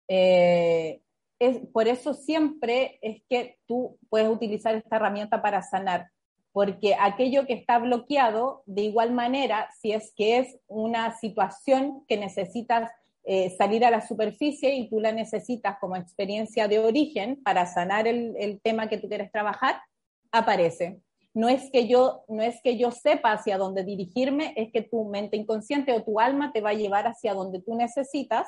Eh, 0.06 1.00
es, 1.40 1.58
por 1.72 1.88
eso 1.88 2.14
siempre 2.14 3.00
es 3.02 3.20
que 3.28 3.58
tú 3.66 3.98
puedes 4.08 4.28
utilizar 4.28 4.76
esta 4.76 4.96
herramienta 4.96 5.42
para 5.42 5.60
sanar 5.60 6.10
porque 6.54 6.94
aquello 6.94 7.46
que 7.46 7.54
está 7.54 7.80
bloqueado, 7.80 8.62
de 8.66 8.82
igual 8.82 9.10
manera, 9.10 9.68
si 9.80 9.90
es 9.90 10.12
que 10.16 10.38
es 10.38 10.56
una 10.68 11.12
situación 11.18 12.04
que 12.06 12.16
necesitas 12.16 12.92
eh, 13.24 13.50
salir 13.58 13.84
a 13.84 13.90
la 13.90 14.06
superficie 14.06 14.72
y 14.76 14.88
tú 14.88 15.00
la 15.00 15.10
necesitas 15.10 15.78
como 15.80 15.96
experiencia 15.96 16.68
de 16.68 16.78
origen 16.78 17.42
para 17.42 17.66
sanar 17.66 18.06
el, 18.06 18.60
tema 18.62 18.88
que 18.88 18.98
tú 18.98 19.08
quieres 19.08 19.32
trabajar, 19.32 19.80
aparece. 20.30 21.00
No 21.32 21.48
es, 21.48 21.72
que 21.72 21.88
yo, 21.88 22.22
no 22.28 22.44
es 22.44 22.62
que 22.62 22.78
yo 22.78 22.92
sepa 22.92 23.32
hacia 23.32 23.58
dónde 23.58 23.82
dirigirme, 23.82 24.54
es 24.56 24.70
que 24.70 24.82
tu 24.82 25.06
mente 25.06 25.36
inconsciente 25.36 25.92
o 25.92 26.04
tu 26.04 26.20
alma 26.20 26.52
te 26.52 26.60
va 26.60 26.70
a 26.70 26.74
llevar 26.74 27.08
hacia 27.08 27.34
donde 27.34 27.62
tú 27.62 27.74
necesitas 27.74 28.46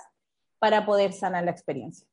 para 0.60 0.86
poder 0.86 1.12
sanar 1.12 1.42
la 1.42 1.50
experiencia. 1.50 2.06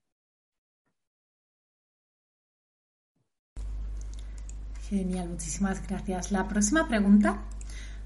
Genial, 4.94 5.28
muchísimas 5.28 5.82
gracias. 5.88 6.32
La 6.32 6.48
próxima 6.48 6.88
pregunta 6.88 7.42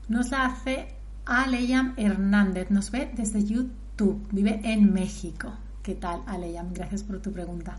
nos 0.07 0.31
la 0.31 0.45
hace 0.45 0.87
Aleyam 1.25 1.93
Hernández. 1.97 2.71
Nos 2.71 2.91
ve 2.91 3.11
desde 3.13 3.43
YouTube. 3.43 4.25
Vive 4.31 4.61
en 4.63 4.93
México. 4.93 5.51
¿Qué 5.83 5.95
tal, 5.95 6.21
Aleyam? 6.27 6.71
Gracias 6.71 7.03
por 7.03 7.21
tu 7.21 7.33
pregunta. 7.33 7.77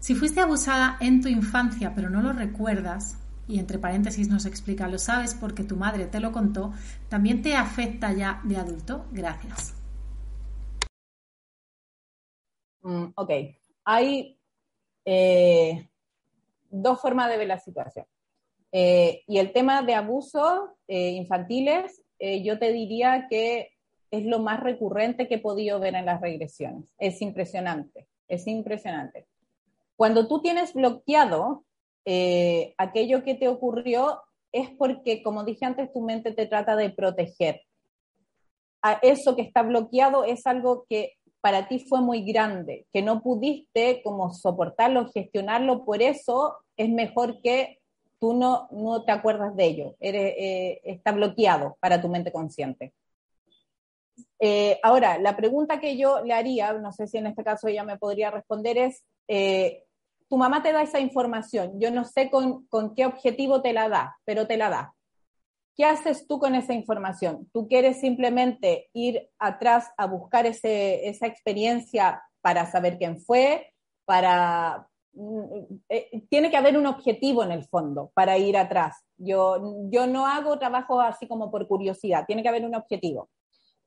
Si 0.00 0.14
fuiste 0.14 0.42
abusada 0.42 0.98
en 1.00 1.22
tu 1.22 1.28
infancia 1.28 1.94
pero 1.94 2.10
no 2.10 2.20
lo 2.20 2.34
recuerdas, 2.34 3.16
y 3.48 3.58
entre 3.58 3.78
paréntesis 3.78 4.28
nos 4.28 4.44
explica, 4.44 4.86
lo 4.86 4.98
sabes 4.98 5.34
porque 5.34 5.64
tu 5.64 5.76
madre 5.76 6.04
te 6.04 6.20
lo 6.20 6.30
contó, 6.30 6.74
¿también 7.08 7.40
te 7.40 7.56
afecta 7.56 8.12
ya 8.12 8.42
de 8.44 8.58
adulto? 8.58 9.06
Gracias. 9.12 9.74
Mm, 12.82 13.12
ok, 13.14 13.30
hay 13.86 14.38
eh, 15.06 15.88
dos 16.68 17.00
formas 17.00 17.30
de 17.30 17.38
ver 17.38 17.48
la 17.48 17.58
situación. 17.58 18.04
Eh, 18.72 19.22
y 19.26 19.38
el 19.38 19.52
tema 19.52 19.82
de 19.82 19.94
abusos 19.94 20.70
eh, 20.88 21.10
infantiles, 21.10 22.02
yo 22.44 22.56
te 22.56 22.72
diría 22.72 23.26
que 23.28 23.72
es 24.12 24.24
lo 24.24 24.38
más 24.38 24.60
recurrente 24.60 25.26
que 25.26 25.36
he 25.36 25.40
podido 25.40 25.80
ver 25.80 25.96
en 25.96 26.06
las 26.06 26.20
regresiones. 26.20 26.84
Es 26.98 27.20
impresionante, 27.20 28.06
es 28.28 28.46
impresionante. 28.46 29.26
Cuando 29.96 30.28
tú 30.28 30.40
tienes 30.40 30.74
bloqueado 30.74 31.64
eh, 32.04 32.74
aquello 32.76 33.24
que 33.24 33.34
te 33.34 33.48
ocurrió, 33.48 34.20
es 34.52 34.68
porque, 34.70 35.22
como 35.22 35.44
dije 35.44 35.64
antes, 35.64 35.92
tu 35.92 36.02
mente 36.02 36.32
te 36.32 36.46
trata 36.46 36.76
de 36.76 36.90
proteger. 36.90 37.62
A 38.82 38.98
eso 39.02 39.34
que 39.34 39.42
está 39.42 39.62
bloqueado 39.62 40.24
es 40.24 40.46
algo 40.46 40.84
que 40.88 41.14
para 41.40 41.68
ti 41.68 41.78
fue 41.78 42.00
muy 42.00 42.22
grande, 42.22 42.86
que 42.92 43.00
no 43.00 43.22
pudiste 43.22 44.02
como 44.02 44.32
soportarlo, 44.34 45.08
gestionarlo, 45.08 45.84
por 45.84 46.02
eso 46.02 46.56
es 46.76 46.90
mejor 46.90 47.40
que 47.40 47.78
tú 48.22 48.34
no, 48.34 48.68
no 48.70 49.02
te 49.04 49.10
acuerdas 49.10 49.56
de 49.56 49.64
ello, 49.64 49.96
eh, 49.98 50.80
está 50.84 51.10
bloqueado 51.10 51.76
para 51.80 52.00
tu 52.00 52.08
mente 52.08 52.30
consciente. 52.30 52.94
Eh, 54.38 54.78
ahora, 54.84 55.18
la 55.18 55.36
pregunta 55.36 55.80
que 55.80 55.96
yo 55.96 56.22
le 56.22 56.32
haría, 56.32 56.72
no 56.74 56.92
sé 56.92 57.08
si 57.08 57.18
en 57.18 57.26
este 57.26 57.42
caso 57.42 57.66
ella 57.66 57.82
me 57.82 57.98
podría 57.98 58.30
responder, 58.30 58.78
es, 58.78 59.02
eh, 59.26 59.82
tu 60.28 60.36
mamá 60.36 60.62
te 60.62 60.72
da 60.72 60.82
esa 60.82 61.00
información, 61.00 61.80
yo 61.80 61.90
no 61.90 62.04
sé 62.04 62.30
con, 62.30 62.68
qué 62.94 63.06
objetivo 63.06 63.60
te 63.60 63.72
la 63.72 63.88
da, 63.88 64.16
pero 64.24 64.46
te 64.46 64.56
la 64.56 64.70
da. 64.70 64.94
¿Qué 65.74 65.84
haces 65.84 66.28
tú 66.28 66.38
con 66.38 66.54
esa 66.54 66.74
información? 66.74 67.50
¿Tú 67.52 67.66
quieres 67.66 67.98
simplemente 67.98 68.88
ir 68.92 69.30
atrás 69.36 69.90
a 69.96 70.06
buscar 70.06 70.46
esa 70.46 71.26
experiencia 71.26 72.22
para 72.40 72.70
saber 72.70 72.98
quién 72.98 73.18
fue? 73.18 73.72
Para, 74.04 74.86
eh, 75.88 76.22
tiene 76.30 76.50
que 76.50 76.56
haber 76.56 76.76
un 76.76 76.86
objetivo 76.86 77.42
en 77.44 77.52
el 77.52 77.64
fondo 77.64 78.10
para 78.14 78.38
ir 78.38 78.56
atrás. 78.56 79.04
Yo, 79.16 79.88
yo 79.90 80.06
no 80.06 80.26
hago 80.26 80.58
trabajo 80.58 81.00
así 81.00 81.28
como 81.28 81.50
por 81.50 81.66
curiosidad, 81.68 82.24
tiene 82.26 82.42
que 82.42 82.48
haber 82.48 82.64
un 82.64 82.74
objetivo. 82.74 83.28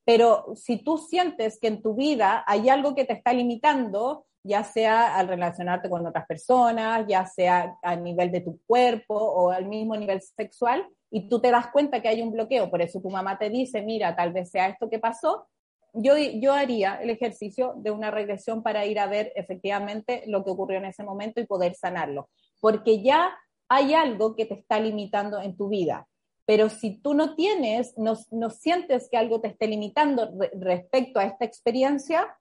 Pero 0.06 0.54
si 0.56 0.84
tú 0.84 0.98
sientes 0.98 1.60
que 1.60 1.68
en 1.68 1.82
tu 1.82 1.96
vida 1.96 2.44
hay 2.46 2.70
algo 2.70 2.94
que 2.94 3.06
te 3.06 3.14
está 3.14 3.34
limitando, 3.34 4.26
ya 4.44 4.64
sea 4.64 5.16
al 5.16 5.28
relacionarte 5.28 5.90
con 5.90 6.06
otras 6.06 6.28
personas, 6.28 7.06
ya 7.08 7.26
sea 7.26 7.76
a 7.82 7.96
nivel 7.96 8.32
de 8.32 8.42
tu 8.42 8.60
cuerpo 8.68 9.16
o 9.16 9.50
al 9.50 9.66
mismo 9.66 9.98
nivel 9.98 10.22
sexual, 10.22 10.88
y 11.10 11.28
tú 11.28 11.40
te 11.40 11.50
das 11.50 11.68
cuenta 11.72 12.02
que 12.02 12.10
hay 12.10 12.22
un 12.22 12.32
bloqueo, 12.32 12.70
por 12.70 12.82
eso 12.82 13.02
tu 13.02 13.10
mamá 13.10 13.38
te 13.40 13.50
dice, 13.50 13.82
mira, 13.82 14.16
tal 14.16 14.34
vez 14.34 14.52
sea 14.52 14.68
esto 14.68 14.90
que 14.90 15.00
pasó, 15.00 15.48
yo, 15.96 16.18
yo 16.18 16.54
haría 16.54 16.96
el 16.96 17.10
ejercicio 17.10 17.74
de 17.78 17.92
una 17.92 18.12
regresión 18.12 18.64
para 18.64 18.86
ir 18.86 19.00
a 19.00 19.08
ver 19.08 19.32
efectivamente 19.36 20.24
lo 20.28 20.44
que 20.44 20.52
ocurrió 20.52 20.78
en 20.78 20.86
ese 20.86 21.04
momento 21.04 21.40
y 21.40 21.46
poder 21.46 21.76
sanarlo, 21.76 22.30
porque 22.60 23.02
ya 23.02 23.38
hay 23.70 23.94
algo 23.94 24.36
que 24.36 24.46
te 24.46 24.56
está 24.56 24.80
limitando 24.80 25.42
en 25.42 25.56
tu 25.56 25.70
vida. 25.70 26.08
Pero 26.46 26.70
si 26.70 27.00
tú 27.02 27.16
no 27.16 27.36
tienes, 27.36 27.98
no, 27.98 28.16
sientes 28.52 29.10
que 29.10 29.18
algo 29.18 29.42
te 29.42 29.48
esté 29.48 29.68
limitando 29.68 30.32
respecto 30.54 31.20
a 31.20 31.24
esta 31.24 31.44
experiencia, 31.44 32.38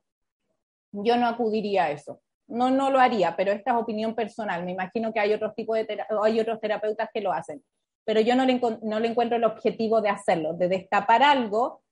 yo 0.92 1.16
no 1.16 1.26
acudiría 1.26 1.84
a 1.84 1.90
eso. 1.90 2.20
No, 2.46 2.70
no 2.70 2.90
lo 2.90 3.00
haría, 3.00 3.34
pero 3.36 3.52
esta 3.52 3.70
es 3.70 3.76
opinión 3.78 4.14
personal. 4.14 4.64
Me 4.64 4.72
imagino 4.72 5.12
que 5.12 5.20
hay 5.20 5.32
otros 5.32 5.54
tipos 5.54 5.76
de 5.76 6.04
hay 6.22 6.38
otros 6.38 6.60
terapeutas 6.60 7.08
que 7.14 7.22
lo 7.22 7.32
hacen, 7.32 7.64
pero 8.04 8.20
yo 8.20 8.36
no 8.36 8.44
le, 8.44 8.60
no 8.82 9.00
le 9.00 9.08
encuentro 9.08 9.38
el 9.38 9.44
objetivo 9.44 10.02
de 10.02 10.10
hacerlo, 10.10 10.52
de 10.52 10.68
destapar 10.68 11.22
algo 11.22 11.83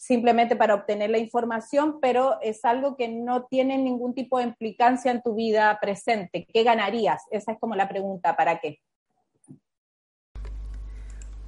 simplemente 0.00 0.56
para 0.56 0.74
obtener 0.74 1.10
la 1.10 1.18
información, 1.18 1.98
pero 2.00 2.40
es 2.40 2.64
algo 2.64 2.96
que 2.96 3.08
no 3.08 3.44
tiene 3.44 3.76
ningún 3.76 4.14
tipo 4.14 4.38
de 4.38 4.44
implicancia 4.44 5.12
en 5.12 5.20
tu 5.20 5.34
vida 5.34 5.78
presente. 5.78 6.46
¿Qué 6.50 6.62
ganarías? 6.62 7.22
Esa 7.30 7.52
es 7.52 7.58
como 7.58 7.74
la 7.74 7.86
pregunta, 7.86 8.34
¿para 8.34 8.58
qué? 8.60 8.80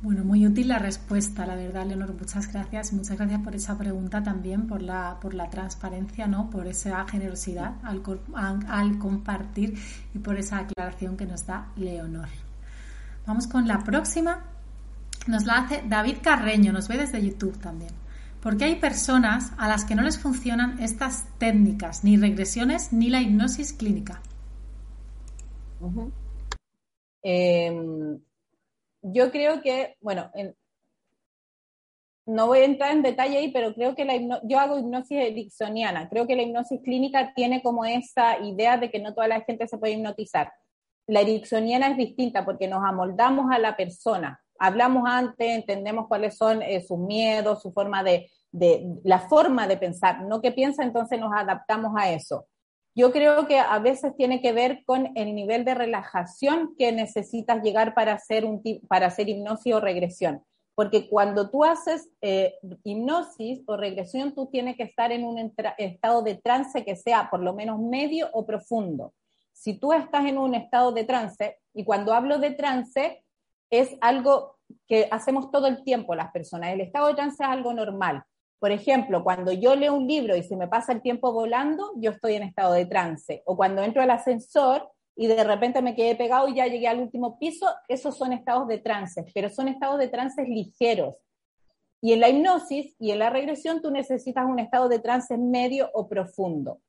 Bueno, 0.02 0.22
muy 0.22 0.46
útil 0.46 0.68
la 0.68 0.78
respuesta, 0.78 1.46
la 1.46 1.54
verdad, 1.54 1.86
Leonor. 1.86 2.12
Muchas 2.12 2.52
gracias. 2.52 2.92
Muchas 2.92 3.16
gracias 3.16 3.40
por 3.40 3.54
esa 3.54 3.78
pregunta 3.78 4.22
también, 4.22 4.66
por 4.66 4.82
la, 4.82 5.16
por 5.22 5.32
la 5.32 5.48
transparencia, 5.48 6.26
¿no? 6.26 6.50
por 6.50 6.66
esa 6.66 7.06
generosidad 7.08 7.76
al, 7.82 8.02
al 8.68 8.98
compartir 8.98 9.78
y 10.12 10.18
por 10.18 10.36
esa 10.36 10.58
aclaración 10.58 11.16
que 11.16 11.24
nos 11.24 11.46
da 11.46 11.72
Leonor. 11.76 12.28
Vamos 13.26 13.46
con 13.46 13.66
la 13.66 13.78
próxima. 13.78 14.44
Nos 15.26 15.46
la 15.46 15.58
hace 15.58 15.82
David 15.88 16.18
Carreño, 16.20 16.70
nos 16.72 16.88
ve 16.88 16.98
desde 16.98 17.24
YouTube 17.24 17.58
también. 17.58 18.01
Porque 18.42 18.64
hay 18.64 18.76
personas 18.76 19.52
a 19.56 19.68
las 19.68 19.84
que 19.84 19.94
no 19.94 20.02
les 20.02 20.18
funcionan 20.18 20.80
estas 20.80 21.26
técnicas, 21.38 22.04
ni 22.04 22.16
regresiones 22.16 22.92
ni 22.92 23.08
la 23.08 23.20
hipnosis 23.20 23.72
clínica 23.72 24.20
yo 29.02 29.30
creo 29.30 29.62
que, 29.62 29.96
bueno, 30.00 30.30
no 32.26 32.46
voy 32.46 32.60
a 32.60 32.64
entrar 32.64 32.92
en 32.92 33.02
detalle 33.02 33.38
ahí, 33.38 33.50
pero 33.50 33.74
creo 33.74 33.94
que 33.94 34.04
la 34.04 34.40
yo 34.44 34.58
hago 34.58 34.78
hipnosis 34.78 35.18
ericksoniana. 35.18 36.08
Creo 36.08 36.26
que 36.26 36.36
la 36.36 36.42
hipnosis 36.42 36.80
clínica 36.82 37.32
tiene 37.34 37.62
como 37.62 37.84
esa 37.84 38.38
idea 38.38 38.76
de 38.76 38.90
que 38.90 39.00
no 39.00 39.14
toda 39.14 39.28
la 39.28 39.40
gente 39.40 39.66
se 39.66 39.78
puede 39.78 39.94
hipnotizar. 39.94 40.52
La 41.06 41.20
ericksoniana 41.20 41.88
es 41.88 41.96
distinta 41.96 42.44
porque 42.44 42.68
nos 42.68 42.84
amoldamos 42.84 43.50
a 43.50 43.58
la 43.58 43.76
persona. 43.76 44.40
Hablamos 44.64 45.02
antes, 45.08 45.48
entendemos 45.48 46.06
cuáles 46.06 46.36
son 46.36 46.62
eh, 46.62 46.80
sus 46.80 46.96
miedos, 46.96 47.62
su 47.62 47.72
forma 47.72 48.04
de, 48.04 48.30
de, 48.52 48.86
la 49.02 49.18
forma 49.18 49.66
de 49.66 49.76
pensar, 49.76 50.22
no 50.22 50.40
que 50.40 50.52
piensa, 50.52 50.84
entonces 50.84 51.18
nos 51.18 51.32
adaptamos 51.34 51.92
a 51.96 52.12
eso. 52.12 52.46
Yo 52.94 53.10
creo 53.10 53.48
que 53.48 53.58
a 53.58 53.78
veces 53.80 54.14
tiene 54.16 54.40
que 54.40 54.52
ver 54.52 54.84
con 54.84 55.10
el 55.16 55.34
nivel 55.34 55.64
de 55.64 55.74
relajación 55.74 56.76
que 56.78 56.92
necesitas 56.92 57.60
llegar 57.62 57.92
para 57.92 58.12
hacer, 58.12 58.44
un, 58.44 58.62
para 58.86 59.06
hacer 59.06 59.28
hipnosis 59.28 59.74
o 59.74 59.80
regresión. 59.80 60.44
Porque 60.76 61.08
cuando 61.08 61.50
tú 61.50 61.64
haces 61.64 62.08
eh, 62.20 62.54
hipnosis 62.84 63.62
o 63.66 63.76
regresión, 63.76 64.32
tú 64.32 64.46
tienes 64.46 64.76
que 64.76 64.84
estar 64.84 65.10
en 65.10 65.24
un 65.24 65.52
estado 65.76 66.22
de 66.22 66.36
trance 66.36 66.84
que 66.84 66.94
sea 66.94 67.30
por 67.30 67.40
lo 67.42 67.52
menos 67.52 67.80
medio 67.80 68.28
o 68.32 68.46
profundo. 68.46 69.12
Si 69.52 69.74
tú 69.74 69.92
estás 69.92 70.24
en 70.26 70.38
un 70.38 70.54
estado 70.54 70.92
de 70.92 71.02
trance, 71.02 71.58
y 71.74 71.84
cuando 71.84 72.14
hablo 72.14 72.38
de 72.38 72.52
trance, 72.52 73.24
es 73.72 73.96
algo 74.02 74.58
que 74.86 75.08
hacemos 75.10 75.50
todo 75.50 75.66
el 75.66 75.82
tiempo 75.82 76.14
las 76.14 76.30
personas. 76.30 76.72
El 76.72 76.82
estado 76.82 77.08
de 77.08 77.14
trance 77.14 77.42
es 77.42 77.48
algo 77.48 77.72
normal. 77.72 78.22
Por 78.60 78.70
ejemplo, 78.70 79.24
cuando 79.24 79.50
yo 79.50 79.74
leo 79.74 79.94
un 79.94 80.06
libro 80.06 80.36
y 80.36 80.42
se 80.42 80.56
me 80.56 80.68
pasa 80.68 80.92
el 80.92 81.00
tiempo 81.00 81.32
volando, 81.32 81.90
yo 81.96 82.10
estoy 82.10 82.34
en 82.34 82.42
estado 82.42 82.74
de 82.74 82.84
trance. 82.84 83.42
O 83.46 83.56
cuando 83.56 83.82
entro 83.82 84.02
al 84.02 84.10
ascensor 84.10 84.90
y 85.16 85.26
de 85.26 85.42
repente 85.42 85.80
me 85.80 85.96
quedé 85.96 86.14
pegado 86.14 86.48
y 86.48 86.54
ya 86.54 86.66
llegué 86.66 86.86
al 86.86 87.00
último 87.00 87.38
piso, 87.38 87.66
esos 87.88 88.16
son 88.16 88.34
estados 88.34 88.68
de 88.68 88.78
trance, 88.78 89.24
pero 89.34 89.48
son 89.48 89.68
estados 89.68 89.98
de 89.98 90.08
trance 90.08 90.42
ligeros. 90.44 91.16
Y 92.02 92.12
en 92.12 92.20
la 92.20 92.28
hipnosis 92.28 92.94
y 92.98 93.10
en 93.10 93.20
la 93.20 93.30
regresión 93.30 93.80
tú 93.80 93.90
necesitas 93.90 94.44
un 94.44 94.58
estado 94.58 94.90
de 94.90 94.98
trance 94.98 95.36
medio 95.38 95.90
o 95.94 96.08
profundo. 96.08 96.80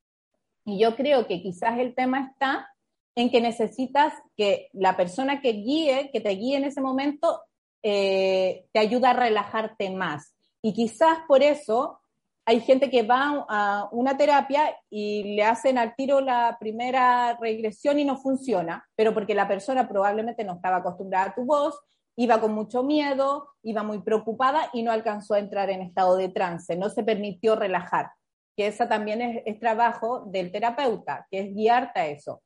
Y 0.65 0.79
yo 0.79 0.95
creo 0.97 1.27
que 1.27 1.41
quizás 1.41 1.79
el 1.79 1.95
tema 1.95 2.29
está 2.31 2.72
en 3.16 3.30
que 3.30 3.41
necesitas 3.41 4.14
que 4.36 4.70
la 4.74 4.97
persona 4.97 5.41
que 5.41 5.53
guíe, 5.53 6.09
que 6.11 6.22
te 6.22 6.32
guíe 6.32 6.57
en 6.57 6.66
ese 6.66 6.82
momento, 6.82 7.41
eh, 7.84 8.66
te 8.72 8.80
ayude 8.80 9.07
a 9.07 9.14
relajarte 9.14 9.91
más 9.91 10.34
y 10.61 10.74
quizás 10.74 11.20
por 11.28 11.43
eso 11.43 11.99
hay 12.45 12.61
gente 12.61 12.89
que 12.89 13.03
va 13.03 13.45
a 13.49 13.89
una 13.91 14.18
terapia 14.18 14.76
y 14.89 15.36
le 15.36 15.43
hacen 15.43 15.78
al 15.78 15.95
tiro 15.95 16.22
la 16.22 16.57
primera 16.59 17.38
regresión 17.39 17.99
y 17.99 18.05
no 18.05 18.18
funciona, 18.18 18.86
pero 18.95 19.14
porque 19.14 19.36
la 19.36 19.47
persona 19.47 19.88
probablemente 19.88 20.43
no 20.43 20.53
estaba 20.53 20.78
acostumbrada 20.78 21.28
a 21.28 21.36
tu 21.36 21.45
voz, 21.45 21.80
iba 22.16 22.39
con 22.39 22.53
mucho 22.53 22.84
miedo, 22.84 23.49
iba 23.64 23.84
muy 23.84 24.01
preocupada 24.01 24.70
y 24.74 24.84
no 24.84 24.91
alcanzó 24.91 25.36
a 25.36 25.39
entrar 25.39 25.70
en 25.70 25.82
estado 25.82 26.16
de 26.16 26.30
trance, 26.30 26.76
no 26.76 26.89
se 26.89 27.03
permitió 27.03 27.55
relajar, 27.55 28.11
que 28.55 28.68
esa 28.68 28.88
también 28.88 29.22
es, 29.22 29.43
es 29.45 29.59
trabajo 29.59 30.26
del 30.28 30.51
terapeuta, 30.51 31.28
que 31.32 31.39
es 31.39 31.53
guiarte 31.53 31.99
a 31.99 32.07
eso. 32.07 32.41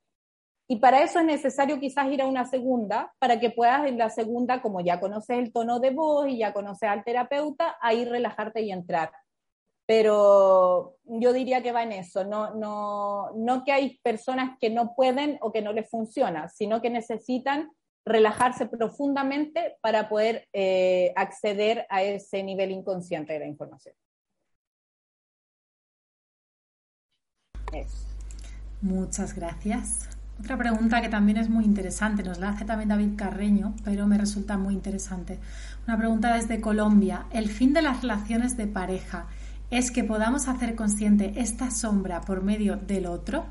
Y 0.69 0.77
para 0.77 1.01
eso 1.01 1.19
es 1.19 1.25
necesario 1.25 1.79
quizás 1.79 2.11
ir 2.11 2.21
a 2.21 2.27
una 2.27 2.45
segunda, 2.45 3.13
para 3.19 3.39
que 3.39 3.51
puedas 3.51 3.87
en 3.87 3.97
la 3.97 4.09
segunda, 4.09 4.61
como 4.61 4.81
ya 4.81 4.99
conoces 4.99 5.37
el 5.37 5.53
tono 5.53 5.79
de 5.79 5.91
voz 5.91 6.27
y 6.27 6.39
ya 6.39 6.51
conoces 6.51 6.89
al 6.89 7.05
terapeuta, 7.05 7.77
ahí 7.81 8.03
relajarte 8.03 8.61
y 8.61 8.71
entrar. 8.71 9.11
Pero 9.85 10.97
yo 11.05 11.31
diría 11.31 11.63
que 11.63 11.71
va 11.71 11.83
en 11.83 11.93
eso, 11.93 12.25
no, 12.25 12.53
no, 12.55 13.31
no 13.35 13.63
que 13.63 13.71
hay 13.71 13.97
personas 14.03 14.57
que 14.59 14.69
no 14.69 14.93
pueden 14.93 15.37
o 15.39 15.53
que 15.53 15.61
no 15.61 15.71
les 15.71 15.89
funciona, 15.89 16.49
sino 16.49 16.81
que 16.81 16.89
necesitan 16.89 17.71
relajarse 18.03 18.65
profundamente 18.65 19.77
para 19.81 20.09
poder 20.09 20.47
eh, 20.51 21.13
acceder 21.15 21.85
a 21.89 22.03
ese 22.03 22.43
nivel 22.43 22.71
inconsciente 22.71 23.33
de 23.33 23.39
la 23.39 23.47
información. 23.47 23.95
Muchas 28.81 29.33
gracias. 29.33 30.16
Otra 30.39 30.57
pregunta 30.57 31.01
que 31.01 31.09
también 31.09 31.37
es 31.37 31.49
muy 31.49 31.65
interesante, 31.65 32.23
nos 32.23 32.37
la 32.37 32.49
hace 32.49 32.63
también 32.63 32.89
David 32.89 33.15
Carreño, 33.15 33.73
pero 33.83 34.05
me 34.05 34.17
resulta 34.17 34.57
muy 34.57 34.75
interesante. 34.75 35.39
Una 35.87 35.97
pregunta 35.97 36.35
desde 36.35 36.61
Colombia. 36.61 37.25
¿El 37.31 37.49
fin 37.49 37.73
de 37.73 37.81
las 37.81 38.01
relaciones 38.01 38.55
de 38.55 38.67
pareja 38.67 39.25
es 39.71 39.89
que 39.91 40.03
podamos 40.03 40.47
hacer 40.47 40.75
consciente 40.75 41.33
esta 41.37 41.71
sombra 41.71 42.21
por 42.21 42.43
medio 42.43 42.77
del 42.77 43.07
otro? 43.07 43.45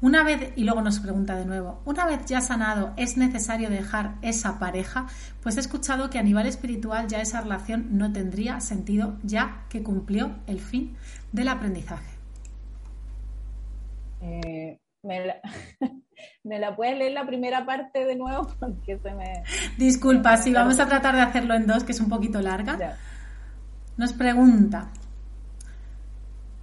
Una 0.00 0.22
vez, 0.22 0.52
y 0.54 0.62
luego 0.62 0.80
nos 0.80 1.00
pregunta 1.00 1.34
de 1.34 1.44
nuevo, 1.44 1.82
una 1.84 2.06
vez 2.06 2.24
ya 2.26 2.40
sanado, 2.40 2.92
¿es 2.96 3.16
necesario 3.16 3.68
dejar 3.68 4.14
esa 4.22 4.60
pareja? 4.60 5.08
Pues 5.42 5.56
he 5.56 5.60
escuchado 5.60 6.08
que 6.08 6.20
a 6.20 6.22
nivel 6.22 6.46
espiritual 6.46 7.08
ya 7.08 7.20
esa 7.20 7.40
relación 7.40 7.98
no 7.98 8.12
tendría 8.12 8.60
sentido 8.60 9.16
ya 9.24 9.64
que 9.68 9.82
cumplió 9.82 10.36
el 10.46 10.60
fin 10.60 10.96
del 11.32 11.48
aprendizaje. 11.48 12.16
Eh, 14.20 14.78
me, 16.44 16.60
puedes 16.72 16.98
leer 16.98 17.12
la 17.12 17.26
primera 17.26 17.64
parte 17.64 18.04
de 18.04 18.16
nuevo? 18.16 18.48
Porque 18.60 18.98
se 18.98 19.12
me... 19.12 19.42
Disculpa, 19.76 20.36
sí, 20.36 20.52
vamos 20.52 20.78
a 20.80 20.86
tratar 20.86 21.14
de 21.14 21.22
hacerlo 21.22 21.54
en 21.54 21.66
dos, 21.66 21.84
que 21.84 21.92
es 21.92 22.00
un 22.00 22.08
poquito 22.08 22.40
larga. 22.40 22.96
Nos 23.96 24.12
pregunta, 24.12 24.90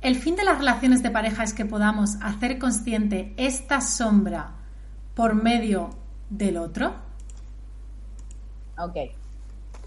¿el 0.01 0.15
fin 0.15 0.35
de 0.35 0.43
las 0.43 0.57
relaciones 0.57 1.03
de 1.03 1.11
pareja 1.11 1.43
es 1.43 1.53
que 1.53 1.65
podamos 1.65 2.15
hacer 2.21 2.59
consciente 2.59 3.33
esta 3.37 3.81
sombra 3.81 4.55
por 5.13 5.35
medio 5.35 5.89
del 6.29 6.57
otro? 6.57 6.95
Ok. 8.77 8.95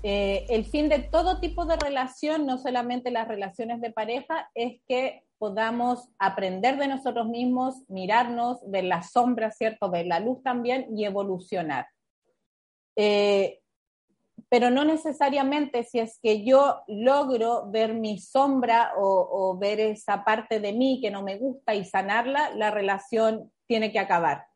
Eh, 0.02 0.46
el 0.48 0.64
fin 0.64 0.88
de 0.88 1.00
todo 1.00 1.40
tipo 1.40 1.64
de 1.64 1.76
relación, 1.76 2.46
no 2.46 2.58
solamente 2.58 3.10
las 3.10 3.26
relaciones 3.26 3.80
de 3.80 3.90
pareja, 3.90 4.50
es 4.54 4.80
que 4.86 5.24
podamos 5.38 6.08
aprender 6.18 6.76
de 6.78 6.88
nosotros 6.88 7.28
mismos, 7.28 7.76
mirarnos, 7.88 8.58
ver 8.66 8.84
la 8.84 9.02
sombra, 9.02 9.50
¿cierto? 9.50 9.90
Ver 9.90 10.06
la 10.06 10.20
luz 10.20 10.42
también 10.42 10.86
y 10.96 11.04
evolucionar. 11.04 11.86
Eh, 12.96 13.60
pero 14.48 14.70
no 14.70 14.84
necesariamente 14.84 15.84
si 15.84 15.98
es 15.98 16.18
que 16.22 16.44
yo 16.44 16.82
logro 16.86 17.70
ver 17.70 17.94
mi 17.94 18.18
sombra 18.18 18.92
o, 18.96 19.56
ver 19.58 19.80
esa 19.80 20.24
parte 20.24 20.60
de 20.60 20.72
mí 20.72 21.00
que 21.02 21.10
no 21.10 21.22
me 21.22 21.36
gusta 21.36 21.74
y 21.74 21.84
sanarla, 21.84 22.50
la 22.54 22.70
relación 22.70 23.52
tiene 23.66 23.92
que 23.92 23.98
acabar. 23.98 24.46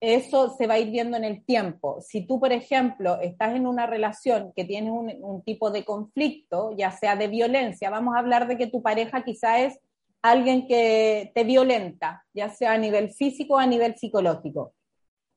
Eso 0.00 0.56
se 0.56 0.66
va 0.66 0.74
a 0.74 0.78
ir 0.78 0.90
viendo 0.90 1.18
en 1.18 1.24
el 1.24 1.44
tiempo. 1.44 2.00
Si 2.00 2.26
tú, 2.26 2.40
por 2.40 2.52
ejemplo, 2.52 3.20
estás 3.20 3.54
en 3.54 3.66
una 3.66 3.86
relación 3.86 4.52
que 4.56 4.64
tiene 4.64 4.90
un, 4.90 5.12
un 5.22 5.42
tipo 5.42 5.70
de 5.70 5.84
conflicto, 5.84 6.74
ya 6.76 6.90
sea 6.90 7.16
de 7.16 7.28
violencia, 7.28 7.90
vamos 7.90 8.16
a 8.16 8.20
hablar 8.20 8.48
de 8.48 8.56
que 8.56 8.66
tu 8.66 8.82
pareja 8.82 9.22
quizá 9.22 9.60
es 9.60 9.78
alguien 10.22 10.66
que 10.66 11.32
te 11.34 11.44
violenta, 11.44 12.24
ya 12.34 12.48
sea 12.50 12.72
a 12.72 12.78
nivel 12.78 13.10
físico 13.10 13.54
o 13.54 13.58
a 13.58 13.66
nivel 13.66 13.96
psicológico, 13.96 14.74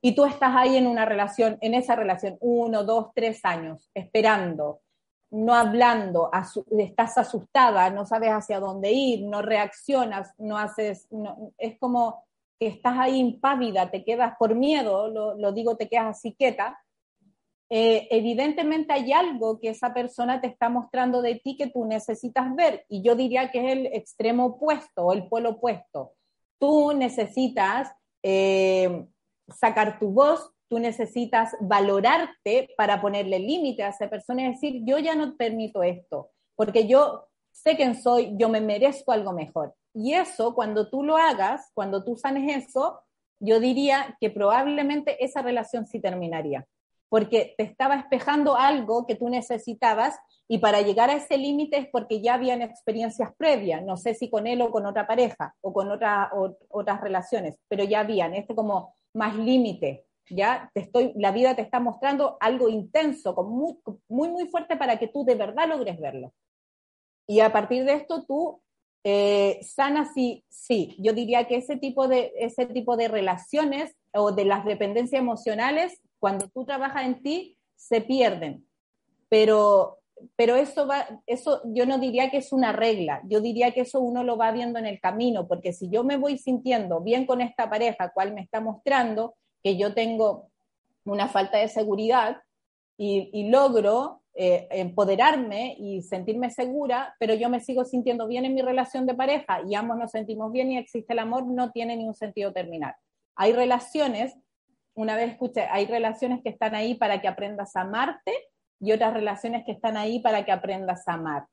y 0.01 0.15
tú 0.15 0.25
estás 0.25 0.53
ahí 0.55 0.75
en 0.75 0.85
una 0.85 1.05
relación, 1.05 1.57
en 1.61 1.73
esa 1.73 1.95
relación, 1.95 2.37
uno, 2.41 2.83
dos, 2.83 3.11
tres 3.15 3.39
años, 3.45 3.89
esperando, 3.93 4.81
no 5.31 5.55
hablando, 5.55 6.29
estás 6.77 7.17
asustada, 7.17 7.89
no 7.89 8.05
sabes 8.05 8.29
hacia 8.31 8.59
dónde 8.59 8.91
ir, 8.91 9.25
no 9.25 9.41
reaccionas, 9.41 10.33
no 10.37 10.57
haces, 10.57 11.07
es 11.57 11.79
como 11.79 12.23
que 12.59 12.67
estás 12.67 12.99
ahí 12.99 13.17
impávida, 13.17 13.89
te 13.89 14.03
quedas 14.03 14.35
por 14.37 14.55
miedo, 14.55 15.07
lo, 15.07 15.35
lo 15.35 15.53
digo, 15.53 15.77
te 15.77 15.87
quedas 15.87 16.17
así 16.17 16.35
quieta, 16.37 16.77
eh, 17.69 18.07
evidentemente 18.11 18.93
hay 18.93 19.13
algo 19.13 19.59
que 19.59 19.69
esa 19.69 19.93
persona 19.93 20.41
te 20.41 20.47
está 20.47 20.69
mostrando 20.69 21.21
de 21.21 21.35
ti 21.35 21.57
que 21.57 21.67
tú 21.67 21.85
necesitas 21.85 22.53
ver. 22.55 22.85
Y 22.89 23.01
yo 23.01 23.15
diría 23.15 23.51
que 23.51 23.65
es 23.65 23.73
el 23.73 23.85
extremo 23.87 24.45
opuesto 24.45 25.05
o 25.05 25.13
el 25.13 25.27
polo 25.27 25.51
opuesto. 25.51 26.13
Tú 26.59 26.93
necesitas 26.93 27.91
eh, 28.21 29.05
sacar 29.49 29.99
tu 29.99 30.11
voz, 30.11 30.51
tú 30.69 30.79
necesitas 30.79 31.55
valorarte 31.59 32.69
para 32.77 33.01
ponerle 33.01 33.39
límite 33.39 33.83
a 33.83 33.89
esa 33.89 34.09
persona 34.09 34.43
y 34.43 34.51
decir, 34.51 34.81
yo 34.85 34.99
ya 34.99 35.15
no 35.15 35.35
permito 35.35 35.83
esto, 35.83 36.31
porque 36.55 36.87
yo 36.87 37.27
sé 37.51 37.75
quién 37.75 37.95
soy, 37.95 38.33
yo 38.37 38.49
me 38.49 38.61
merezco 38.61 39.11
algo 39.11 39.33
mejor. 39.33 39.75
Y 39.93 40.13
eso, 40.13 40.55
cuando 40.55 40.89
tú 40.89 41.03
lo 41.03 41.17
hagas, 41.17 41.69
cuando 41.73 42.03
tú 42.03 42.15
sanes 42.15 42.65
eso, 42.65 43.01
yo 43.39 43.59
diría 43.59 44.17
que 44.19 44.29
probablemente 44.29 45.23
esa 45.23 45.41
relación 45.41 45.85
sí 45.85 45.99
terminaría 45.99 46.65
porque 47.13 47.53
te 47.59 47.63
estaba 47.63 47.93
espejando 47.93 48.55
algo 48.55 49.05
que 49.05 49.13
tú 49.13 49.29
necesitabas 49.29 50.17
y 50.47 50.57
para 50.57 50.81
llegar 50.81 51.11
a 51.11 51.17
ese 51.17 51.37
límite 51.37 51.77
es 51.77 51.87
porque 51.91 52.21
ya 52.21 52.33
habían 52.33 52.63
experiencias 52.63 53.29
previas, 53.37 53.83
no 53.83 53.97
sé 53.97 54.15
si 54.15 54.31
con 54.31 54.47
él 54.47 54.63
o 54.63 54.71
con 54.71 54.87
otra 54.87 55.05
pareja 55.05 55.53
o 55.61 55.71
con 55.71 55.91
otra, 55.91 56.31
otras 56.69 57.01
relaciones, 57.01 57.55
pero 57.67 57.83
ya 57.83 57.99
habían, 57.99 58.33
este 58.33 58.55
como 58.55 58.95
más 59.13 59.35
límite, 59.35 60.07
ya 60.27 60.71
te 60.73 60.81
estoy, 60.81 61.13
la 61.15 61.31
vida 61.31 61.55
te 61.55 61.61
está 61.61 61.79
mostrando 61.79 62.35
algo 62.39 62.67
intenso, 62.67 63.35
muy, 63.43 63.77
muy, 64.09 64.29
muy 64.29 64.47
fuerte 64.47 64.75
para 64.75 64.97
que 64.97 65.07
tú 65.07 65.23
de 65.23 65.35
verdad 65.35 65.67
logres 65.67 65.99
verlo. 65.99 66.33
Y 67.27 67.41
a 67.41 67.53
partir 67.53 67.85
de 67.85 67.93
esto 67.93 68.25
tú 68.25 68.59
eh, 69.03 69.59
sanas 69.61 70.13
sí, 70.15 70.43
sí, 70.49 70.95
yo 70.97 71.13
diría 71.13 71.47
que 71.47 71.57
ese 71.57 71.77
tipo 71.77 72.07
de, 72.07 72.33
ese 72.37 72.65
tipo 72.65 72.97
de 72.97 73.07
relaciones 73.07 73.95
o 74.15 74.31
de 74.31 74.45
las 74.45 74.65
dependencias 74.65 75.21
emocionales 75.21 76.01
cuando 76.23 76.47
tú 76.47 76.63
trabajas 76.63 77.05
en 77.05 77.21
ti, 77.21 77.57
se 77.75 77.99
pierden. 77.99 78.65
Pero, 79.27 79.97
pero 80.37 80.55
eso, 80.55 80.87
va, 80.87 81.05
eso 81.27 81.61
yo 81.65 81.85
no 81.85 81.99
diría 81.99 82.31
que 82.31 82.37
es 82.37 82.53
una 82.53 82.71
regla, 82.71 83.21
yo 83.25 83.41
diría 83.41 83.71
que 83.71 83.81
eso 83.81 83.99
uno 83.99 84.23
lo 84.23 84.37
va 84.37 84.53
viendo 84.53 84.79
en 84.79 84.85
el 84.85 85.01
camino, 85.01 85.49
porque 85.49 85.73
si 85.73 85.89
yo 85.89 86.05
me 86.05 86.15
voy 86.15 86.37
sintiendo 86.37 87.01
bien 87.01 87.25
con 87.25 87.41
esta 87.41 87.69
pareja, 87.69 88.13
cual 88.13 88.33
me 88.33 88.39
está 88.39 88.61
mostrando 88.61 89.35
que 89.61 89.75
yo 89.75 89.93
tengo 89.93 90.47
una 91.03 91.27
falta 91.27 91.57
de 91.57 91.67
seguridad 91.67 92.37
y, 92.95 93.49
logro 93.49 94.21
eh, 94.33 94.69
empoderarme 94.71 95.75
y 95.77 96.03
sentirme 96.03 96.51
segura, 96.51 97.17
pero 97.19 97.33
yo 97.33 97.49
me 97.49 97.59
sigo 97.59 97.83
sintiendo 97.83 98.29
bien 98.29 98.45
en 98.45 98.53
mi 98.53 98.61
relación 98.61 99.05
de 99.05 99.13
pareja 99.13 99.61
y 99.67 99.75
ambos 99.75 99.97
nos 99.97 100.11
sentimos 100.11 100.53
bien 100.53 100.71
y 100.71 100.77
existe 100.77 101.11
el 101.11 101.19
amor, 101.19 101.45
no 101.45 101.73
tiene 101.73 101.97
ningún 101.97 102.15
sentido 102.15 102.53
terminar. 102.53 102.95
Hay 103.35 103.51
relaciones 103.51 104.37
una 104.95 105.15
vez 105.15 105.31
escuché, 105.31 105.61
hay 105.69 105.85
relaciones 105.85 106.41
que 106.43 106.49
están 106.49 106.75
ahí 106.75 106.95
para 106.95 107.21
que 107.21 107.27
aprendas 107.27 107.75
a 107.75 107.81
amarte 107.81 108.31
y 108.79 108.91
otras 108.91 109.13
relaciones 109.13 109.63
que 109.65 109.71
están 109.71 109.97
ahí 109.97 110.19
para 110.19 110.45
que 110.45 110.51
aprendas 110.51 111.07
a 111.07 111.13
amar. 111.13 111.45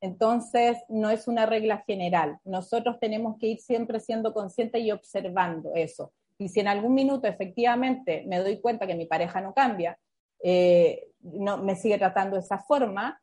Entonces, 0.00 0.78
no 0.88 1.10
es 1.10 1.26
una 1.26 1.46
regla 1.46 1.82
general. 1.86 2.38
Nosotros 2.44 2.98
tenemos 3.00 3.38
que 3.38 3.48
ir 3.48 3.58
siempre 3.60 4.00
siendo 4.00 4.32
conscientes 4.32 4.82
y 4.82 4.90
observando 4.90 5.72
eso. 5.74 6.12
Y 6.38 6.48
si 6.48 6.60
en 6.60 6.68
algún 6.68 6.94
minuto 6.94 7.26
efectivamente 7.26 8.24
me 8.26 8.38
doy 8.38 8.60
cuenta 8.60 8.86
que 8.86 8.94
mi 8.94 9.06
pareja 9.06 9.40
no 9.40 9.54
cambia, 9.54 9.98
eh, 10.42 11.08
no 11.20 11.58
me 11.58 11.76
sigue 11.76 11.98
tratando 11.98 12.36
de 12.36 12.42
esa 12.42 12.58
forma, 12.58 13.20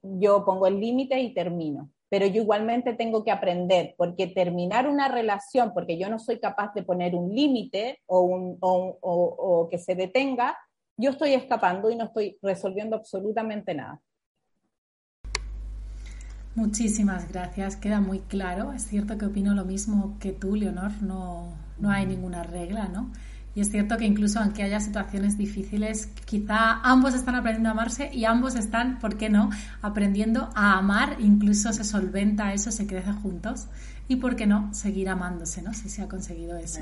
yo 0.00 0.44
pongo 0.44 0.66
el 0.66 0.80
límite 0.80 1.18
y 1.20 1.34
termino 1.34 1.90
pero 2.12 2.26
yo 2.26 2.42
igualmente 2.42 2.92
tengo 2.92 3.24
que 3.24 3.30
aprender, 3.30 3.94
porque 3.96 4.26
terminar 4.26 4.86
una 4.86 5.08
relación, 5.08 5.72
porque 5.72 5.96
yo 5.96 6.10
no 6.10 6.18
soy 6.18 6.38
capaz 6.38 6.74
de 6.74 6.82
poner 6.82 7.14
un 7.14 7.34
límite 7.34 8.00
o, 8.04 9.66
que 9.70 9.78
se 9.78 9.94
detenga, 9.94 10.54
yo 10.98 11.12
estoy 11.12 11.32
escapando 11.32 11.90
y 11.90 11.96
no 11.96 12.04
estoy 12.04 12.36
resolviendo 12.42 12.96
absolutamente 12.96 13.74
nada. 13.74 13.98
Muchísimas 16.54 17.32
gracias, 17.32 17.76
queda 17.76 18.02
muy 18.02 18.18
claro. 18.18 18.74
Es 18.74 18.82
cierto 18.82 19.16
que 19.16 19.24
opino 19.24 19.54
lo 19.54 19.64
mismo 19.64 20.18
que 20.20 20.32
tú, 20.32 20.54
Leonor, 20.54 20.92
no, 21.00 21.54
no 21.78 21.90
hay 21.90 22.04
ninguna 22.04 22.42
regla, 22.42 22.88
¿no? 22.88 23.10
Y 23.54 23.60
es 23.60 23.70
cierto 23.70 23.98
que 23.98 24.06
incluso 24.06 24.40
aunque 24.40 24.62
haya 24.62 24.80
situaciones 24.80 25.36
difíciles, 25.36 26.06
quizá 26.24 26.80
ambos 26.82 27.14
están 27.14 27.34
aprendiendo 27.34 27.68
a 27.68 27.72
amarse 27.72 28.10
y 28.12 28.24
ambos 28.24 28.54
están, 28.54 28.98
¿por 28.98 29.16
qué 29.18 29.28
no?, 29.28 29.50
aprendiendo 29.82 30.50
a 30.54 30.78
amar, 30.78 31.16
incluso 31.20 31.72
se 31.72 31.84
solventa 31.84 32.54
eso, 32.54 32.70
se 32.70 32.86
crece 32.86 33.12
juntos. 33.12 33.66
Y 34.08 34.16
¿por 34.16 34.36
qué 34.36 34.46
no?, 34.46 34.72
seguir 34.72 35.08
amándose, 35.08 35.60
¿no?, 35.62 35.74
si 35.74 35.88
se 35.88 36.02
ha 36.02 36.08
conseguido 36.08 36.56
eso. 36.56 36.80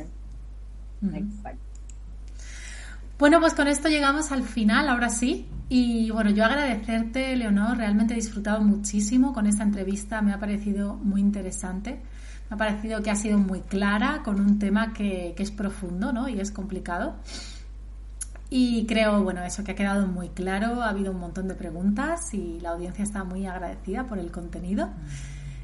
Exacto. 1.02 1.58
Bueno, 3.18 3.38
pues 3.38 3.52
con 3.52 3.68
esto 3.68 3.88
llegamos 3.88 4.32
al 4.32 4.42
final, 4.44 4.88
ahora 4.88 5.10
sí. 5.10 5.46
Y 5.68 6.10
bueno, 6.10 6.30
yo 6.30 6.44
agradecerte, 6.44 7.36
Leonor, 7.36 7.76
realmente 7.76 8.14
he 8.14 8.16
disfrutado 8.16 8.62
muchísimo 8.62 9.34
con 9.34 9.46
esta 9.46 9.62
entrevista, 9.62 10.22
me 10.22 10.32
ha 10.32 10.40
parecido 10.40 10.94
muy 10.94 11.20
interesante. 11.20 12.00
Me 12.50 12.54
ha 12.54 12.58
parecido 12.58 13.00
que 13.00 13.10
ha 13.10 13.16
sido 13.16 13.38
muy 13.38 13.60
clara 13.60 14.22
con 14.24 14.40
un 14.40 14.58
tema 14.58 14.92
que, 14.92 15.36
es 15.38 15.50
profundo 15.52 16.12
¿no? 16.12 16.28
y 16.28 16.40
es 16.40 16.50
complicado. 16.50 17.14
Y 18.50 18.86
creo, 18.86 19.22
bueno, 19.22 19.44
eso 19.44 19.62
que 19.62 19.70
ha 19.70 19.74
quedado 19.76 20.08
muy 20.08 20.30
claro. 20.30 20.82
Ha 20.82 20.88
habido 20.88 21.12
un 21.12 21.20
montón 21.20 21.46
de 21.46 21.54
preguntas 21.54 22.34
y 22.34 22.58
la 22.58 22.70
audiencia 22.70 23.04
está 23.04 23.22
muy 23.22 23.46
agradecida 23.46 24.08
por 24.08 24.18
el 24.18 24.32
contenido. 24.32 24.90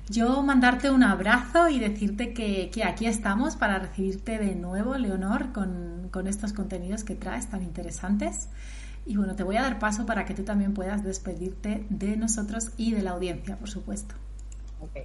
yo 0.08 0.40
mandarte 0.44 0.88
un 0.92 1.02
abrazo 1.02 1.68
y 1.68 1.80
decirte 1.80 2.32
que, 2.32 2.70
aquí 2.84 3.06
estamos 3.06 3.56
para 3.56 3.80
recibirte 3.80 4.38
de 4.38 4.54
nuevo, 4.54 4.96
Leonor, 4.96 5.52
con, 5.52 5.96
estos 6.28 6.52
contenidos 6.52 7.02
que 7.02 7.16
traes 7.16 7.48
tan 7.48 7.62
interesantes. 7.64 8.48
Y 9.04 9.16
bueno, 9.16 9.34
te 9.34 9.42
voy 9.42 9.56
a 9.56 9.62
dar 9.62 9.80
paso 9.80 10.06
para 10.06 10.24
que 10.24 10.34
tú 10.34 10.44
también 10.44 10.72
puedas 10.72 11.02
despedirte 11.02 11.84
de 11.90 12.16
nosotros 12.16 12.70
y 12.76 12.92
de 12.92 13.02
la 13.02 13.10
audiencia, 13.10 13.58
por 13.58 13.68
supuesto. 13.68 14.14
Okay. 14.80 15.04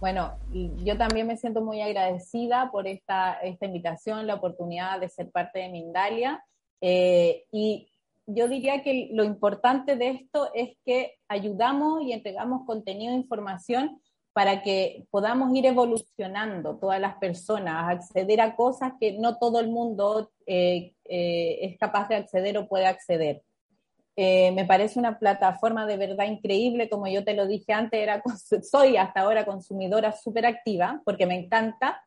Bueno, 0.00 0.38
yo 0.52 0.96
también 0.96 1.26
me 1.26 1.36
siento 1.36 1.60
muy 1.60 1.80
agradecida 1.80 2.70
por 2.70 2.86
esta, 2.86 3.34
esta 3.42 3.66
invitación, 3.66 4.28
la 4.28 4.36
oportunidad 4.36 5.00
de 5.00 5.08
ser 5.08 5.30
parte 5.30 5.58
de 5.58 5.70
Mindalia. 5.70 6.44
Eh, 6.80 7.46
y 7.50 7.88
yo 8.26 8.46
diría 8.46 8.82
que 8.82 9.08
lo 9.12 9.24
importante 9.24 9.96
de 9.96 10.10
esto 10.10 10.50
es 10.54 10.76
que 10.84 11.16
ayudamos 11.26 12.02
y 12.02 12.12
entregamos 12.12 12.64
contenido 12.64 13.12
e 13.12 13.16
información 13.16 14.00
para 14.32 14.62
que 14.62 15.04
podamos 15.10 15.52
ir 15.56 15.66
evolucionando 15.66 16.76
todas 16.76 17.00
las 17.00 17.16
personas, 17.16 17.90
acceder 17.90 18.40
a 18.40 18.54
cosas 18.54 18.92
que 19.00 19.18
no 19.18 19.36
todo 19.36 19.58
el 19.58 19.68
mundo 19.68 20.30
eh, 20.46 20.94
eh, 21.06 21.58
es 21.62 21.76
capaz 21.76 22.08
de 22.08 22.14
acceder 22.14 22.56
o 22.56 22.68
puede 22.68 22.86
acceder. 22.86 23.42
Eh, 24.20 24.50
me 24.50 24.64
parece 24.64 24.98
una 24.98 25.16
plataforma 25.16 25.86
de 25.86 25.96
verdad 25.96 26.26
increíble, 26.26 26.88
como 26.88 27.06
yo 27.06 27.22
te 27.22 27.34
lo 27.34 27.46
dije 27.46 27.72
antes, 27.72 28.04
soy 28.68 28.96
hasta 28.96 29.20
ahora 29.20 29.46
consumidora 29.46 30.10
súper 30.10 30.44
activa 30.44 31.00
porque 31.04 31.24
me 31.24 31.36
encanta. 31.36 32.02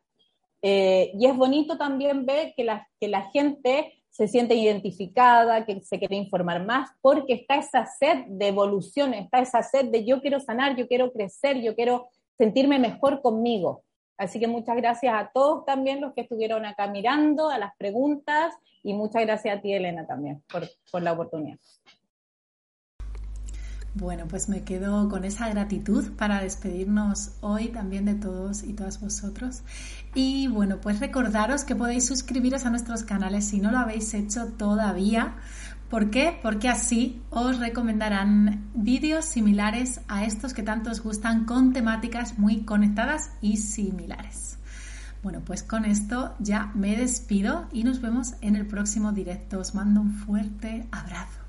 Eh, 0.62 1.14
y 1.18 1.26
es 1.26 1.34
bonito 1.38 1.78
también 1.78 2.26
ver 2.26 2.53
que 2.53 2.66
la, 2.66 2.86
que 2.99 3.07
la 3.07 3.30
gente 3.32 4.03
se 4.09 4.28
siente 4.28 4.55
identificada, 4.55 5.66
que 5.66 5.80
se 5.84 5.99
quiere 5.99 6.18
informar 6.18 6.66
más, 6.66 6.89
porque 6.99 7.32
está 7.32 7.55
esa 7.55 7.86
sed 7.86 8.26
de 8.28 8.49
evolución, 8.49 9.14
está 9.14 9.39
esa 9.39 9.64
sed 9.64 9.86
de 9.86 10.03
yo 10.03 10.20
quiero 10.20 10.41
sanar, 10.41 10.76
yo 10.76 10.89
quiero 10.89 11.14
crecer, 11.14 11.62
yo 11.62 11.76
quiero 11.76 12.09
sentirme 12.38 12.78
mejor 12.78 13.22
conmigo. 13.22 13.86
Así 14.18 14.38
que 14.38 14.47
muchas 14.47 14.76
gracias 14.76 15.14
a 15.16 15.32
todos 15.34 15.64
también 15.64 16.01
los 16.01 16.14
que 16.14 16.22
estuvieron 16.22 16.66
acá 16.66 16.88
mirando, 16.88 17.49
a 17.49 17.57
las 17.57 17.74
preguntas 17.78 18.53
y 18.84 18.93
muchas 18.93 19.22
gracias 19.22 19.57
a 19.57 19.62
ti, 19.62 19.72
Elena, 19.74 20.05
también 20.05 20.43
por, 20.51 20.68
por 20.91 21.01
la 21.01 21.14
oportunidad. 21.14 21.57
Bueno, 23.94 24.26
pues 24.30 24.48
me 24.48 24.64
quedo 24.64 25.10
con 25.10 25.26
esa 25.26 25.50
gratitud 25.50 26.12
para 26.14 26.42
despedirnos 26.42 27.32
hoy 27.42 27.68
también 27.68 28.06
de 28.06 28.16
todos 28.16 28.64
y 28.64 28.72
todas 28.72 29.02
vosotros. 29.02 29.64
Y 30.16 30.48
bueno, 30.48 30.80
pues 30.80 31.02
recordaros 31.02 31.66
que 31.66 31.76
podéis 31.76 32.06
suscribiros 32.06 32.66
a 32.66 32.70
nuestros 32.70 33.04
canales 33.04 33.46
si 33.46 33.60
no 33.60 33.70
lo 33.70 33.80
habéis 33.80 34.14
hecho 34.14 34.48
todavía. 34.54 35.36
¿Por 35.89 36.10
qué? 36.10 36.39
Porque 36.42 36.70
así 36.70 37.22
os 37.32 37.60
recomendarán 37.60 38.70
vídeos 38.74 39.26
similares 39.26 40.00
a 40.08 40.24
estos 40.24 40.54
que 40.54 40.64
tanto 40.64 40.89
os 40.89 41.04
gustan 41.04 41.44
con 41.44 41.74
temáticas 41.74 42.39
muy 42.39 42.64
conectadas 42.64 43.32
y 43.42 43.58
similares. 43.58 44.58
Bueno, 45.22 45.42
pues 45.46 45.64
con 45.64 45.84
esto 45.84 46.34
ya 46.39 46.72
me 46.76 46.96
despido 46.96 47.68
y 47.74 47.84
nos 47.84 48.00
vemos 48.00 48.36
en 48.39 48.56
el 48.56 48.66
próximo 48.68 49.12
directo. 49.12 49.60
Os 49.60 49.76
mando 49.76 50.00
un 50.00 50.14
fuerte 50.14 50.88
abrazo. 50.92 51.41